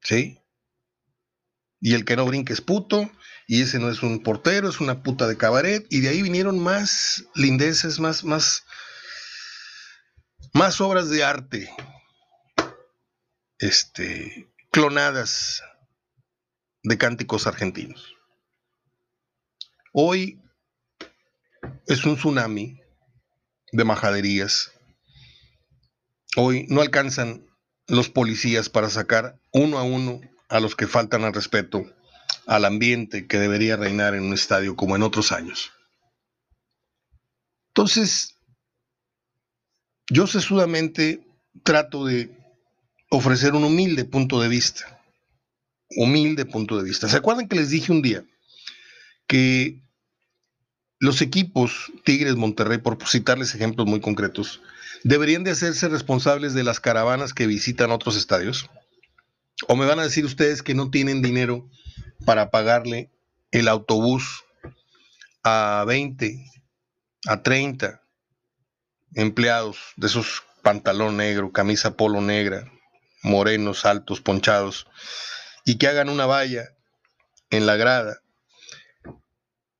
¿Sí? 0.00 0.38
Y 1.80 1.94
el 1.94 2.04
que 2.04 2.14
no 2.14 2.26
brinque 2.26 2.52
es 2.52 2.60
puto, 2.60 3.10
y 3.48 3.62
ese 3.62 3.80
no 3.80 3.90
es 3.90 4.04
un 4.04 4.22
portero, 4.22 4.68
es 4.68 4.80
una 4.80 5.02
puta 5.02 5.26
de 5.26 5.36
cabaret, 5.36 5.84
y 5.90 5.98
de 5.98 6.10
ahí 6.10 6.22
vinieron 6.22 6.60
más 6.60 7.24
lindeces, 7.34 7.98
más, 7.98 8.22
más, 8.22 8.62
más 10.52 10.80
obras 10.80 11.10
de 11.10 11.24
arte, 11.24 11.74
este, 13.58 14.48
clonadas 14.70 15.60
de 16.84 16.96
cánticos 16.98 17.48
argentinos. 17.48 18.14
Hoy 19.92 20.40
es 21.86 22.04
un 22.04 22.16
tsunami 22.16 22.80
de 23.72 23.84
majaderías. 23.84 24.72
Hoy 26.36 26.66
no 26.68 26.80
alcanzan 26.80 27.46
los 27.86 28.08
policías 28.08 28.68
para 28.68 28.88
sacar 28.88 29.40
uno 29.52 29.78
a 29.78 29.82
uno 29.82 30.20
a 30.48 30.60
los 30.60 30.76
que 30.76 30.86
faltan 30.86 31.24
al 31.24 31.34
respeto 31.34 31.84
al 32.46 32.64
ambiente 32.64 33.26
que 33.26 33.38
debería 33.38 33.76
reinar 33.76 34.14
en 34.14 34.24
un 34.24 34.32
estadio 34.32 34.76
como 34.76 34.96
en 34.96 35.02
otros 35.02 35.32
años. 35.32 35.72
Entonces, 37.68 38.36
yo 40.08 40.26
sesudamente 40.26 41.24
trato 41.62 42.04
de 42.04 42.36
ofrecer 43.10 43.54
un 43.54 43.64
humilde 43.64 44.04
punto 44.04 44.40
de 44.40 44.48
vista. 44.48 45.00
Humilde 45.96 46.44
punto 46.44 46.76
de 46.76 46.84
vista. 46.84 47.08
¿Se 47.08 47.16
acuerdan 47.16 47.48
que 47.48 47.56
les 47.56 47.70
dije 47.70 47.92
un 47.92 48.02
día 48.02 48.24
que 49.26 49.82
los 51.00 51.22
equipos 51.22 51.90
Tigres 52.04 52.36
Monterrey, 52.36 52.78
por 52.78 52.98
citarles 53.08 53.54
ejemplos 53.54 53.86
muy 53.88 54.00
concretos, 54.00 54.60
deberían 55.02 55.44
de 55.44 55.50
hacerse 55.50 55.88
responsables 55.88 56.52
de 56.52 56.62
las 56.62 56.78
caravanas 56.78 57.32
que 57.32 57.46
visitan 57.46 57.90
otros 57.90 58.16
estadios? 58.16 58.68
¿O 59.66 59.76
me 59.76 59.86
van 59.86 59.98
a 59.98 60.04
decir 60.04 60.26
ustedes 60.26 60.62
que 60.62 60.74
no 60.74 60.90
tienen 60.90 61.22
dinero 61.22 61.68
para 62.26 62.50
pagarle 62.50 63.10
el 63.50 63.68
autobús 63.68 64.44
a 65.42 65.84
20, 65.86 66.44
a 67.26 67.42
30 67.42 68.02
empleados 69.14 69.78
de 69.96 70.06
esos 70.06 70.42
pantalón 70.62 71.16
negro, 71.16 71.50
camisa 71.50 71.96
polo 71.96 72.20
negra, 72.20 72.70
morenos, 73.22 73.86
altos, 73.86 74.20
ponchados, 74.20 74.86
y 75.64 75.78
que 75.78 75.88
hagan 75.88 76.10
una 76.10 76.26
valla 76.26 76.68
en 77.48 77.64
la 77.64 77.76
grada? 77.76 78.20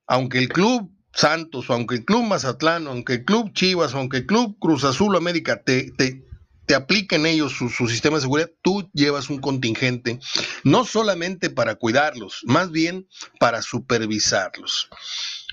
Aunque 0.06 0.38
el 0.38 0.48
club 0.48 0.90
Santos, 1.12 1.70
aunque 1.70 1.96
el 1.96 2.04
Club 2.04 2.24
Mazatlán, 2.24 2.86
aunque 2.86 3.14
el 3.14 3.24
Club 3.24 3.52
Chivas, 3.52 3.94
aunque 3.94 4.18
el 4.18 4.26
Club 4.26 4.56
Cruz 4.58 4.84
Azul 4.84 5.16
América 5.16 5.62
te, 5.62 5.90
te, 5.92 6.24
te 6.66 6.74
apliquen 6.74 7.26
ellos 7.26 7.52
su, 7.52 7.68
su, 7.68 7.88
sistema 7.88 8.16
de 8.16 8.22
seguridad, 8.22 8.50
tú 8.62 8.88
llevas 8.92 9.28
un 9.28 9.40
contingente, 9.40 10.20
no 10.62 10.84
solamente 10.84 11.50
para 11.50 11.74
cuidarlos, 11.74 12.42
más 12.44 12.70
bien 12.70 13.08
para 13.38 13.62
supervisarlos. 13.62 14.88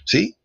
¿Sí? 0.06 0.38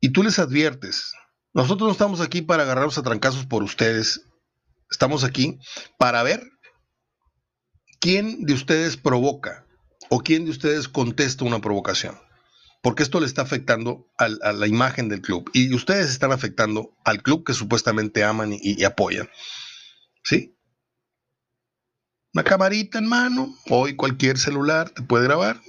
Y 0.00 0.10
tú 0.10 0.22
les 0.22 0.38
adviertes, 0.38 1.14
nosotros 1.54 1.88
no 1.88 1.92
estamos 1.92 2.20
aquí 2.20 2.42
para 2.42 2.64
agarrarnos 2.64 2.98
a 2.98 3.02
trancazos 3.02 3.46
por 3.46 3.62
ustedes, 3.62 4.26
estamos 4.90 5.24
aquí 5.24 5.58
para 5.98 6.22
ver 6.22 6.46
quién 7.98 8.44
de 8.44 8.52
ustedes 8.52 8.98
provoca 8.98 9.66
o 10.10 10.20
quién 10.20 10.44
de 10.44 10.50
ustedes 10.50 10.88
contesta 10.88 11.44
una 11.44 11.60
provocación 11.60 12.20
porque 12.84 13.02
esto 13.02 13.18
le 13.18 13.24
está 13.24 13.40
afectando 13.40 14.06
a 14.18 14.28
la 14.28 14.66
imagen 14.66 15.08
del 15.08 15.22
club 15.22 15.50
y 15.54 15.74
ustedes 15.74 16.10
están 16.10 16.32
afectando 16.32 16.94
al 17.02 17.22
club 17.22 17.42
que 17.42 17.54
supuestamente 17.54 18.22
aman 18.22 18.50
y, 18.52 18.84
apoyan. 18.84 19.30
¿Sí? 20.22 20.54
Una 22.34 22.44
camarita 22.44 22.98
en 22.98 23.06
mano, 23.06 23.56
hoy 23.70 23.96
cualquier 23.96 24.36
celular 24.36 24.90
te 24.90 25.00
puede 25.00 25.24
grabar. 25.24 25.62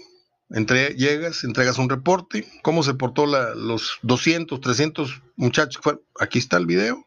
Llegas, 0.49 1.45
entregas 1.45 1.77
un 1.77 1.89
reporte, 1.89 2.45
cómo 2.61 2.83
se 2.83 2.95
portó 2.95 3.25
los 3.25 3.97
200, 4.01 4.59
300 4.59 5.21
muchachos. 5.37 5.81
Aquí 6.19 6.39
está 6.39 6.57
el 6.57 6.65
video, 6.65 7.05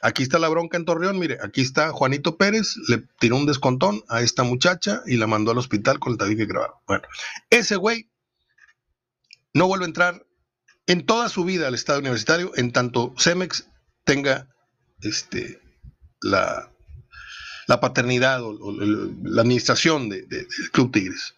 aquí 0.00 0.22
está 0.22 0.38
la 0.38 0.48
bronca 0.48 0.76
en 0.76 0.84
Torreón, 0.84 1.18
mire, 1.18 1.38
aquí 1.42 1.60
está 1.60 1.90
Juanito 1.90 2.36
Pérez, 2.36 2.76
le 2.86 3.02
tiró 3.18 3.34
un 3.34 3.46
descontón 3.46 4.04
a 4.08 4.22
esta 4.22 4.44
muchacha 4.44 5.02
y 5.06 5.16
la 5.16 5.26
mandó 5.26 5.50
al 5.50 5.58
hospital 5.58 5.98
con 5.98 6.12
el 6.12 6.18
tabique 6.18 6.46
grabado. 6.46 6.80
Bueno, 6.86 7.02
ese 7.50 7.74
güey 7.74 8.09
no 9.52 9.66
vuelve 9.66 9.84
a 9.84 9.88
entrar 9.88 10.26
en 10.86 11.06
toda 11.06 11.28
su 11.28 11.44
vida 11.44 11.68
al 11.68 11.74
Estado 11.74 12.00
universitario 12.00 12.52
en 12.56 12.72
tanto 12.72 13.14
Cemex 13.18 13.68
tenga 14.04 14.48
este, 15.02 15.60
la, 16.20 16.70
paternidad 17.80 18.42
o, 18.42 18.52
la 19.22 19.42
administración 19.42 20.08
del 20.08 20.48
Club 20.72 20.92
Tigres. 20.92 21.34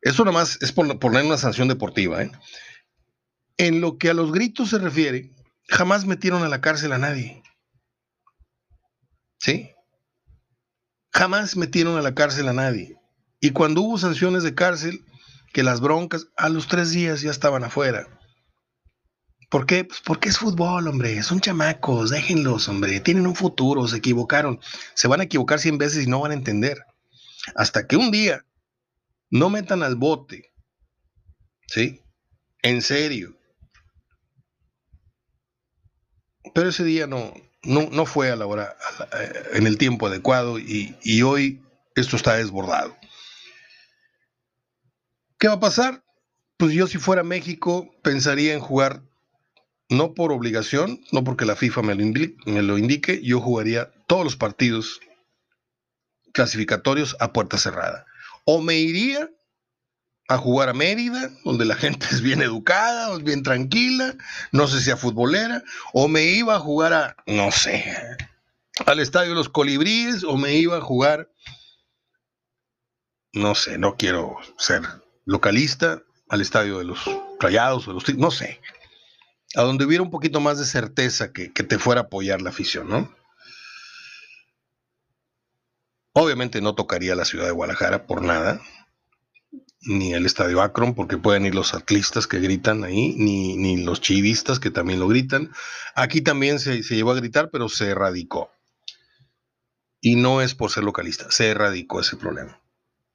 Eso 0.00 0.24
nada 0.24 0.34
más 0.34 0.58
es 0.60 0.72
por 0.72 0.98
poner 0.98 1.24
una 1.24 1.38
sanción 1.38 1.68
deportiva. 1.68 2.22
¿eh? 2.22 2.30
En 3.56 3.80
lo 3.80 3.98
que 3.98 4.10
a 4.10 4.14
los 4.14 4.32
gritos 4.32 4.70
se 4.70 4.78
refiere, 4.78 5.34
jamás 5.68 6.04
metieron 6.04 6.42
a 6.42 6.48
la 6.48 6.60
cárcel 6.60 6.92
a 6.92 6.98
nadie. 6.98 7.42
¿Sí? 9.38 9.70
Jamás 11.12 11.56
metieron 11.56 11.96
a 11.96 12.02
la 12.02 12.14
cárcel 12.14 12.48
a 12.48 12.52
nadie. 12.52 12.98
Y 13.40 13.50
cuando 13.50 13.82
hubo 13.82 13.98
sanciones 13.98 14.42
de 14.42 14.54
cárcel, 14.54 15.04
que 15.54 15.62
las 15.62 15.80
broncas 15.80 16.26
a 16.36 16.48
los 16.48 16.66
tres 16.66 16.90
días 16.90 17.22
ya 17.22 17.30
estaban 17.30 17.62
afuera. 17.62 18.08
¿Por 19.48 19.66
qué? 19.66 19.84
Pues 19.84 20.00
porque 20.04 20.28
es 20.28 20.36
fútbol, 20.36 20.88
hombre. 20.88 21.22
Son 21.22 21.40
chamacos, 21.40 22.10
déjenlos, 22.10 22.68
hombre. 22.68 22.98
Tienen 22.98 23.24
un 23.24 23.36
futuro, 23.36 23.86
se 23.86 23.98
equivocaron. 23.98 24.58
Se 24.94 25.06
van 25.06 25.20
a 25.20 25.24
equivocar 25.24 25.60
cien 25.60 25.78
veces 25.78 26.04
y 26.04 26.10
no 26.10 26.20
van 26.20 26.32
a 26.32 26.34
entender. 26.34 26.84
Hasta 27.54 27.86
que 27.86 27.96
un 27.96 28.10
día 28.10 28.44
no 29.30 29.48
metan 29.48 29.84
al 29.84 29.94
bote. 29.94 30.52
¿Sí? 31.68 32.00
En 32.62 32.82
serio. 32.82 33.38
Pero 36.52 36.70
ese 36.70 36.82
día 36.82 37.06
no, 37.06 37.32
no, 37.62 38.06
fue 38.06 38.32
a 38.32 38.36
la 38.36 38.46
hora, 38.46 38.76
eh, 39.20 39.42
en 39.52 39.68
el 39.68 39.78
tiempo 39.78 40.08
adecuado 40.08 40.58
y 40.58 41.22
hoy 41.22 41.62
esto 41.94 42.16
está 42.16 42.34
desbordado. 42.34 42.96
¿Qué 45.44 45.48
va 45.48 45.56
a 45.56 45.60
pasar? 45.60 46.02
Pues 46.56 46.72
yo 46.72 46.86
si 46.86 46.96
fuera 46.96 47.22
México 47.22 47.94
pensaría 48.02 48.54
en 48.54 48.60
jugar 48.60 49.02
no 49.90 50.14
por 50.14 50.32
obligación, 50.32 51.02
no 51.12 51.22
porque 51.22 51.44
la 51.44 51.54
FIFA 51.54 51.82
me 51.82 51.94
lo, 52.62 52.78
indique, 52.78 53.20
yo 53.22 53.42
jugaría 53.42 53.92
todos 54.06 54.24
los 54.24 54.36
partidos 54.36 55.00
clasificatorios 56.32 57.14
a 57.20 57.34
puerta 57.34 57.58
cerrada. 57.58 58.06
O 58.46 58.62
me 58.62 58.76
iría 58.76 59.28
a 60.28 60.38
jugar 60.38 60.70
a 60.70 60.72
Mérida, 60.72 61.30
donde 61.44 61.66
la 61.66 61.74
gente 61.74 62.06
es 62.10 62.22
bien 62.22 62.40
educada, 62.40 63.14
bien 63.18 63.42
tranquila, 63.42 64.14
no 64.50 64.66
sé 64.66 64.80
si 64.80 64.90
a 64.92 64.96
futbolera, 64.96 65.62
o 65.92 66.08
me 66.08 66.22
iba 66.22 66.54
a 66.54 66.60
jugar 66.60 66.94
a, 66.94 67.16
no 67.26 67.52
sé, 67.52 67.84
al 68.86 68.98
estadio 68.98 69.32
de 69.32 69.36
los 69.36 69.50
colibríes, 69.50 70.24
o 70.24 70.38
me 70.38 70.54
iba 70.54 70.78
a 70.78 70.80
jugar 70.80 71.28
no 73.34 73.54
sé, 73.54 73.76
no 73.78 73.96
quiero 73.96 74.36
ser 74.56 75.03
localista, 75.24 76.02
al 76.28 76.40
estadio 76.40 76.78
de 76.78 76.84
los 76.84 77.00
Rayados, 77.40 77.86
de 77.86 77.92
los 77.92 78.14
no 78.16 78.30
sé, 78.30 78.60
a 79.54 79.62
donde 79.62 79.84
hubiera 79.84 80.02
un 80.02 80.10
poquito 80.10 80.40
más 80.40 80.58
de 80.58 80.64
certeza 80.64 81.32
que, 81.32 81.52
que 81.52 81.62
te 81.62 81.78
fuera 81.78 82.02
a 82.02 82.04
apoyar 82.04 82.42
la 82.42 82.50
afición, 82.50 82.88
¿no? 82.88 83.14
Obviamente 86.12 86.60
no 86.60 86.74
tocaría 86.74 87.14
la 87.14 87.24
ciudad 87.24 87.46
de 87.46 87.50
Guadalajara 87.50 88.06
por 88.06 88.22
nada, 88.22 88.60
ni 89.80 90.14
el 90.14 90.26
estadio 90.26 90.62
Akron, 90.62 90.94
porque 90.94 91.18
pueden 91.18 91.44
ir 91.44 91.54
los 91.54 91.74
atlistas 91.74 92.26
que 92.26 92.38
gritan 92.38 92.84
ahí, 92.84 93.14
ni, 93.16 93.56
ni 93.56 93.76
los 93.78 94.00
chivistas 94.00 94.60
que 94.60 94.70
también 94.70 95.00
lo 95.00 95.08
gritan. 95.08 95.52
Aquí 95.94 96.20
también 96.20 96.58
se, 96.60 96.82
se 96.82 96.96
llevó 96.96 97.10
a 97.10 97.16
gritar, 97.16 97.50
pero 97.50 97.68
se 97.68 97.88
erradicó. 97.88 98.50
Y 100.00 100.16
no 100.16 100.40
es 100.40 100.54
por 100.54 100.70
ser 100.70 100.84
localista, 100.84 101.30
se 101.30 101.48
erradicó 101.48 102.00
ese 102.00 102.16
problema. 102.16 102.62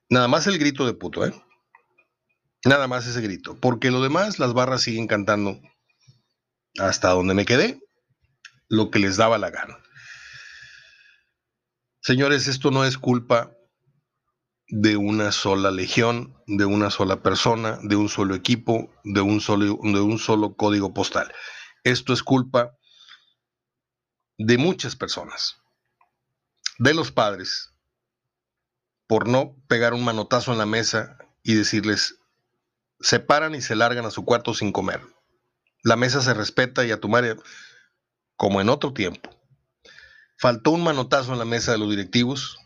Nada 0.10 0.28
más 0.28 0.48
el 0.48 0.58
grito 0.58 0.86
de 0.86 0.94
puto, 0.94 1.26
¿eh? 1.26 1.34
Nada 2.66 2.88
más 2.88 3.08
ese 3.08 3.22
grito. 3.22 3.60
Porque 3.60 3.92
lo 3.92 4.02
demás, 4.02 4.40
las 4.40 4.54
barras 4.54 4.82
siguen 4.82 5.08
cantando 5.08 5.60
hasta 6.78 7.10
donde 7.10 7.34
me 7.34 7.46
quedé, 7.46 7.80
lo 8.68 8.92
que 8.92 9.00
les 9.00 9.18
daba 9.18 9.38
la 9.38 9.50
gana. 9.50 9.78
Señores, 12.02 12.48
esto 12.48 12.72
no 12.72 12.86
es 12.86 12.98
culpa 12.98 13.52
de 14.68 14.98
una 14.98 15.32
sola 15.32 15.72
legión, 15.72 16.36
de 16.46 16.66
una 16.66 16.92
sola 16.92 17.24
persona, 17.24 17.80
de 17.82 17.96
un 17.96 18.08
solo 18.08 18.36
equipo, 18.36 18.94
de 19.04 19.22
un 19.22 19.42
solo, 19.42 19.80
de 19.82 20.00
un 20.00 20.20
solo 20.20 20.56
código 20.56 20.94
postal. 20.94 21.34
Esto 21.84 22.14
es 22.14 22.24
culpa 22.24 22.78
de 24.38 24.58
muchas 24.58 24.96
personas, 24.96 25.58
de 26.78 26.94
los 26.94 27.12
padres, 27.12 27.74
por 29.08 29.28
no 29.28 29.56
pegar 29.68 29.94
un 29.94 30.04
manotazo 30.04 30.52
en 30.52 30.60
la 30.60 30.66
mesa 30.66 31.18
y 31.44 31.56
decirles, 31.56 32.19
se 33.00 33.20
paran 33.20 33.56
y 33.56 33.62
se 33.62 33.76
largan 33.76 34.06
a 34.06 34.12
su 34.12 34.26
cuarto 34.26 34.54
sin 34.54 34.72
comer. 34.72 35.02
La 35.84 35.96
mesa 35.96 36.22
se 36.22 36.34
respeta 36.34 36.86
y 36.86 36.92
a 36.92 37.00
tu 37.00 37.08
madre, 37.08 37.36
como 38.36 38.62
en 38.62 38.70
otro 38.70 38.94
tiempo. 38.94 39.30
Faltó 40.38 40.72
un 40.72 40.84
manotazo 40.84 41.34
en 41.34 41.40
la 41.40 41.46
mesa 41.46 41.72
de 41.72 41.78
los 41.78 41.90
directivos, 41.90 42.58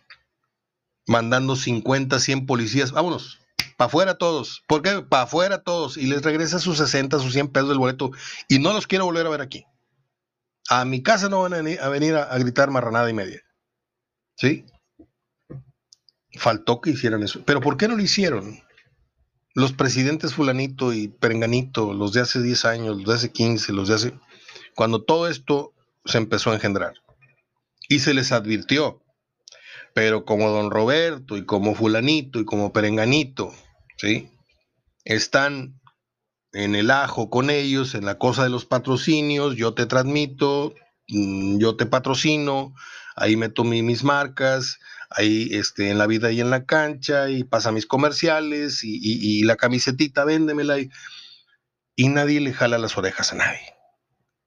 mandando 1.07 1.55
50, 1.55 2.19
100 2.19 2.45
policías. 2.45 2.91
Vámonos, 2.91 3.39
para 3.77 3.87
afuera 3.87 4.17
todos. 4.17 4.63
¿Por 4.67 4.81
qué? 4.81 5.01
Para 5.01 5.23
afuera 5.23 5.63
todos. 5.63 5.97
Y 5.97 6.07
les 6.07 6.21
regresa 6.21 6.59
sus 6.59 6.77
60, 6.77 7.19
sus 7.19 7.33
100 7.33 7.49
pesos 7.49 7.69
del 7.69 7.79
boleto. 7.79 8.11
Y 8.47 8.59
no 8.59 8.73
los 8.73 8.87
quiero 8.87 9.05
volver 9.05 9.25
a 9.25 9.29
ver 9.29 9.41
aquí. 9.41 9.65
A 10.69 10.85
mi 10.85 11.03
casa 11.03 11.29
no 11.29 11.41
van 11.41 11.53
a 11.53 11.89
venir 11.89 12.15
a, 12.15 12.37
gritar 12.37 12.71
marranada 12.71 13.09
y 13.09 13.13
media. 13.13 13.41
¿Sí? 14.37 14.65
Faltó 16.37 16.81
que 16.81 16.91
hicieran 16.91 17.23
eso. 17.23 17.43
Pero 17.45 17.61
¿por 17.61 17.77
qué 17.77 17.87
no 17.87 17.95
lo 17.95 18.01
hicieron? 18.01 18.63
Los 19.53 19.73
presidentes 19.73 20.33
fulanito 20.33 20.93
y 20.93 21.07
perenganito, 21.07 21.93
los 21.93 22.13
de 22.13 22.21
hace 22.21 22.41
10 22.41 22.65
años, 22.65 22.97
los 22.97 23.05
de 23.05 23.13
hace 23.13 23.31
15, 23.31 23.73
los 23.73 23.87
de 23.87 23.95
hace... 23.95 24.13
Cuando 24.75 25.03
todo 25.03 25.27
esto 25.27 25.73
se 26.05 26.17
empezó 26.17 26.51
a 26.51 26.55
engendrar. 26.55 26.93
Y 27.87 27.99
se 27.99 28.13
les 28.13 28.31
advirtió 28.31 29.03
pero 29.93 30.25
como 30.25 30.49
don 30.49 30.71
Roberto 30.71 31.37
y 31.37 31.45
como 31.45 31.75
fulanito 31.75 32.39
y 32.39 32.45
como 32.45 32.73
perenganito, 32.73 33.53
¿sí? 33.97 34.29
Están 35.05 35.79
en 36.51 36.75
el 36.75 36.91
ajo 36.91 37.29
con 37.29 37.49
ellos, 37.49 37.95
en 37.95 38.05
la 38.05 38.17
cosa 38.17 38.43
de 38.43 38.49
los 38.49 38.65
patrocinios, 38.65 39.55
yo 39.55 39.73
te 39.73 39.85
transmito, 39.85 40.73
mm, 41.07 41.59
yo 41.59 41.75
te 41.75 41.85
patrocino, 41.85 42.73
ahí 43.15 43.35
meto 43.35 43.63
mis 43.63 44.03
marcas, 44.03 44.79
ahí 45.15 45.49
este, 45.51 45.89
en 45.89 45.97
la 45.97 46.07
vida 46.07 46.31
y 46.31 46.41
en 46.41 46.49
la 46.49 46.65
cancha, 46.65 47.29
y 47.29 47.43
pasa 47.43 47.71
mis 47.71 47.85
comerciales, 47.85 48.81
y, 48.83 49.43
la 49.43 49.55
camisetita, 49.55 50.25
véndemela, 50.25 50.79
y, 50.79 50.89
y 51.95 52.09
nadie 52.09 52.41
le 52.41 52.53
jala 52.53 52.77
las 52.77 52.97
orejas 52.97 53.33
a 53.33 53.35
nadie 53.35 53.73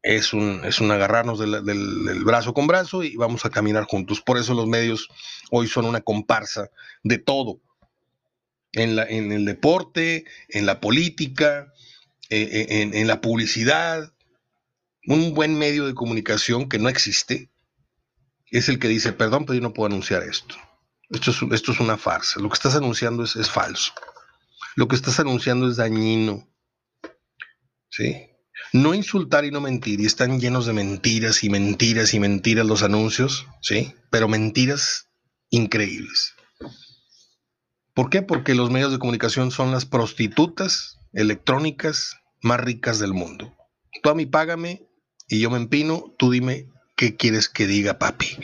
es 0.06 0.32
un, 0.32 0.64
es 0.64 0.80
un 0.80 0.92
agarrarnos 0.92 1.40
del, 1.40 2.24
brazo 2.24 2.54
con 2.54 2.68
brazo 2.68 3.02
y 3.02 3.16
vamos 3.16 3.44
a 3.44 3.50
caminar 3.50 3.84
juntos. 3.84 4.20
Por 4.20 4.38
eso 4.38 4.54
los 4.54 4.68
medios 4.68 5.08
hoy 5.50 5.66
son 5.66 5.84
una 5.84 6.00
comparsa 6.00 6.70
de 7.02 7.18
todo. 7.18 7.60
En, 8.72 8.94
la, 8.94 9.04
en 9.04 9.32
el 9.32 9.44
deporte, 9.44 10.24
en 10.48 10.64
la 10.64 10.80
política, 10.80 11.72
eh, 12.30 12.66
eh, 12.68 12.90
en, 12.92 13.06
la 13.08 13.20
publicidad. 13.20 14.12
Un 15.08 15.34
buen 15.34 15.58
medio 15.58 15.86
de 15.86 15.94
comunicación 15.94 16.68
que 16.68 16.78
no 16.78 16.88
existe 16.88 17.50
es 18.50 18.68
el 18.68 18.78
que 18.78 18.88
dice, 18.88 19.12
perdón, 19.12 19.44
pero 19.44 19.54
yo 19.54 19.62
no 19.62 19.72
puedo 19.72 19.86
anunciar 19.86 20.22
esto. 20.22 20.54
Esto 21.10 21.30
es, 21.30 21.38
esto 21.52 21.72
es 21.72 21.80
una 21.80 21.96
farsa. 21.96 22.40
Lo 22.40 22.48
que 22.48 22.54
estás 22.54 22.74
anunciando 22.74 23.24
es, 23.24 23.36
es 23.36 23.50
falso. 23.50 23.92
Lo 24.74 24.88
que 24.88 24.96
estás 24.96 25.20
anunciando 25.20 25.68
es 25.68 25.76
dañino. 25.76 26.48
¿Sí? 27.88 28.30
no 28.72 28.94
insultar 28.94 29.44
y 29.44 29.50
no 29.50 29.60
mentir, 29.60 30.00
y 30.00 30.06
están 30.06 30.40
llenos 30.40 30.66
de 30.66 30.72
mentiras 30.72 31.44
y 31.44 31.50
mentiras 31.50 32.14
y 32.14 32.20
mentiras 32.20 32.66
los 32.66 32.82
anuncios, 32.82 33.46
¿sí? 33.62 33.94
Pero 34.10 34.28
mentiras 34.28 35.08
increíbles. 35.50 36.34
¿Por 37.94 38.10
qué? 38.10 38.22
Porque 38.22 38.54
los 38.54 38.70
medios 38.70 38.92
de 38.92 38.98
comunicación 38.98 39.50
son 39.50 39.72
las 39.72 39.86
prostitutas 39.86 40.98
electrónicas 41.12 42.16
más 42.42 42.60
ricas 42.60 42.98
del 42.98 43.14
mundo. 43.14 43.54
Tú 44.02 44.10
a 44.10 44.14
mí 44.14 44.26
págame 44.26 44.86
y 45.28 45.40
yo 45.40 45.50
me 45.50 45.56
empino, 45.56 46.14
tú 46.18 46.30
dime 46.30 46.68
qué 46.96 47.16
quieres 47.16 47.48
que 47.48 47.66
diga 47.66 47.98
papi. 47.98 48.38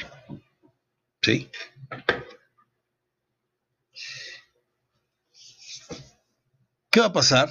¿Sí? 1.23 1.51
¿Qué 6.91 7.01
va 7.01 7.07
a 7.07 7.12
pasar 7.12 7.51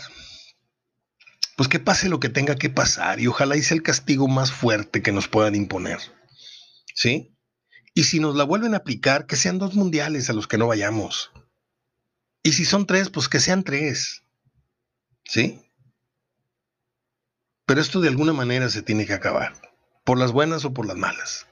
pues 1.62 1.70
que 1.70 1.80
pase 1.80 2.10
lo 2.10 2.20
que 2.20 2.30
tenga 2.30 2.56
que 2.56 2.72
pasar 2.72 3.20
y 3.20 3.28
ojalá 3.28 3.56
hice 3.56 3.76
el 3.76 3.84
castigo 3.84 4.28
más 4.28 4.52
fuerte 4.52 5.04
que 5.04 5.12
nos 5.12 5.28
puedan 5.28 5.54
imponer. 5.54 6.00
¿Sí? 6.96 7.38
Y 7.94 8.06
si 8.06 8.20
nos 8.20 8.36
la 8.36 8.46
vuelven 8.46 8.74
a 8.74 8.78
aplicar, 8.78 9.28
que 9.28 9.36
sean 9.36 9.60
dos 9.60 9.76
mundiales 9.76 10.28
a 10.32 10.34
los 10.34 10.48
que 10.48 10.58
no 10.58 10.66
vayamos. 10.66 11.32
Y 12.42 12.54
si 12.54 12.66
son 12.66 12.88
tres, 12.88 13.12
pues 13.12 13.30
que 13.30 13.40
sean 13.40 13.64
tres. 13.64 14.24
¿Sí? 15.24 15.62
Pero 17.68 17.80
esto 17.80 18.02
de 18.02 18.08
alguna 18.08 18.34
manera 18.34 18.68
se 18.68 18.82
tiene 18.82 19.06
que 19.06 19.14
acabar, 19.14 19.54
por 20.04 20.18
las 20.18 20.32
buenas 20.32 20.66
o 20.66 20.74
por 20.74 20.86
las 20.86 20.98
malas. 20.98 21.48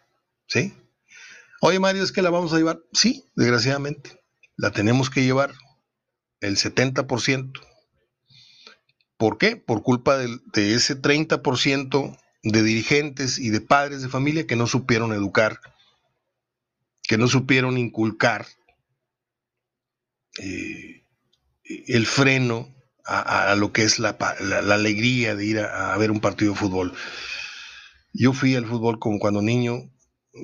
¿Sí? 0.47 0.73
Oye, 1.61 1.79
Mario, 1.79 2.03
es 2.03 2.11
que 2.11 2.21
la 2.21 2.29
vamos 2.29 2.53
a 2.53 2.57
llevar. 2.57 2.81
Sí, 2.93 3.25
desgraciadamente. 3.35 4.21
La 4.55 4.71
tenemos 4.71 5.09
que 5.09 5.23
llevar 5.23 5.53
el 6.41 6.57
70%. 6.57 7.51
¿Por 9.17 9.37
qué? 9.37 9.57
Por 9.57 9.83
culpa 9.83 10.17
de, 10.17 10.39
ese 10.73 10.99
30% 10.99 12.17
de 12.43 12.63
dirigentes 12.63 13.37
y 13.37 13.49
de 13.49 13.59
padres 13.59 14.01
de 14.01 14.07
familia 14.07 14.47
que 14.47 14.55
no 14.55 14.65
supieron 14.65 15.11
educar, 15.11 15.59
que 17.03 17.17
no 17.17 17.27
supieron 17.27 17.77
inculcar 17.77 18.47
eh, 20.41 21.03
el 21.63 22.07
freno 22.07 22.73
a, 23.05 23.55
lo 23.55 23.73
que 23.73 23.83
es 23.83 23.99
la, 23.99 24.09
alegría 24.71 25.35
de 25.35 25.45
ir 25.45 25.59
a, 25.59 25.97
ver 25.97 26.11
un 26.11 26.21
partido 26.21 26.53
de 26.53 26.59
fútbol. 26.59 26.93
Yo 28.13 28.33
fui 28.33 28.55
al 28.55 28.65
fútbol 28.65 28.99
como 28.99 29.19
cuando 29.19 29.41
niño, 29.41 29.91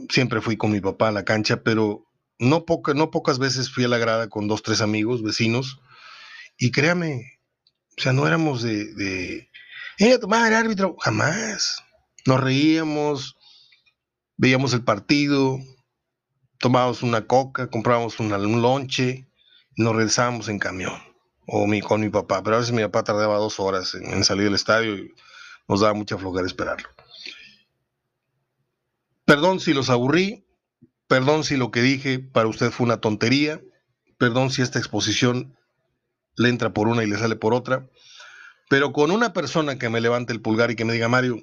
siempre 0.09 0.41
fui 0.41 0.57
con 0.57 0.71
mi 0.71 0.81
papá 0.81 1.09
a 1.09 1.11
la 1.11 1.25
cancha, 1.25 1.63
pero 1.63 2.05
no, 2.39 2.65
no 2.95 3.11
pocas 3.11 3.39
veces 3.39 3.71
fui 3.71 3.83
a 3.83 3.87
la 3.87 3.97
grada 3.97 4.29
con 4.29 4.47
dos, 4.47 4.63
tres 4.63 4.81
amigos, 4.81 5.23
vecinos, 5.23 5.79
y 6.57 6.71
créame, 6.71 7.39
o 7.97 8.01
sea, 8.01 8.13
no 8.13 8.27
éramos 8.27 8.61
de, 8.61 8.93
de 8.93 9.49
¡eh, 9.99 10.17
tu 10.19 10.27
madre, 10.27 10.55
árbitro! 10.55 10.95
Jamás. 10.99 11.83
Nos 12.25 12.41
reíamos, 12.41 13.37
veíamos 14.37 14.73
el 14.73 14.83
partido, 14.83 15.59
tomábamos 16.59 17.03
una 17.03 17.27
coca, 17.27 17.69
comprábamos 17.69 18.19
un 18.19 18.61
lonche, 18.61 19.27
nos 19.77 19.95
regresábamos 19.95 20.47
en 20.49 20.59
camión. 20.59 20.93
O 21.47 21.67
mi, 21.67 21.81
con 21.81 22.01
mi 22.01 22.09
papá. 22.09 22.41
Pero 22.43 22.55
a 22.55 22.59
veces 22.59 22.73
mi 22.73 22.81
papá 22.81 23.03
tardaba 23.03 23.37
dos 23.37 23.59
horas 23.59 23.93
en, 23.93 24.23
salir 24.23 24.45
del 24.45 24.55
estadio 24.55 24.97
y 24.97 25.13
nos 25.67 25.81
daba 25.81 25.93
mucha 25.93 26.17
flojera 26.17 26.47
esperarlo. 26.47 26.89
Perdón 29.25 29.59
si 29.59 29.73
los 29.73 29.89
aburrí, 29.89 30.45
perdón 31.07 31.43
si 31.43 31.57
lo 31.57 31.71
que 31.71 31.81
dije 31.81 32.19
para 32.19 32.47
usted 32.47 32.71
fue 32.71 32.85
una 32.85 33.01
tontería, 33.01 33.61
perdón 34.17 34.51
si 34.51 34.61
esta 34.61 34.79
exposición 34.79 35.57
le 36.35 36.49
entra 36.49 36.73
por 36.73 36.87
una 36.87 37.03
y 37.03 37.07
le 37.07 37.17
sale 37.17 37.35
por 37.35 37.53
otra. 37.53 37.89
Pero 38.69 38.93
con 38.93 39.11
una 39.11 39.33
persona 39.33 39.77
que 39.77 39.89
me 39.89 40.01
levante 40.01 40.33
el 40.33 40.41
pulgar 40.41 40.71
y 40.71 40.75
que 40.75 40.85
me 40.85 40.93
diga, 40.93 41.07
Mario, 41.07 41.41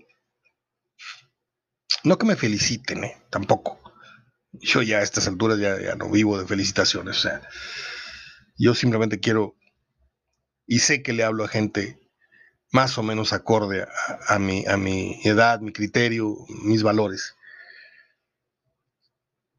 no 2.04 2.18
que 2.18 2.26
me 2.26 2.36
feliciten, 2.36 3.04
¿eh? 3.04 3.22
tampoco. 3.30 3.80
Yo 4.52 4.82
ya 4.82 4.98
a 4.98 5.02
estas 5.02 5.28
alturas 5.28 5.58
ya, 5.58 5.94
no 5.94 6.10
vivo 6.10 6.38
de 6.38 6.46
felicitaciones. 6.46 7.18
O 7.18 7.20
sea, 7.20 7.42
yo 8.56 8.74
simplemente 8.74 9.20
quiero, 9.20 9.56
y 10.66 10.80
sé 10.80 11.02
que 11.02 11.12
le 11.12 11.24
hablo 11.24 11.44
a 11.44 11.48
gente 11.48 11.98
más 12.70 12.98
o 12.98 13.02
menos 13.02 13.32
acorde 13.32 13.86
a, 14.28 14.38
mi, 14.38 14.64
a 14.66 14.76
mi 14.76 15.20
edad, 15.24 15.60
mi 15.60 15.72
criterio, 15.72 16.36
mis 16.64 16.82
valores. 16.82 17.36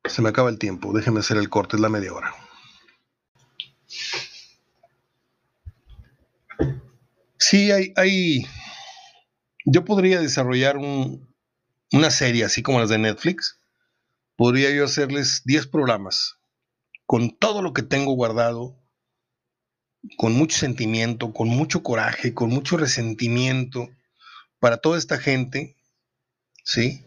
Se 0.05 0.21
me 0.21 0.29
acaba 0.29 0.49
el 0.49 0.59
tiempo, 0.59 0.93
déjeme 0.93 1.19
hacer 1.19 1.37
el 1.37 1.49
corte, 1.49 1.77
es 1.77 1.81
la 1.81 1.89
media 1.89 2.13
hora. 2.13 2.33
Sí, 7.37 7.71
hay, 7.71 7.93
hay, 7.95 8.45
yo 9.65 9.85
podría 9.85 10.19
desarrollar 10.19 10.77
una 10.77 12.11
serie 12.11 12.45
así 12.45 12.63
como 12.63 12.79
las 12.79 12.89
de 12.89 12.97
Netflix. 12.97 13.59
Podría 14.35 14.71
yo 14.71 14.85
hacerles 14.85 15.43
10 15.45 15.67
programas 15.67 16.37
con 17.05 17.37
todo 17.37 17.61
lo 17.61 17.73
que 17.73 17.83
tengo 17.83 18.13
guardado, 18.13 18.75
con 20.17 20.33
mucho 20.33 20.57
sentimiento, 20.57 21.33
con 21.33 21.47
mucho 21.47 21.83
coraje, 21.83 22.33
con 22.33 22.49
mucho 22.49 22.77
resentimiento 22.77 23.89
para 24.59 24.77
toda 24.77 24.97
esta 24.97 25.17
gente, 25.17 25.75
¿sí? 26.63 27.05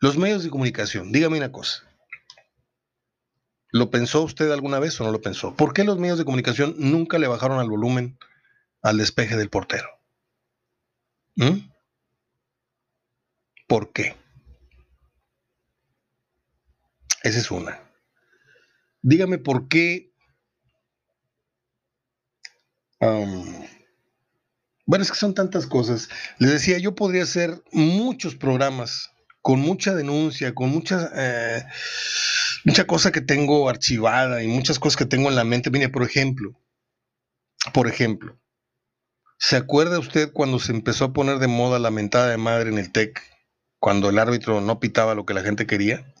Los 0.00 0.16
medios 0.16 0.42
de 0.42 0.50
comunicación, 0.50 1.12
dígame 1.12 1.38
una 1.38 1.52
cosa. 1.52 1.87
¿Lo 3.70 3.90
pensó 3.90 4.22
usted 4.22 4.50
alguna 4.50 4.78
vez 4.78 5.00
o 5.00 5.04
no 5.04 5.12
lo 5.12 5.20
pensó? 5.20 5.54
¿Por 5.54 5.72
qué 5.72 5.84
los 5.84 5.98
medios 5.98 6.18
de 6.18 6.24
comunicación 6.24 6.74
nunca 6.78 7.18
le 7.18 7.28
bajaron 7.28 7.60
al 7.60 7.68
volumen 7.68 8.18
al 8.82 8.98
despeje 8.98 9.36
del 9.36 9.50
portero? 9.50 9.88
¿Mm? 11.36 11.70
¿Por 13.66 13.92
qué? 13.92 14.16
Esa 17.22 17.38
es 17.38 17.50
una. 17.50 17.80
Dígame 19.02 19.38
por 19.38 19.68
qué. 19.68 20.12
bueno, 23.00 25.02
es 25.02 25.10
que 25.10 25.18
son 25.18 25.34
tantas 25.34 25.66
cosas. 25.66 26.08
Les 26.38 26.50
decía, 26.50 26.78
yo 26.78 26.94
podría 26.94 27.24
hacer 27.24 27.62
muchos 27.70 28.34
programas 28.34 29.10
con 29.42 29.60
mucha 29.60 29.94
denuncia, 29.94 30.54
con 30.54 30.70
mucha, 30.70 31.10
eh, 31.14 31.64
mucha 32.68 32.86
cosa 32.86 33.12
que 33.12 33.22
tengo 33.22 33.70
archivada 33.70 34.42
y 34.42 34.46
muchas 34.46 34.78
cosas 34.78 34.98
que 34.98 35.06
tengo 35.06 35.30
en 35.30 35.36
la 35.36 35.44
mente. 35.44 35.70
Mire, 35.70 35.88
por 35.88 36.02
ejemplo, 36.02 36.52
por 37.72 37.88
ejemplo, 37.88 38.38
¿se 39.38 39.56
acuerda 39.56 39.98
usted 39.98 40.30
cuando 40.34 40.58
se 40.58 40.72
empezó 40.72 41.06
a 41.06 41.12
poner 41.14 41.38
de 41.38 41.48
moda 41.48 41.78
la 41.78 41.90
mentada 41.90 42.28
de 42.28 42.36
madre 42.36 42.68
en 42.68 42.76
el 42.76 42.92
TEC? 42.92 43.22
Cuando 43.80 44.10
el 44.10 44.18
árbitro 44.18 44.60
no 44.60 44.80
pitaba 44.80 45.14
lo 45.14 45.24
que 45.24 45.32
la 45.32 45.42
gente 45.42 45.66
quería. 45.66 46.14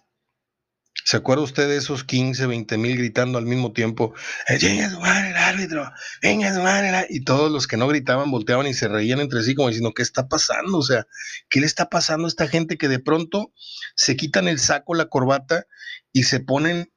¿Se 1.04 1.16
acuerda 1.16 1.42
usted 1.42 1.68
de 1.68 1.76
esos 1.76 2.04
15, 2.04 2.46
20 2.46 2.76
mil 2.76 2.96
gritando 2.96 3.38
al 3.38 3.46
mismo 3.46 3.72
tiempo? 3.72 4.14
¡Venga 4.60 4.90
su 4.90 5.00
madre 5.00 5.30
el 5.30 5.36
árbitro! 5.36 5.90
¡Venga 6.20 6.54
su 6.54 6.60
madre! 6.60 7.06
Y 7.08 7.24
todos 7.24 7.50
los 7.50 7.66
que 7.66 7.78
no 7.78 7.88
gritaban 7.88 8.30
volteaban 8.30 8.66
y 8.66 8.74
se 8.74 8.88
reían 8.88 9.20
entre 9.20 9.42
sí 9.42 9.54
como 9.54 9.68
diciendo, 9.68 9.94
¿qué 9.94 10.02
está 10.02 10.28
pasando? 10.28 10.78
O 10.78 10.82
sea, 10.82 11.06
¿qué 11.48 11.60
le 11.60 11.66
está 11.66 11.88
pasando 11.88 12.26
a 12.26 12.28
esta 12.28 12.46
gente 12.46 12.76
que 12.76 12.88
de 12.88 12.98
pronto 12.98 13.52
se 13.94 14.16
quitan 14.16 14.48
el 14.48 14.58
saco, 14.58 14.94
la 14.94 15.06
corbata 15.06 15.66
y 16.12 16.24
se 16.24 16.40
ponen, 16.40 16.92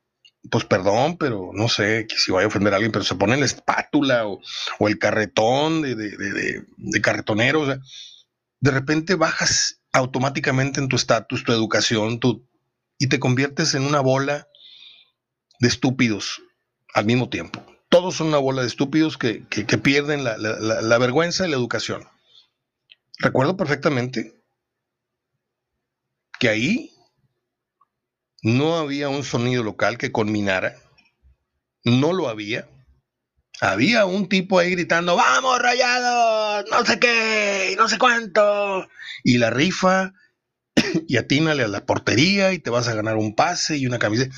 pues 0.50 0.66
perdón, 0.66 1.18
pero 1.18 1.52
no 1.54 1.70
sé 1.70 2.08
si 2.18 2.32
voy 2.32 2.44
a 2.44 2.48
ofender 2.48 2.74
a 2.74 2.78
alguien, 2.78 2.92
pero 2.92 3.06
se 3.06 3.16
ponen 3.16 3.40
la 3.40 3.46
espátula 3.46 4.28
o, 4.28 4.42
el 4.88 5.00
carretón 5.00 5.82
de, 5.84 5.96
de, 5.96 6.66
de 6.76 7.02
carretonero. 7.02 7.62
O 7.62 7.66
sea, 7.66 7.80
de 8.60 8.72
repente 8.72 9.16
bajas 9.16 9.82
automáticamente 9.94 10.80
en 10.80 10.90
tu 10.90 10.96
estatus, 10.96 11.44
tu 11.44 11.52
educación, 11.52 12.20
tu, 12.20 12.51
y 13.02 13.08
te 13.08 13.20
conviertes 13.20 13.74
en 13.74 13.82
una 13.82 14.00
bola 14.00 14.48
de 15.60 15.68
estúpidos 15.68 16.44
al 16.94 17.06
mismo 17.06 17.30
tiempo. 17.30 17.66
Todos 17.90 18.18
son 18.18 18.28
una 18.28 18.38
bola 18.38 18.62
de 18.62 18.68
estúpidos 18.68 19.18
que, 19.18 19.44
pierden 19.82 20.24
la, 20.24 20.98
vergüenza 21.00 21.48
y 21.48 21.50
la 21.50 21.58
educación. 21.58 22.08
Recuerdo 23.18 23.58
perfectamente 23.58 24.40
que 26.40 26.50
ahí 26.50 26.94
no 28.44 28.78
había 28.78 29.10
un 29.10 29.24
sonido 29.24 29.64
local 29.64 29.98
que 29.98 30.12
conminara, 30.12 30.76
no 31.84 32.14
lo 32.14 32.30
había. 32.30 32.70
Había 33.62 34.06
un 34.06 34.30
tipo 34.30 34.60
ahí 34.60 34.70
gritando, 34.70 35.16
vamos 35.16 35.58
rayados, 35.58 36.70
no 36.70 36.86
sé 36.86 37.00
qué, 37.00 37.74
no 37.80 37.90
sé 37.90 37.98
cuánto. 37.98 38.88
Y 39.24 39.40
la 39.40 39.50
rifa 39.50 40.14
y 41.08 41.18
atínale 41.18 41.64
a 41.64 41.68
la 41.68 41.86
portería 41.86 42.54
y 42.54 42.60
te 42.60 42.70
vas 42.70 42.88
a 42.88 42.96
ganar 42.96 43.18
un 43.18 43.36
pase 43.36 43.78
y 43.78 43.86
una 43.86 44.00
camiseta. 44.00 44.36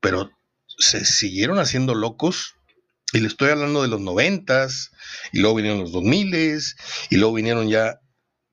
Pero 0.00 0.30
se 0.78 1.04
siguieron 1.04 1.58
haciendo 1.58 1.94
locos 1.94 2.54
y 3.12 3.20
le 3.20 3.28
estoy 3.28 3.50
hablando 3.50 3.82
de 3.82 3.88
los 3.88 4.00
noventas 4.00 4.92
y 5.32 5.40
luego 5.40 5.56
vinieron 5.56 5.80
los 5.80 5.92
dos 5.92 6.02
miles 6.02 6.76
y 7.10 7.16
luego 7.16 7.34
vinieron 7.34 7.68
ya 7.68 8.00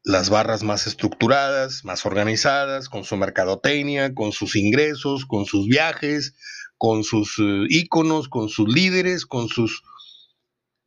las 0.03 0.29
barras 0.29 0.63
más 0.63 0.87
estructuradas, 0.87 1.83
más 1.83 2.05
organizadas, 2.05 2.87
con 2.87 3.03
su 3.03 3.17
mercadotecnia, 3.17 4.15
con 4.15 4.31
sus 4.31 4.55
ingresos, 4.55 5.25
con 5.25 5.45
sus 5.45 5.67
viajes, 5.67 6.33
con 6.77 7.03
sus 7.03 7.37
uh, 7.39 7.65
íconos, 7.67 8.29
con 8.29 8.47
sus 8.47 8.73
líderes, 8.73 9.25
con 9.25 9.49
sus 9.49 9.83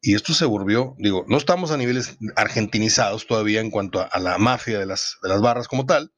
y 0.02 0.14
esto 0.14 0.32
se 0.32 0.46
volvió, 0.46 0.94
digo, 0.98 1.24
no 1.28 1.36
estamos 1.36 1.70
a 1.70 1.76
niveles 1.76 2.16
argentinizados 2.34 3.26
todavía 3.26 3.60
en 3.60 3.70
cuanto 3.70 4.06
a, 4.10 4.18
la 4.18 4.38
mafia 4.38 4.78
de 4.78 4.86
las, 4.86 5.18
de 5.22 5.28
las, 5.28 5.42
barras 5.42 5.68
como 5.68 5.84
tal, 5.84 6.12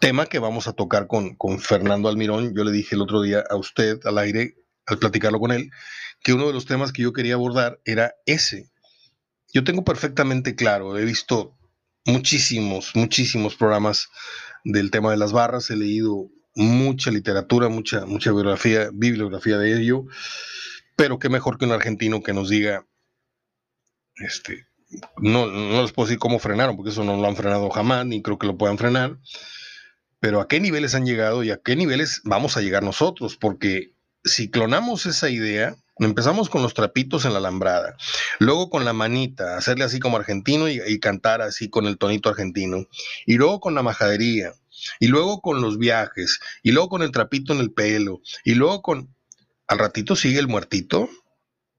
tema 0.00 0.26
que 0.26 0.38
vamos 0.38 0.68
a 0.68 0.72
tocar 0.72 1.08
con, 1.08 1.34
con 1.34 1.58
Fernando 1.58 2.08
Almirón. 2.08 2.54
Yo 2.54 2.62
le 2.62 2.70
dije 2.70 2.94
el 2.94 3.02
otro 3.02 3.20
día 3.22 3.42
a 3.48 3.56
usted 3.56 3.98
al 4.04 4.18
aire, 4.18 4.54
al 4.86 4.98
platicarlo 4.98 5.40
con 5.40 5.50
él, 5.50 5.70
que 6.22 6.32
uno 6.32 6.46
de 6.46 6.52
los 6.52 6.66
temas 6.66 6.92
que 6.92 7.02
yo 7.02 7.12
quería 7.12 7.34
abordar 7.34 7.80
era 7.84 8.14
ese. 8.26 8.70
Yo 9.52 9.64
tengo 9.64 9.84
perfectamente 9.84 10.54
claro, 10.54 10.96
he 10.96 11.04
visto 11.04 11.58
muchísimos, 12.04 12.92
muchísimos 12.94 13.56
programas 13.56 14.08
del 14.64 14.90
tema 14.92 15.10
de 15.10 15.16
las 15.16 15.32
barras, 15.32 15.68
he 15.70 15.76
leído 15.76 16.30
mucha 16.54 17.10
literatura, 17.10 17.68
mucha, 17.68 18.06
mucha 18.06 18.30
bibliografía, 18.30 18.90
bibliografía 18.92 19.58
de 19.58 19.80
ello 19.80 20.06
pero 20.96 21.18
qué 21.18 21.28
mejor 21.28 21.58
que 21.58 21.64
un 21.64 21.72
argentino 21.72 22.22
que 22.22 22.32
nos 22.32 22.48
diga, 22.48 22.86
este, 24.16 24.66
no, 25.18 25.46
no 25.46 25.82
les 25.82 25.92
puedo 25.92 26.06
decir 26.06 26.18
cómo 26.18 26.38
frenaron, 26.38 26.76
porque 26.76 26.90
eso 26.90 27.04
no 27.04 27.16
lo 27.16 27.26
han 27.26 27.36
frenado 27.36 27.70
jamás, 27.70 28.06
ni 28.06 28.22
creo 28.22 28.38
que 28.38 28.46
lo 28.46 28.58
puedan 28.58 28.78
frenar, 28.78 29.18
pero 30.20 30.40
a 30.40 30.48
qué 30.48 30.60
niveles 30.60 30.94
han 30.94 31.06
llegado 31.06 31.42
y 31.42 31.50
a 31.50 31.58
qué 31.58 31.76
niveles 31.76 32.20
vamos 32.24 32.56
a 32.56 32.60
llegar 32.60 32.82
nosotros, 32.82 33.36
porque 33.36 33.94
si 34.24 34.50
clonamos 34.50 35.06
esa 35.06 35.30
idea, 35.30 35.76
empezamos 35.98 36.48
con 36.48 36.62
los 36.62 36.74
trapitos 36.74 37.24
en 37.24 37.32
la 37.32 37.38
alambrada, 37.38 37.96
luego 38.38 38.70
con 38.70 38.84
la 38.84 38.92
manita, 38.92 39.56
hacerle 39.56 39.84
así 39.84 39.98
como 39.98 40.16
argentino 40.16 40.68
y, 40.68 40.80
y 40.86 41.00
cantar 41.00 41.42
así 41.42 41.68
con 41.68 41.86
el 41.86 41.98
tonito 41.98 42.28
argentino, 42.28 42.86
y 43.26 43.34
luego 43.34 43.60
con 43.60 43.74
la 43.74 43.82
majadería, 43.82 44.52
y 45.00 45.08
luego 45.08 45.40
con 45.40 45.60
los 45.60 45.78
viajes, 45.78 46.40
y 46.62 46.72
luego 46.72 46.88
con 46.88 47.02
el 47.02 47.12
trapito 47.12 47.52
en 47.52 47.60
el 47.60 47.72
pelo, 47.72 48.20
y 48.44 48.54
luego 48.54 48.82
con 48.82 49.14
al 49.72 49.78
ratito 49.78 50.16
sigue 50.16 50.38
el 50.38 50.48
muertito, 50.48 51.08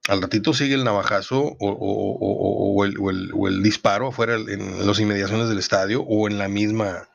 al 0.08 0.21
ratito 0.21 0.53
sigue 0.53 0.73
el 0.73 0.84
navajazo 0.84 1.56
o, 1.60 2.84
el, 2.86 3.63
disparo 3.63 4.08
afuera 4.08 4.36
en 4.36 4.86
las 4.86 4.99
inmediaciones 4.99 5.47
del 5.47 5.60
estadio 5.60 6.01
o 6.01 6.27
en 6.27 6.39
la 6.39 6.49
misma 6.49 7.08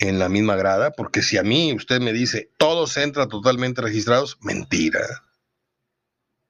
en 0.00 0.18
la 0.18 0.28
misma 0.28 0.54
grada, 0.54 0.92
porque 0.92 1.22
si 1.22 1.38
a 1.38 1.42
mí 1.42 1.74
usted 1.74 2.00
me 2.00 2.12
dice 2.12 2.50
todos 2.56 2.96
entran 2.96 3.28
totalmente 3.28 3.82
registrados, 3.82 4.38
mentira. 4.40 5.00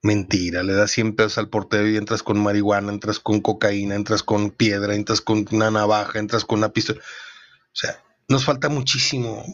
Mentira, 0.01 0.63
le 0.63 0.75
das 0.75 0.93
100 0.93 1.17
pesos 1.17 1.39
al 1.39 1.49
portero 1.49 1.89
y 1.89 1.97
entras 1.97 2.23
con 2.23 2.41
marihuana, 2.41 2.93
entras 2.93 3.19
con 3.19 3.41
cocaína, 3.41 3.97
entras 3.97 4.23
con 4.23 4.53
piedra, 4.53 4.95
entras 4.95 5.21
con 5.21 5.45
una 5.51 5.73
navaja, 5.73 6.21
entras 6.21 6.45
con 6.45 6.59
una 6.59 6.69
pistola. 6.69 7.01
O 7.01 7.75
sea, 7.75 8.01
nos 8.29 8.45
falta 8.45 8.69
muchísimo, 8.69 9.45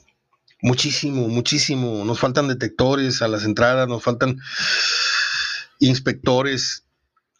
Muchísimo, 0.64 1.29
muchísimo. 1.29 2.07
Nos 2.07 2.20
faltan 2.20 2.48
detectores 2.48 3.20
a 3.20 3.29
las 3.29 3.44
entradas, 3.44 3.87
nos 3.87 4.03
faltan 4.03 4.38
inspectores 5.79 6.87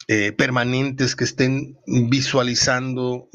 eh, 0.08 0.32
permanentes 0.32 1.16
que 1.16 1.24
estén 1.24 1.78
visualizando, 1.87 3.30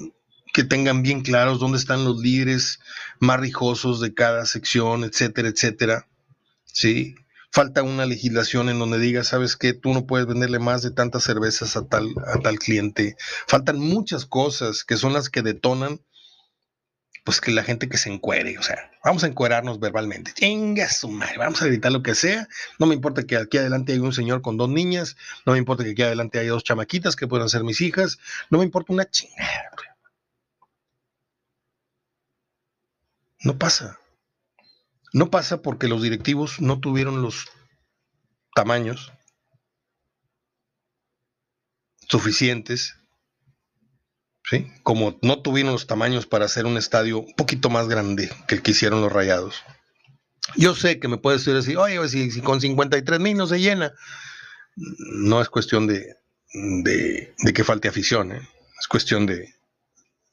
que 0.54 0.64
tengan 0.64 1.02
bien 1.02 1.22
claros 1.22 1.60
dónde 1.60 1.80
están 1.80 2.06
los 2.06 2.20
líderes 2.20 2.78
más 3.20 3.40
rijosos 3.40 4.00
de 4.00 4.14
cada 4.14 4.46
sección, 4.46 5.04
etcétera, 5.04 5.48
etcétera. 5.48 6.08
Sí. 6.66 7.16
Falta 7.52 7.82
una 7.82 8.06
legislación 8.06 8.70
en 8.70 8.78
donde 8.78 9.00
diga, 9.00 9.24
sabes 9.24 9.56
que 9.56 9.74
tú 9.74 9.92
no 9.92 10.06
puedes 10.06 10.28
venderle 10.28 10.60
más 10.60 10.84
de 10.84 10.92
tantas 10.92 11.24
cervezas 11.24 11.76
a 11.76 11.88
tal, 11.88 12.14
a 12.28 12.38
tal 12.38 12.60
cliente. 12.60 13.16
Faltan 13.48 13.80
muchas 13.80 14.28
cosas 14.28 14.84
que 14.84 14.98
son 14.98 15.14
las 15.14 15.32
que 15.32 15.42
detonan 15.42 16.00
pues 17.30 17.42
que 17.42 17.52
la 17.52 17.62
gente 17.62 17.88
que 17.88 18.00
se 18.00 18.12
encuere, 18.12 18.58
o 18.58 18.64
sea, 18.64 18.90
vamos 19.06 19.24
a 19.24 19.28
encuerarnos 19.28 19.80
verbalmente. 19.80 20.34
Chinga 20.34 20.90
su 20.90 21.10
madre, 21.10 21.38
vamos 21.38 21.62
a 21.62 21.68
gritar 21.68 21.92
lo 21.92 22.02
que 22.02 22.16
sea. 22.16 22.48
No 22.80 22.88
me 22.88 22.96
importa 22.96 23.22
que 23.22 23.38
aquí 23.38 23.60
adelante 23.60 23.94
hay 23.94 24.00
un 24.00 24.14
señor 24.14 24.42
con 24.42 24.58
dos 24.58 24.68
niñas, 24.68 25.16
no 25.46 25.52
me 25.52 25.60
importa 25.60 25.84
que 25.84 25.92
aquí 25.92 26.02
adelante 26.02 26.40
haya 26.40 26.50
dos 26.50 26.64
chamaquitas 26.64 27.16
que 27.16 27.28
puedan 27.28 27.48
ser 27.48 27.64
mis 27.64 27.82
hijas, 27.82 28.18
no 28.50 28.58
me 28.58 28.64
importa 28.64 28.94
una 28.94 29.08
chingada. 29.08 29.70
No 33.44 33.60
pasa. 33.60 34.00
No 35.14 35.30
pasa 35.30 35.62
porque 35.62 35.88
los 35.88 36.02
directivos 36.02 36.60
no 36.60 36.80
tuvieron 36.80 37.22
los 37.22 37.46
tamaños 38.56 39.14
suficientes 42.08 42.98
como 44.84 45.18
no 45.22 45.42
tuvieron 45.42 45.74
los 45.74 45.88
tamaños 45.88 46.26
para 46.26 46.46
hacer 46.46 46.66
un 46.66 46.78
estadio 46.78 47.20
un 47.20 47.34
poquito 47.36 47.70
más 47.70 47.88
grande 47.88 48.30
que 48.48 48.56
el 48.56 48.62
que 48.62 48.72
hicieron 48.72 49.02
los 49.02 49.12
rayados. 49.12 49.64
Yo 50.56 50.76
sé 50.76 51.00
que 51.00 51.08
me 51.08 51.18
puedes 51.18 51.46
decir 51.46 51.78
oye, 51.78 52.08
si, 52.10 52.42
con 52.42 52.60
53 52.60 53.20
mil 53.20 53.38
no 53.38 53.48
se 53.48 53.60
llena. 53.60 53.94
no 54.76 55.42
es 55.42 55.50
cuestión 55.50 55.88
de, 55.88 56.16
de, 56.54 57.54
que 57.54 57.64
falte 57.64 57.88
afición, 57.88 58.32
¿eh? 58.32 58.42
es 58.80 58.88
cuestión 58.88 59.26
de, 59.26 59.54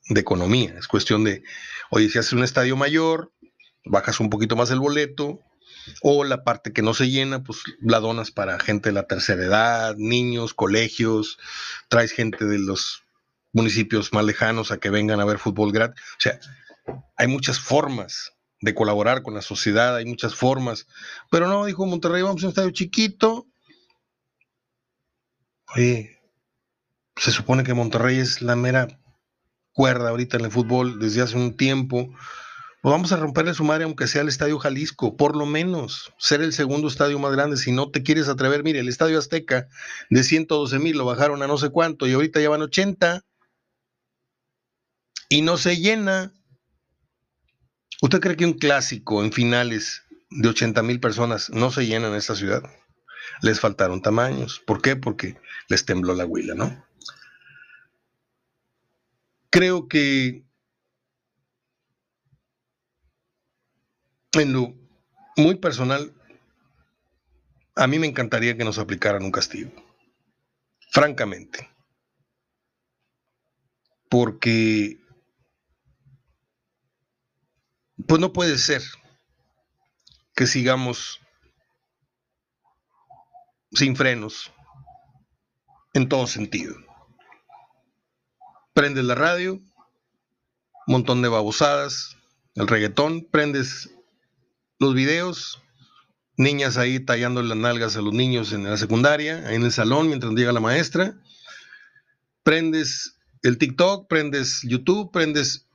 de 0.08 0.20
economía, 0.20 0.74
es 0.78 0.88
cuestión 0.88 1.24
de, 1.24 1.42
oye, 1.90 2.08
si 2.08 2.18
haces 2.18 2.32
un 2.32 2.44
estadio 2.44 2.76
mayor, 2.76 3.32
bajas 3.84 4.20
un 4.20 4.30
poquito 4.30 4.56
más 4.56 4.70
el 4.70 4.80
boleto, 4.80 5.40
o 6.02 6.24
la 6.24 6.42
parte 6.42 6.72
que 6.72 6.82
no 6.82 6.94
se 6.94 7.10
llena, 7.10 7.42
pues 7.42 7.60
la 7.80 8.00
donas 8.00 8.30
para 8.30 8.58
gente 8.58 8.88
de 8.88 8.94
la 8.94 9.06
tercera 9.06 9.44
edad, 9.44 9.96
niños, 9.96 10.54
colegios, 10.54 11.38
traes 11.88 12.12
gente 12.12 12.44
de 12.44 12.58
los 12.58 13.05
municipios 13.56 14.12
más 14.12 14.24
lejanos 14.24 14.70
a 14.70 14.76
que 14.76 14.90
vengan 14.90 15.18
a 15.18 15.24
ver 15.24 15.38
fútbol 15.38 15.72
gratis. 15.72 16.02
O 16.18 16.20
sea, 16.20 16.38
hay 17.16 17.26
muchas 17.26 17.58
formas 17.58 18.34
de 18.60 18.74
colaborar 18.74 19.22
con 19.22 19.34
la 19.34 19.40
sociedad, 19.40 19.96
hay 19.96 20.04
muchas 20.04 20.34
formas. 20.34 20.86
Pero 21.30 21.48
no, 21.48 21.64
dijo 21.64 21.86
Monterrey, 21.86 22.20
vamos 22.20 22.42
a 22.42 22.46
un 22.46 22.50
estadio 22.50 22.70
chiquito. 22.70 23.46
Oye, 25.74 26.20
se 27.16 27.30
supone 27.30 27.64
que 27.64 27.72
Monterrey 27.72 28.18
es 28.18 28.42
la 28.42 28.56
mera 28.56 29.00
cuerda 29.72 30.10
ahorita 30.10 30.36
en 30.36 30.44
el 30.44 30.50
fútbol 30.50 30.98
desde 30.98 31.22
hace 31.22 31.36
un 31.36 31.56
tiempo. 31.56 32.08
Pues 32.82 32.92
vamos 32.92 33.10
a 33.12 33.16
romperle 33.16 33.54
su 33.54 33.64
madre 33.64 33.84
aunque 33.84 34.06
sea 34.06 34.20
el 34.20 34.28
Estadio 34.28 34.58
Jalisco, 34.58 35.16
por 35.16 35.34
lo 35.34 35.46
menos 35.46 36.12
ser 36.18 36.42
el 36.42 36.52
segundo 36.52 36.88
estadio 36.88 37.18
más 37.18 37.32
grande. 37.32 37.56
Si 37.56 37.72
no 37.72 37.90
te 37.90 38.02
quieres 38.02 38.28
atrever, 38.28 38.62
mire, 38.62 38.80
el 38.80 38.88
Estadio 38.88 39.18
Azteca 39.18 39.66
de 40.10 40.22
112 40.22 40.78
mil 40.78 40.98
lo 40.98 41.06
bajaron 41.06 41.42
a 41.42 41.46
no 41.46 41.56
sé 41.56 41.70
cuánto 41.70 42.06
y 42.06 42.12
ahorita 42.12 42.38
ya 42.38 42.50
van 42.50 42.60
80 42.60 43.24
y 45.28 45.42
no 45.42 45.56
se 45.56 45.76
llena. 45.76 46.32
¿Usted 48.02 48.20
cree 48.20 48.36
que 48.36 48.44
un 48.44 48.58
clásico 48.58 49.24
en 49.24 49.32
finales 49.32 50.02
de 50.30 50.48
80 50.48 50.82
mil 50.82 51.00
personas 51.00 51.50
no 51.50 51.70
se 51.70 51.86
llena 51.86 52.08
en 52.08 52.14
esta 52.14 52.34
ciudad? 52.34 52.62
Les 53.42 53.60
faltaron 53.60 54.02
tamaños. 54.02 54.60
¿Por 54.66 54.82
qué? 54.82 54.96
Porque 54.96 55.36
les 55.68 55.84
tembló 55.84 56.14
la 56.14 56.26
huila, 56.26 56.54
¿no? 56.54 56.84
Creo 59.50 59.88
que 59.88 60.44
en 64.32 64.52
lo 64.52 64.74
muy 65.36 65.56
personal, 65.56 66.12
a 67.74 67.86
mí 67.86 67.98
me 67.98 68.06
encantaría 68.06 68.56
que 68.56 68.64
nos 68.64 68.78
aplicaran 68.78 69.24
un 69.24 69.32
castigo. 69.32 69.70
Francamente. 70.90 71.68
Porque 74.08 74.98
pues 78.06 78.20
no 78.20 78.32
puede 78.32 78.58
ser 78.58 78.82
que 80.34 80.46
sigamos 80.46 81.20
sin 83.72 83.96
frenos 83.96 84.52
en 85.94 86.08
todo 86.08 86.26
sentido. 86.26 86.74
Prendes 88.74 89.04
la 89.04 89.14
radio, 89.14 89.60
montón 90.86 91.22
de 91.22 91.28
babosadas, 91.28 92.16
el 92.54 92.68
reggaetón, 92.68 93.26
prendes 93.30 93.90
los 94.78 94.94
videos, 94.94 95.62
niñas 96.36 96.76
ahí 96.76 97.00
tallando 97.00 97.42
las 97.42 97.56
nalgas 97.56 97.96
a 97.96 98.02
los 98.02 98.12
niños 98.12 98.52
en 98.52 98.64
la 98.64 98.76
secundaria, 98.76 99.52
en 99.52 99.62
el 99.62 99.72
salón 99.72 100.08
mientras 100.08 100.34
llega 100.34 100.52
la 100.52 100.60
maestra, 100.60 101.18
prendes 102.42 103.18
el 103.42 103.58
TikTok, 103.58 104.06
prendes 104.08 104.60
YouTube, 104.62 105.10
prendes 105.10 105.65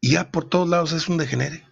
y 0.00 0.12
ya 0.12 0.30
por 0.30 0.48
todos 0.48 0.68
lados 0.68 0.92
es 0.92 1.08
un 1.08 1.16
degenere. 1.16 1.66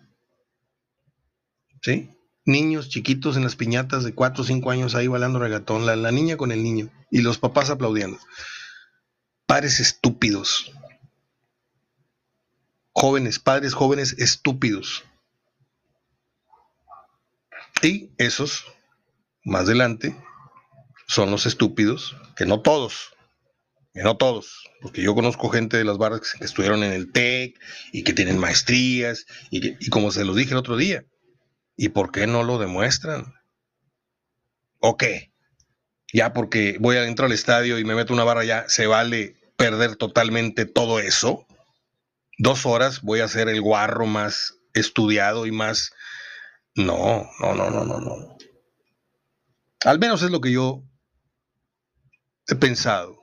¿Sí? 1.82 2.10
Niños 2.46 2.88
chiquitos 2.88 3.36
en 3.36 3.44
las 3.44 3.56
piñatas 3.56 4.04
de 4.04 4.14
4 4.14 4.42
o 4.42 4.46
5 4.46 4.70
años 4.70 4.94
ahí 4.94 5.06
bailando 5.06 5.38
regatón, 5.38 5.86
la, 5.86 5.96
la 5.96 6.12
niña 6.12 6.36
con 6.36 6.52
el 6.52 6.62
niño 6.62 6.90
y 7.10 7.22
los 7.22 7.38
papás 7.38 7.70
aplaudiendo. 7.70 8.18
Padres 9.46 9.80
estúpidos. 9.80 10.72
Jóvenes, 12.92 13.38
padres 13.38 13.74
jóvenes 13.74 14.14
estúpidos. 14.18 15.04
Y 17.82 18.10
esos, 18.16 18.64
más 19.44 19.62
adelante, 19.62 20.16
son 21.06 21.30
los 21.30 21.44
estúpidos, 21.44 22.16
que 22.36 22.46
no 22.46 22.60
todos, 22.60 23.13
no 24.02 24.16
todos, 24.16 24.68
porque 24.80 25.02
yo 25.02 25.14
conozco 25.14 25.50
gente 25.50 25.76
de 25.76 25.84
las 25.84 25.98
barras 25.98 26.34
que 26.36 26.44
estuvieron 26.44 26.82
en 26.82 26.92
el 26.92 27.12
TEC 27.12 27.60
y 27.92 28.02
que 28.02 28.12
tienen 28.12 28.38
maestrías, 28.38 29.26
y, 29.50 29.88
como 29.90 30.10
se 30.10 30.24
los 30.24 30.34
dije 30.34 30.50
el 30.50 30.58
otro 30.58 30.76
día, 30.76 31.04
¿y 31.76 31.90
por 31.90 32.10
qué 32.10 32.26
no 32.26 32.42
lo 32.42 32.58
demuestran? 32.58 33.34
¿O 34.80 34.96
qué? 34.96 35.32
Ya 36.12 36.32
porque 36.32 36.76
voy 36.80 36.96
adentro 36.96 37.26
al 37.26 37.32
estadio 37.32 37.78
y 37.78 37.84
me 37.84 37.94
meto 37.94 38.12
una 38.12 38.24
barra, 38.24 38.44
ya 38.44 38.68
se 38.68 38.86
vale 38.86 39.36
perder 39.56 39.94
totalmente 39.96 40.66
todo 40.66 40.98
eso. 40.98 41.46
Dos 42.36 42.66
horas 42.66 43.02
voy 43.02 43.20
a 43.20 43.28
ser 43.28 43.48
el 43.48 43.60
guarro 43.60 44.06
más 44.06 44.56
estudiado 44.74 45.46
y 45.46 45.52
más... 45.52 45.92
No, 46.74 47.30
no, 47.40 47.54
no, 47.54 47.70
no, 47.70 47.84
no, 47.84 48.00
no. 48.00 48.36
Al 49.84 50.00
menos 50.00 50.22
es 50.22 50.30
lo 50.30 50.40
que 50.40 50.50
yo 50.50 50.82
he 52.48 52.56
pensado. 52.56 53.13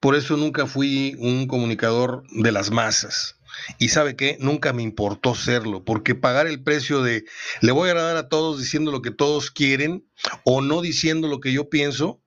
Por 0.00 0.16
eso 0.16 0.36
nunca 0.36 0.66
fui 0.66 1.14
un 1.18 1.46
comunicador 1.46 2.24
de 2.30 2.52
las 2.52 2.70
masas. 2.70 3.36
Y 3.78 3.90
sabe 3.90 4.16
qué, 4.16 4.38
nunca 4.40 4.72
me 4.72 4.82
importó 4.82 5.34
serlo, 5.34 5.84
porque 5.84 6.14
pagar 6.14 6.46
el 6.46 6.62
precio 6.62 7.02
de 7.02 7.24
le 7.60 7.72
voy 7.72 7.88
a 7.88 7.92
agradar 7.92 8.16
a 8.16 8.28
todos 8.28 8.58
diciendo 8.58 8.90
lo 8.90 9.02
que 9.02 9.10
todos 9.10 9.50
quieren 9.50 10.08
o 10.44 10.62
no 10.62 10.80
diciendo 10.80 11.28
lo 11.28 11.40
que 11.40 11.52
yo 11.52 11.68
pienso, 11.68 12.22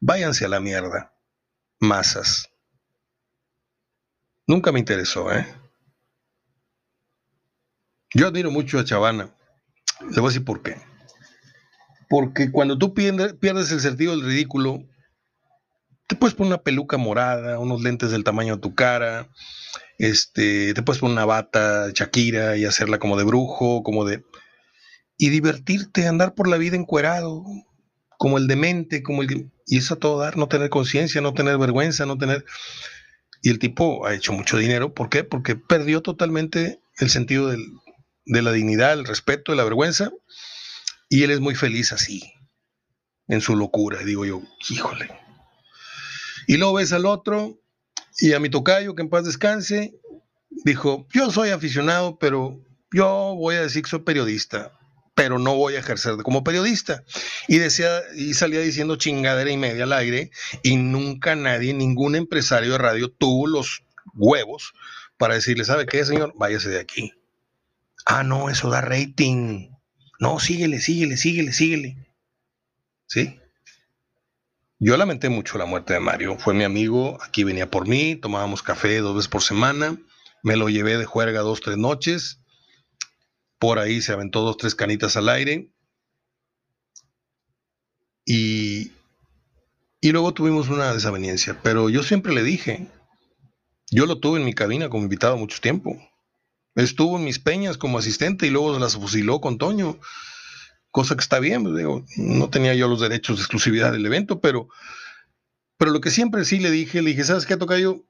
váyanse 0.00 0.46
a 0.46 0.48
la 0.48 0.60
mierda. 0.60 1.14
Masas. 1.80 2.50
Nunca 4.46 4.72
me 4.72 4.78
interesó, 4.78 5.30
¿eh? 5.32 5.46
Yo 8.14 8.28
admiro 8.28 8.50
mucho 8.50 8.78
a 8.78 8.84
Chavana. 8.84 9.34
Le 10.00 10.20
voy 10.20 10.28
a 10.28 10.28
decir 10.28 10.44
por 10.44 10.62
qué. 10.62 10.76
Porque 12.08 12.50
cuando 12.50 12.78
tú 12.78 12.94
pierdes 12.94 13.70
el 13.70 13.80
sentido 13.80 14.12
del 14.12 14.24
ridículo, 14.24 14.82
te 16.08 16.16
puedes 16.16 16.34
poner 16.34 16.54
una 16.54 16.62
peluca 16.62 16.96
morada, 16.96 17.58
unos 17.58 17.82
lentes 17.82 18.10
del 18.10 18.24
tamaño 18.24 18.56
de 18.56 18.62
tu 18.62 18.74
cara, 18.74 19.28
este, 19.98 20.72
te 20.72 20.82
puedes 20.82 21.00
poner 21.00 21.12
una 21.12 21.26
bata 21.26 21.90
Shakira 21.92 22.56
y 22.56 22.64
hacerla 22.64 22.98
como 22.98 23.16
de 23.16 23.24
brujo, 23.24 23.82
como 23.82 24.04
de... 24.04 24.24
Y 25.18 25.28
divertirte, 25.30 26.06
andar 26.06 26.34
por 26.34 26.48
la 26.48 26.56
vida 26.56 26.76
encuerado, 26.76 27.44
como 28.16 28.38
el 28.38 28.46
demente, 28.46 29.02
como 29.02 29.22
el... 29.22 29.50
Y 29.66 29.78
eso 29.78 29.94
a 29.94 29.98
todo 29.98 30.18
dar, 30.18 30.38
no 30.38 30.48
tener 30.48 30.70
conciencia, 30.70 31.20
no 31.20 31.34
tener 31.34 31.58
vergüenza, 31.58 32.06
no 32.06 32.16
tener... 32.16 32.44
Y 33.42 33.50
el 33.50 33.58
tipo 33.58 34.06
ha 34.06 34.14
hecho 34.14 34.32
mucho 34.32 34.56
dinero, 34.56 34.94
¿por 34.94 35.10
qué? 35.10 35.24
Porque 35.24 35.56
perdió 35.56 36.00
totalmente 36.00 36.80
el 36.98 37.10
sentido 37.10 37.48
de 37.48 38.42
la 38.42 38.52
dignidad, 38.52 38.94
el 38.94 39.04
respeto, 39.04 39.52
de 39.52 39.56
la 39.56 39.64
vergüenza, 39.64 40.10
y 41.10 41.22
él 41.22 41.30
es 41.32 41.40
muy 41.40 41.54
feliz 41.54 41.92
así, 41.92 42.32
en 43.28 43.40
su 43.40 43.56
locura. 43.56 44.02
digo 44.04 44.24
yo, 44.24 44.42
híjole, 44.70 45.08
y 46.48 46.56
luego 46.56 46.74
ves 46.74 46.92
al 46.92 47.06
otro 47.06 47.60
y 48.18 48.32
a 48.32 48.40
mi 48.40 48.48
tocayo, 48.48 48.94
que 48.94 49.02
en 49.02 49.10
paz 49.10 49.24
descanse, 49.24 49.94
dijo, 50.64 51.06
yo 51.12 51.30
soy 51.30 51.50
aficionado, 51.50 52.18
pero 52.18 52.64
yo 52.90 53.34
voy 53.36 53.56
a 53.56 53.60
decir 53.60 53.82
que 53.82 53.90
soy 53.90 54.00
periodista, 54.00 54.72
pero 55.14 55.38
no 55.38 55.54
voy 55.54 55.74
a 55.74 55.80
ejercer 55.80 56.16
como 56.24 56.42
periodista. 56.42 57.04
Y, 57.48 57.58
decía, 57.58 58.00
y 58.16 58.32
salía 58.32 58.60
diciendo 58.60 58.96
chingadera 58.96 59.50
y 59.50 59.58
media 59.58 59.84
al 59.84 59.92
aire, 59.92 60.30
y 60.62 60.78
nunca 60.78 61.36
nadie, 61.36 61.74
ningún 61.74 62.16
empresario 62.16 62.72
de 62.72 62.78
radio 62.78 63.10
tuvo 63.10 63.46
los 63.46 63.82
huevos 64.14 64.72
para 65.18 65.34
decirle, 65.34 65.66
¿sabe 65.66 65.84
qué, 65.84 66.02
señor? 66.06 66.32
Váyase 66.34 66.70
de 66.70 66.80
aquí. 66.80 67.12
Ah, 68.06 68.24
no, 68.24 68.48
eso 68.48 68.70
da 68.70 68.80
rating. 68.80 69.68
No, 70.18 70.40
síguele, 70.40 70.80
síguele, 70.80 71.18
síguele, 71.18 71.52
síguele. 71.52 72.08
¿Sí? 73.06 73.38
Yo 74.80 74.96
lamenté 74.96 75.28
mucho 75.28 75.58
la 75.58 75.64
muerte 75.64 75.94
de 75.94 76.00
Mario. 76.00 76.38
Fue 76.38 76.54
mi 76.54 76.62
amigo, 76.62 77.18
aquí 77.22 77.42
venía 77.42 77.68
por 77.68 77.88
mí, 77.88 78.14
tomábamos 78.14 78.62
café 78.62 78.98
dos 78.98 79.16
veces 79.16 79.28
por 79.28 79.42
semana, 79.42 79.98
me 80.44 80.56
lo 80.56 80.68
llevé 80.68 80.96
de 80.96 81.04
juerga 81.04 81.40
dos, 81.40 81.60
tres 81.60 81.76
noches. 81.76 82.40
Por 83.58 83.80
ahí 83.80 84.00
se 84.00 84.12
aventó 84.12 84.42
dos, 84.42 84.56
tres 84.56 84.76
canitas 84.76 85.16
al 85.16 85.28
aire. 85.28 85.72
Y, 88.24 88.92
y 90.00 90.12
luego 90.12 90.32
tuvimos 90.32 90.68
una 90.68 90.94
desaveniencia. 90.94 91.58
Pero 91.62 91.90
yo 91.90 92.04
siempre 92.04 92.32
le 92.32 92.44
dije, 92.44 92.86
yo 93.90 94.06
lo 94.06 94.20
tuve 94.20 94.38
en 94.38 94.44
mi 94.44 94.54
cabina 94.54 94.88
como 94.88 95.02
invitado 95.02 95.36
mucho 95.36 95.60
tiempo. 95.60 96.00
Estuvo 96.76 97.16
en 97.16 97.24
mis 97.24 97.40
peñas 97.40 97.78
como 97.78 97.98
asistente 97.98 98.46
y 98.46 98.50
luego 98.50 98.78
las 98.78 98.94
fusiló 98.94 99.40
con 99.40 99.58
Toño 99.58 99.98
cosa 100.90 101.14
que 101.14 101.20
está 101.20 101.38
bien, 101.38 101.62
pues, 101.64 101.84
no 102.16 102.50
tenía 102.50 102.74
yo 102.74 102.88
los 102.88 103.00
derechos 103.00 103.36
de 103.36 103.42
exclusividad 103.42 103.92
del 103.92 104.06
evento, 104.06 104.40
pero, 104.40 104.68
pero 105.76 105.90
lo 105.90 106.00
que 106.00 106.10
siempre 106.10 106.44
sí 106.44 106.58
le 106.58 106.70
dije, 106.70 107.02
le 107.02 107.10
dije, 107.10 107.24
¿sabes 107.24 107.46
qué, 107.46 107.56
Tocayo? 107.56 108.04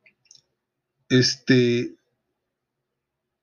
Este, 1.09 1.99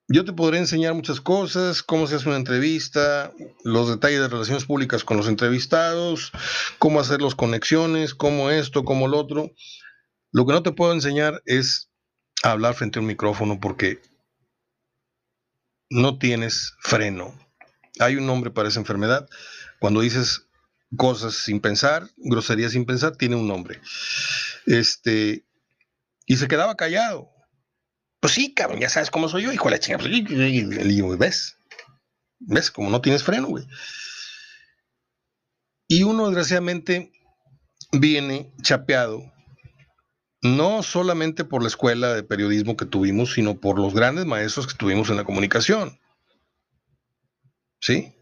yo 0.07 0.23
te 0.23 0.33
podré 0.33 0.59
enseñar 0.59 0.93
muchas 0.93 1.19
cosas, 1.19 1.81
cómo 1.81 2.05
se 2.05 2.15
hace 2.15 2.27
una 2.27 2.37
entrevista, 2.37 3.33
los 3.63 3.89
detalles 3.89 4.19
de 4.19 4.27
relaciones 4.27 4.65
públicas 4.65 5.03
con 5.03 5.17
los 5.17 5.27
entrevistados, 5.27 6.31
cómo 6.77 6.99
hacer 6.99 7.21
las 7.21 7.33
conexiones, 7.33 8.13
cómo 8.13 8.51
esto, 8.51 8.83
cómo 8.83 9.07
lo 9.07 9.17
otro. 9.17 9.51
Lo 10.31 10.45
que 10.45 10.53
no 10.53 10.61
te 10.61 10.71
puedo 10.71 10.93
enseñar 10.93 11.41
es 11.45 11.89
hablar 12.43 12.75
frente 12.75 12.99
a 12.99 13.01
un 13.01 13.07
micrófono 13.07 13.59
porque 13.59 13.99
no 15.89 16.19
tienes 16.19 16.75
freno. 16.81 17.44
Hay 17.99 18.15
un 18.15 18.25
nombre 18.25 18.51
para 18.51 18.69
esa 18.69 18.79
enfermedad. 18.79 19.27
Cuando 19.79 20.01
dices 20.01 20.47
cosas 20.97 21.35
sin 21.35 21.59
pensar, 21.59 22.09
groserías 22.17 22.71
sin 22.71 22.85
pensar, 22.85 23.15
tiene 23.15 23.35
un 23.35 23.47
nombre. 23.47 23.81
Este, 24.65 25.45
y 26.25 26.37
se 26.37 26.47
quedaba 26.47 26.75
callado. 26.75 27.29
Pues 28.19 28.33
sí, 28.33 28.53
cabrón, 28.53 28.79
ya 28.79 28.89
sabes 28.89 29.11
cómo 29.11 29.29
soy 29.29 29.43
yo, 29.43 29.53
hijo 29.53 29.65
de 29.65 29.71
la 29.71 29.79
chingada. 29.79 30.03
Pues, 30.03 30.17
y 30.17 31.01
ves, 31.17 31.57
ves, 32.39 32.71
como 32.71 32.89
no 32.89 33.01
tienes 33.01 33.23
freno, 33.23 33.47
güey. 33.47 33.65
Y 35.87 36.03
uno, 36.03 36.25
desgraciadamente, 36.27 37.11
viene 37.91 38.51
chapeado, 38.61 39.31
no 40.41 40.83
solamente 40.83 41.43
por 41.43 41.61
la 41.61 41.67
escuela 41.67 42.13
de 42.13 42.23
periodismo 42.23 42.75
que 42.75 42.85
tuvimos, 42.85 43.33
sino 43.33 43.59
por 43.59 43.79
los 43.79 43.93
grandes 43.93 44.25
maestros 44.25 44.67
que 44.67 44.75
tuvimos 44.75 45.09
en 45.09 45.17
la 45.17 45.23
comunicación. 45.23 45.99
¿Sí? 47.85 48.15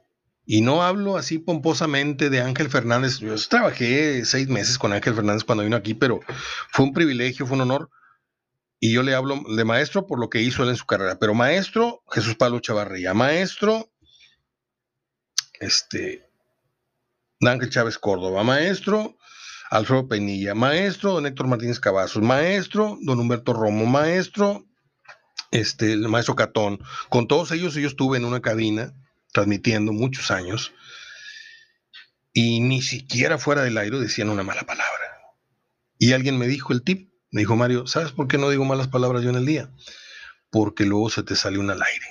Y 0.45 0.59
no 0.59 0.83
hablo 0.83 1.15
así 1.15 1.39
pomposamente 1.39 2.29
de 2.29 2.41
Ángel 2.41 2.69
Fernández. 2.69 3.19
Yo 3.19 3.33
trabajé 3.47 4.25
seis 4.25 4.49
meses 4.49 4.77
con 4.77 4.91
Ángel 4.91 5.15
Fernández 5.15 5.45
cuando 5.45 5.63
vino 5.63 5.77
aquí, 5.77 5.93
pero 5.93 6.19
fue 6.69 6.83
un 6.83 6.91
privilegio, 6.91 7.47
fue 7.47 7.55
un 7.55 7.61
honor. 7.61 7.89
Y 8.81 8.91
yo 8.91 9.03
le 9.03 9.15
hablo 9.15 9.41
de 9.55 9.63
maestro 9.63 10.05
por 10.05 10.19
lo 10.19 10.29
que 10.29 10.41
hizo 10.41 10.63
él 10.63 10.69
en 10.69 10.75
su 10.75 10.85
carrera. 10.85 11.17
Pero 11.17 11.33
maestro, 11.33 12.03
Jesús 12.11 12.35
Pablo 12.35 12.59
Chavarría. 12.59 13.13
Maestro, 13.13 13.89
este, 15.61 16.29
Ángel 17.39 17.69
Chávez 17.69 17.97
Córdoba. 17.97 18.43
Maestro, 18.43 19.17
Alfredo 19.69 20.09
Penilla. 20.09 20.55
Maestro, 20.55 21.13
don 21.13 21.25
Héctor 21.25 21.47
Martínez 21.47 21.79
Cavazos. 21.79 22.21
Maestro, 22.21 22.97
don 23.01 23.17
Humberto 23.17 23.53
Romo. 23.53 23.85
Maestro, 23.85 24.65
este, 25.51 25.93
el 25.93 26.09
maestro 26.09 26.35
Catón. 26.35 26.81
Con 27.07 27.29
todos 27.29 27.53
ellos 27.53 27.75
yo 27.75 27.87
estuve 27.87 28.17
en 28.17 28.25
una 28.25 28.41
cabina 28.41 28.93
transmitiendo 29.33 29.91
muchos 29.91 30.31
años, 30.31 30.73
y 32.33 32.61
ni 32.61 32.81
siquiera 32.81 33.37
fuera 33.37 33.63
del 33.63 33.77
aire 33.77 33.99
decían 33.99 34.29
una 34.29 34.43
mala 34.43 34.63
palabra. 34.63 35.03
Y 35.99 36.13
alguien 36.13 36.37
me 36.37 36.47
dijo 36.47 36.73
el 36.73 36.83
tip, 36.83 37.11
me 37.31 37.41
dijo 37.41 37.55
Mario, 37.55 37.85
¿sabes 37.87 38.11
por 38.11 38.27
qué 38.27 38.37
no 38.37 38.49
digo 38.49 38.65
malas 38.65 38.87
palabras 38.87 39.23
yo 39.23 39.29
en 39.29 39.35
el 39.35 39.45
día? 39.45 39.69
Porque 40.49 40.85
luego 40.85 41.09
se 41.09 41.23
te 41.23 41.35
sale 41.35 41.59
una 41.59 41.73
al 41.73 41.83
aire. 41.83 42.05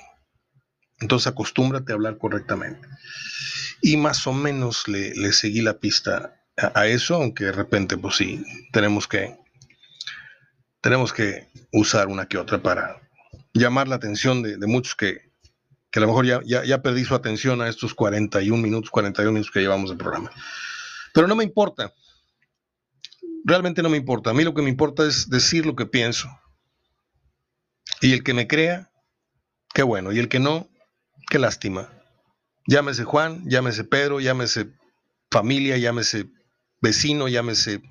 Entonces 1.00 1.26
acostúmbrate 1.26 1.92
a 1.92 1.96
hablar 1.96 2.18
correctamente. 2.18 2.88
Y 3.80 3.96
más 3.96 4.26
o 4.28 4.32
menos 4.32 4.86
le, 4.86 5.32
seguí 5.32 5.60
la 5.60 5.78
pista 5.78 6.40
a, 6.56 6.86
eso, 6.86 7.16
aunque 7.16 7.44
de 7.44 7.52
repente, 7.52 7.96
pues 7.96 8.16
sí, 8.16 8.44
tenemos 8.72 9.08
que, 9.08 9.36
tenemos 10.80 11.12
que 11.12 11.48
usar 11.72 12.06
una 12.06 12.26
que 12.26 12.38
otra 12.38 12.62
para 12.62 13.00
llamar 13.52 13.88
la 13.88 13.96
atención 13.96 14.42
de 14.42 14.66
muchos 14.66 14.94
que, 14.94 15.31
que 15.92 15.98
a 15.98 16.02
lo 16.02 16.06
mejor 16.06 16.24
ya, 16.24 16.40
ya, 16.64 16.82
perdí 16.82 17.04
su 17.04 17.14
atención 17.14 17.60
a 17.60 17.68
estos 17.68 17.94
41 17.94 18.60
minutos, 18.60 18.90
41 18.90 19.30
minutos 19.30 19.52
que 19.52 19.60
llevamos 19.60 19.90
de 19.90 19.96
programa. 19.96 20.32
Pero 21.12 21.28
no 21.28 21.36
me 21.36 21.44
importa. 21.44 21.92
Realmente 23.44 23.82
no 23.82 23.90
me 23.90 23.98
importa. 23.98 24.30
A 24.30 24.32
mí 24.32 24.42
lo 24.42 24.54
que 24.54 24.62
me 24.62 24.70
importa 24.70 25.06
es 25.06 25.28
decir 25.28 25.66
lo 25.66 25.76
que 25.76 25.84
pienso. 25.84 26.30
Y 28.00 28.14
el 28.14 28.24
que 28.24 28.32
me 28.32 28.48
crea, 28.48 28.90
qué 29.74 29.82
bueno. 29.82 30.12
Y 30.12 30.18
el 30.18 30.30
que 30.30 30.38
no, 30.38 30.66
qué 31.28 31.38
lástima. 31.38 31.92
Llámese 32.66 33.04
Juan, 33.04 33.42
llámese 33.46 33.84
Pedro, 33.84 34.18
llámese 34.18 34.72
familia, 35.30 35.76
llámese 35.76 36.30
vecino, 36.80 37.28
llámese 37.28 37.82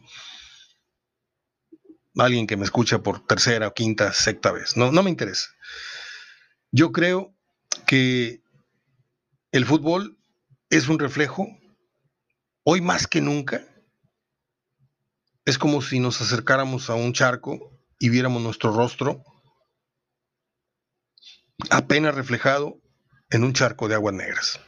alguien 2.17 2.47
que 2.47 2.57
me 2.57 2.65
escucha 2.65 3.03
por 3.03 3.27
tercera 3.27 3.71
quinta, 3.75 4.11
sexta 4.11 4.51
vez. 4.51 4.75
No, 4.75 4.91
no 4.91 5.03
me 5.03 5.11
interesa. 5.11 5.49
Yo 6.71 6.91
creo 6.91 7.35
que 7.91 8.41
el 9.51 9.65
fútbol 9.65 10.17
es 10.69 10.87
un 10.87 10.97
reflejo, 10.97 11.45
hoy 12.63 12.79
más 12.79 13.05
que 13.05 13.19
nunca, 13.19 13.67
es 15.43 15.57
como 15.57 15.81
si 15.81 15.99
nos 15.99 16.21
acercáramos 16.21 16.89
a 16.89 16.93
un 16.93 17.11
charco 17.11 17.77
y 17.99 18.07
viéramos 18.07 18.41
nuestro 18.41 18.71
rostro 18.73 19.25
apenas 21.69 22.15
reflejado 22.15 22.79
en 23.29 23.43
un 23.43 23.51
charco 23.51 23.89
de 23.89 23.95
aguas 23.95 24.15
negras. 24.15 24.61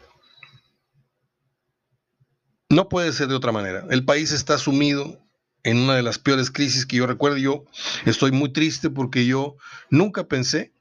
No 2.67 2.89
puede 2.89 3.13
ser 3.13 3.30
de 3.30 3.36
otra 3.36 3.53
manera. 3.53 3.86
El 3.89 4.03
país 4.03 4.34
está 4.34 4.57
sumido 4.57 5.26
en 5.63 5.78
una 5.78 5.95
de 5.95 6.03
las 6.03 6.19
peores 6.19 6.51
crisis 6.51 6.86
que 6.86 6.97
yo 6.97 7.07
recuerdo. 7.07 7.38
Yo 7.38 7.63
estoy 8.03 8.34
muy 8.34 8.51
triste 8.51 8.89
porque 8.89 9.26
yo 9.26 9.55
nunca 9.89 10.28
pensé 10.28 10.72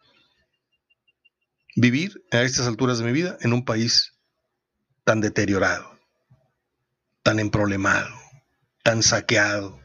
vivir 1.76 2.24
a 2.30 2.42
estas 2.42 2.66
alturas 2.66 2.98
de 2.98 3.04
mi 3.04 3.12
vida 3.12 3.38
en 3.40 3.52
un 3.52 3.64
país 3.64 4.14
tan 5.04 5.20
deteriorado, 5.20 5.98
tan 7.22 7.38
emproblemado, 7.38 8.14
tan 8.82 9.02
saqueado, 9.02 9.80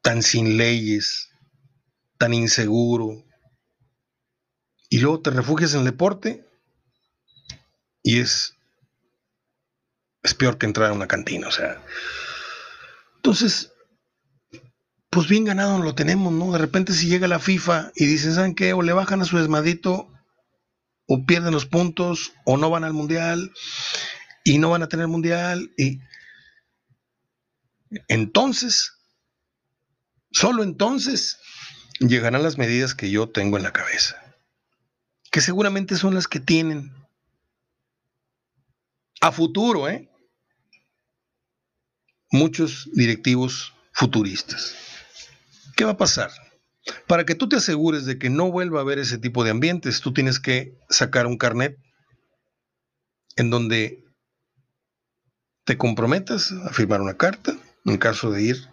tan 0.00 0.22
sin 0.22 0.56
leyes, 0.56 1.30
tan 2.18 2.34
inseguro. 2.34 3.24
Y 4.88 4.98
luego 4.98 5.20
te 5.20 5.30
refugias 5.30 5.74
en 5.74 5.80
el 5.80 5.86
deporte 5.86 6.46
y 8.02 8.20
es, 8.20 8.54
es 10.22 10.34
peor 10.34 10.58
que 10.58 10.66
entrar 10.66 10.90
a 10.90 10.94
una 10.94 11.08
cantina. 11.08 11.48
O 11.48 11.52
sea, 11.52 11.82
entonces, 13.16 13.71
pues 15.12 15.28
bien 15.28 15.44
ganado 15.44 15.82
lo 15.82 15.94
tenemos, 15.94 16.32
¿no? 16.32 16.52
De 16.52 16.58
repente 16.58 16.94
si 16.94 17.06
llega 17.06 17.28
la 17.28 17.38
FIFA 17.38 17.92
y 17.94 18.06
dicen, 18.06 18.34
¿saben 18.34 18.54
qué? 18.54 18.72
O 18.72 18.80
le 18.80 18.94
bajan 18.94 19.20
a 19.20 19.26
su 19.26 19.36
desmadito 19.36 20.10
o 21.06 21.26
pierden 21.26 21.52
los 21.52 21.66
puntos 21.66 22.32
o 22.46 22.56
no 22.56 22.70
van 22.70 22.82
al 22.82 22.94
mundial 22.94 23.52
y 24.42 24.56
no 24.56 24.70
van 24.70 24.82
a 24.82 24.88
tener 24.88 25.08
mundial 25.08 25.70
y 25.76 26.00
entonces 28.08 28.94
solo 30.30 30.62
entonces 30.62 31.38
llegarán 32.00 32.42
las 32.42 32.56
medidas 32.56 32.94
que 32.94 33.10
yo 33.10 33.28
tengo 33.28 33.58
en 33.58 33.64
la 33.64 33.74
cabeza 33.74 34.16
que 35.30 35.42
seguramente 35.42 35.96
son 35.96 36.14
las 36.14 36.26
que 36.26 36.40
tienen 36.40 36.90
a 39.20 39.30
futuro 39.30 39.90
¿eh? 39.90 40.08
muchos 42.30 42.88
directivos 42.94 43.74
futuristas 43.92 44.74
¿qué 45.76 45.84
va 45.84 45.92
a 45.92 45.96
pasar? 45.96 46.30
Para 47.06 47.24
que 47.24 47.34
tú 47.34 47.48
te 47.48 47.56
asegures 47.56 48.06
de 48.06 48.18
que 48.18 48.30
no 48.30 48.50
vuelva 48.50 48.80
a 48.80 48.82
haber 48.82 48.98
ese 48.98 49.18
tipo 49.18 49.44
de 49.44 49.50
ambientes, 49.50 50.00
tú 50.00 50.12
tienes 50.12 50.40
que 50.40 50.76
sacar 50.88 51.26
un 51.26 51.38
carnet 51.38 51.78
en 53.36 53.50
donde 53.50 54.04
te 55.64 55.78
comprometas 55.78 56.52
a 56.52 56.70
firmar 56.70 57.00
una 57.00 57.16
carta 57.16 57.56
en 57.84 57.98
caso 57.98 58.30
de 58.30 58.42
ir 58.42 58.68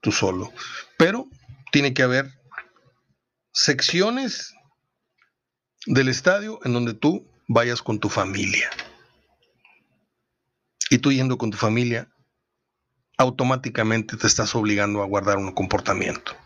tú 0.00 0.12
solo. 0.12 0.52
Pero 0.98 1.28
tiene 1.72 1.94
que 1.94 2.02
haber 2.02 2.30
secciones 3.52 4.54
del 5.86 6.08
estadio 6.08 6.60
en 6.64 6.74
donde 6.74 6.94
tú 6.94 7.26
vayas 7.48 7.82
con 7.82 7.98
tu 7.98 8.08
familia. 8.08 8.70
Y 10.90 10.98
tú 10.98 11.12
yendo 11.12 11.38
con 11.38 11.50
tu 11.50 11.56
familia, 11.56 12.08
automáticamente 13.16 14.16
te 14.16 14.26
estás 14.26 14.54
obligando 14.54 15.02
a 15.02 15.06
guardar 15.06 15.38
un 15.38 15.52
comportamiento. 15.52 16.36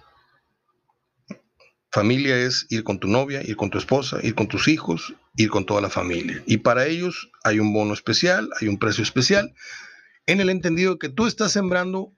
Familia 1.91 2.36
es 2.36 2.66
ir 2.68 2.84
con 2.84 2.99
tu 2.99 3.09
novia, 3.09 3.43
ir 3.43 3.57
con 3.57 3.70
tu 3.70 3.78
esposa, 3.78 4.18
ir 4.22 4.34
con 4.34 4.47
tus 4.47 4.68
hijos, 4.68 5.14
ir 5.36 5.49
con 5.49 5.64
toda 5.64 5.80
la 5.80 5.89
familia. 5.89 6.43
Y 6.47 6.59
para 6.59 6.86
ellos 6.86 7.30
hay 7.45 7.61
un 7.61 7.72
bono 7.72 7.95
especial, 7.95 8.51
hay 8.61 8.68
un 8.68 8.78
precio 8.78 9.03
especial, 9.03 9.55
en 10.26 10.41
el 10.41 10.51
entendido 10.51 10.99
que 10.99 11.09
tú 11.09 11.26
estás 11.26 11.53
sembrando 11.53 12.12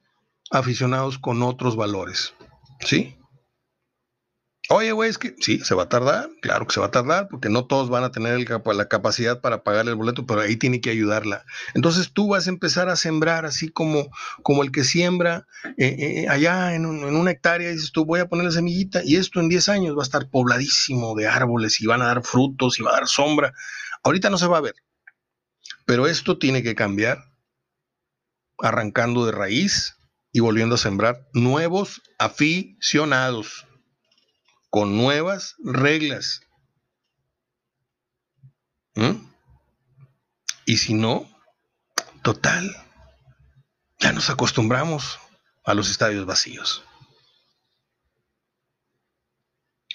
aficionados 0.51 1.19
con 1.19 1.43
otros 1.43 1.77
valores. 1.77 2.35
¿Sí? 2.81 3.15
Oye, 4.73 4.93
güey, 4.93 5.11
es 5.11 5.19
que 5.19 5.35
sí, 5.41 5.59
se 5.59 5.75
va 5.75 5.83
a 5.83 5.89
tardar, 5.89 6.31
claro 6.41 6.65
que 6.65 6.73
se 6.73 6.79
va 6.79 6.87
a 6.87 6.91
tardar, 6.93 7.27
porque 7.29 7.49
no 7.49 7.67
todos 7.67 7.91
van 7.91 8.05
a 8.05 8.13
tener 8.13 8.39
la 8.39 8.89
capacidad 8.89 9.41
para 9.41 9.65
pagar 9.65 9.89
el 9.89 9.97
boleto, 9.97 10.27
pero 10.27 10.43
ahí 10.43 10.55
tiene 10.55 10.81
que 10.81 10.91
ayudarla. 10.91 11.45
Entonces 11.75 12.13
tú 12.13 12.29
vas 12.29 12.47
a 12.47 12.51
empezar 12.51 12.89
a 12.89 12.95
sembrar 12.95 13.47
así 13.47 13.69
como, 13.69 14.11
como 14.45 14.63
el 14.63 14.71
que 14.71 14.85
siembra 14.85 15.49
eh, 15.77 15.97
eh, 15.99 16.29
allá 16.29 16.77
en, 16.77 16.85
en, 16.85 17.17
una 17.17 17.33
hectárea, 17.33 17.69
dices 17.69 17.91
tú, 17.91 18.05
voy 18.05 18.21
a 18.21 18.29
poner 18.29 18.45
la 18.45 18.53
semillita 18.53 19.03
y 19.05 19.17
esto 19.17 19.41
en 19.41 19.49
10 19.49 19.69
años 19.71 19.97
va 19.97 20.03
a 20.03 20.05
estar 20.05 20.31
pobladísimo 20.31 21.17
de 21.17 21.27
árboles 21.27 21.81
y 21.81 21.87
van 21.87 22.03
a 22.03 22.07
dar 22.07 22.23
frutos 22.23 22.79
y 22.79 22.85
va 22.85 22.93
a 22.93 23.01
dar 23.01 23.09
sombra. 23.09 23.53
Ahorita 24.05 24.31
no 24.31 24.39
se 24.39 24.47
va 24.47 24.59
a 24.59 24.63
ver, 24.63 24.77
pero 25.85 26.07
esto 26.07 26.39
tiene 26.39 26.63
que 26.63 26.77
cambiar 26.77 27.19
arrancando 28.57 29.27
de 29.27 29.33
raíz 29.33 29.97
y 30.31 30.39
volviendo 30.39 30.77
a 30.77 30.79
sembrar 30.79 31.27
nuevos 31.33 32.03
aficionados 32.21 33.67
con 34.71 34.97
nuevas 34.97 35.57
reglas, 35.59 36.43
Y 40.67 40.77
si 40.77 40.95
no, 40.95 41.29
total, 42.23 42.71
ya 43.99 44.13
nos 44.13 44.31
acostumbramos 44.31 45.19
a 45.65 45.75
los 45.75 45.91
estadios 45.91 46.27
vacíos. 46.27 46.85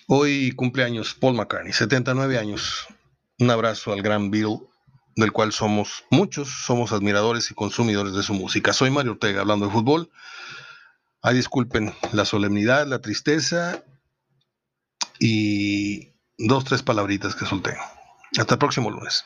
Hoy 0.07 0.51
cumpleaños 0.51 1.13
Paul 1.13 1.35
McCartney, 1.35 1.71
79 1.71 2.37
años. 2.37 2.87
Un 3.39 3.51
abrazo 3.51 3.93
al 3.93 4.01
gran 4.01 4.31
Bill, 4.31 4.59
del 5.15 5.31
cual 5.31 5.53
somos 5.53 6.03
muchos, 6.09 6.49
somos 6.49 6.91
admiradores 6.91 7.51
y 7.51 7.53
consumidores 7.53 8.13
de 8.13 8.23
su 8.23 8.33
música. 8.33 8.73
Soy 8.73 8.89
Mario 8.89 9.13
Ortega, 9.13 9.41
hablando 9.41 9.67
de 9.67 9.71
fútbol. 9.71 10.11
Ay, 11.21 11.35
disculpen 11.35 11.93
la 12.11 12.25
solemnidad, 12.25 12.87
la 12.87 13.01
tristeza 13.01 13.83
y 15.19 16.13
dos, 16.37 16.65
tres 16.65 16.83
palabritas 16.83 17.35
que 17.35 17.45
solté. 17.45 17.75
Hasta 18.37 18.55
el 18.55 18.59
próximo 18.59 18.89
lunes. 18.89 19.25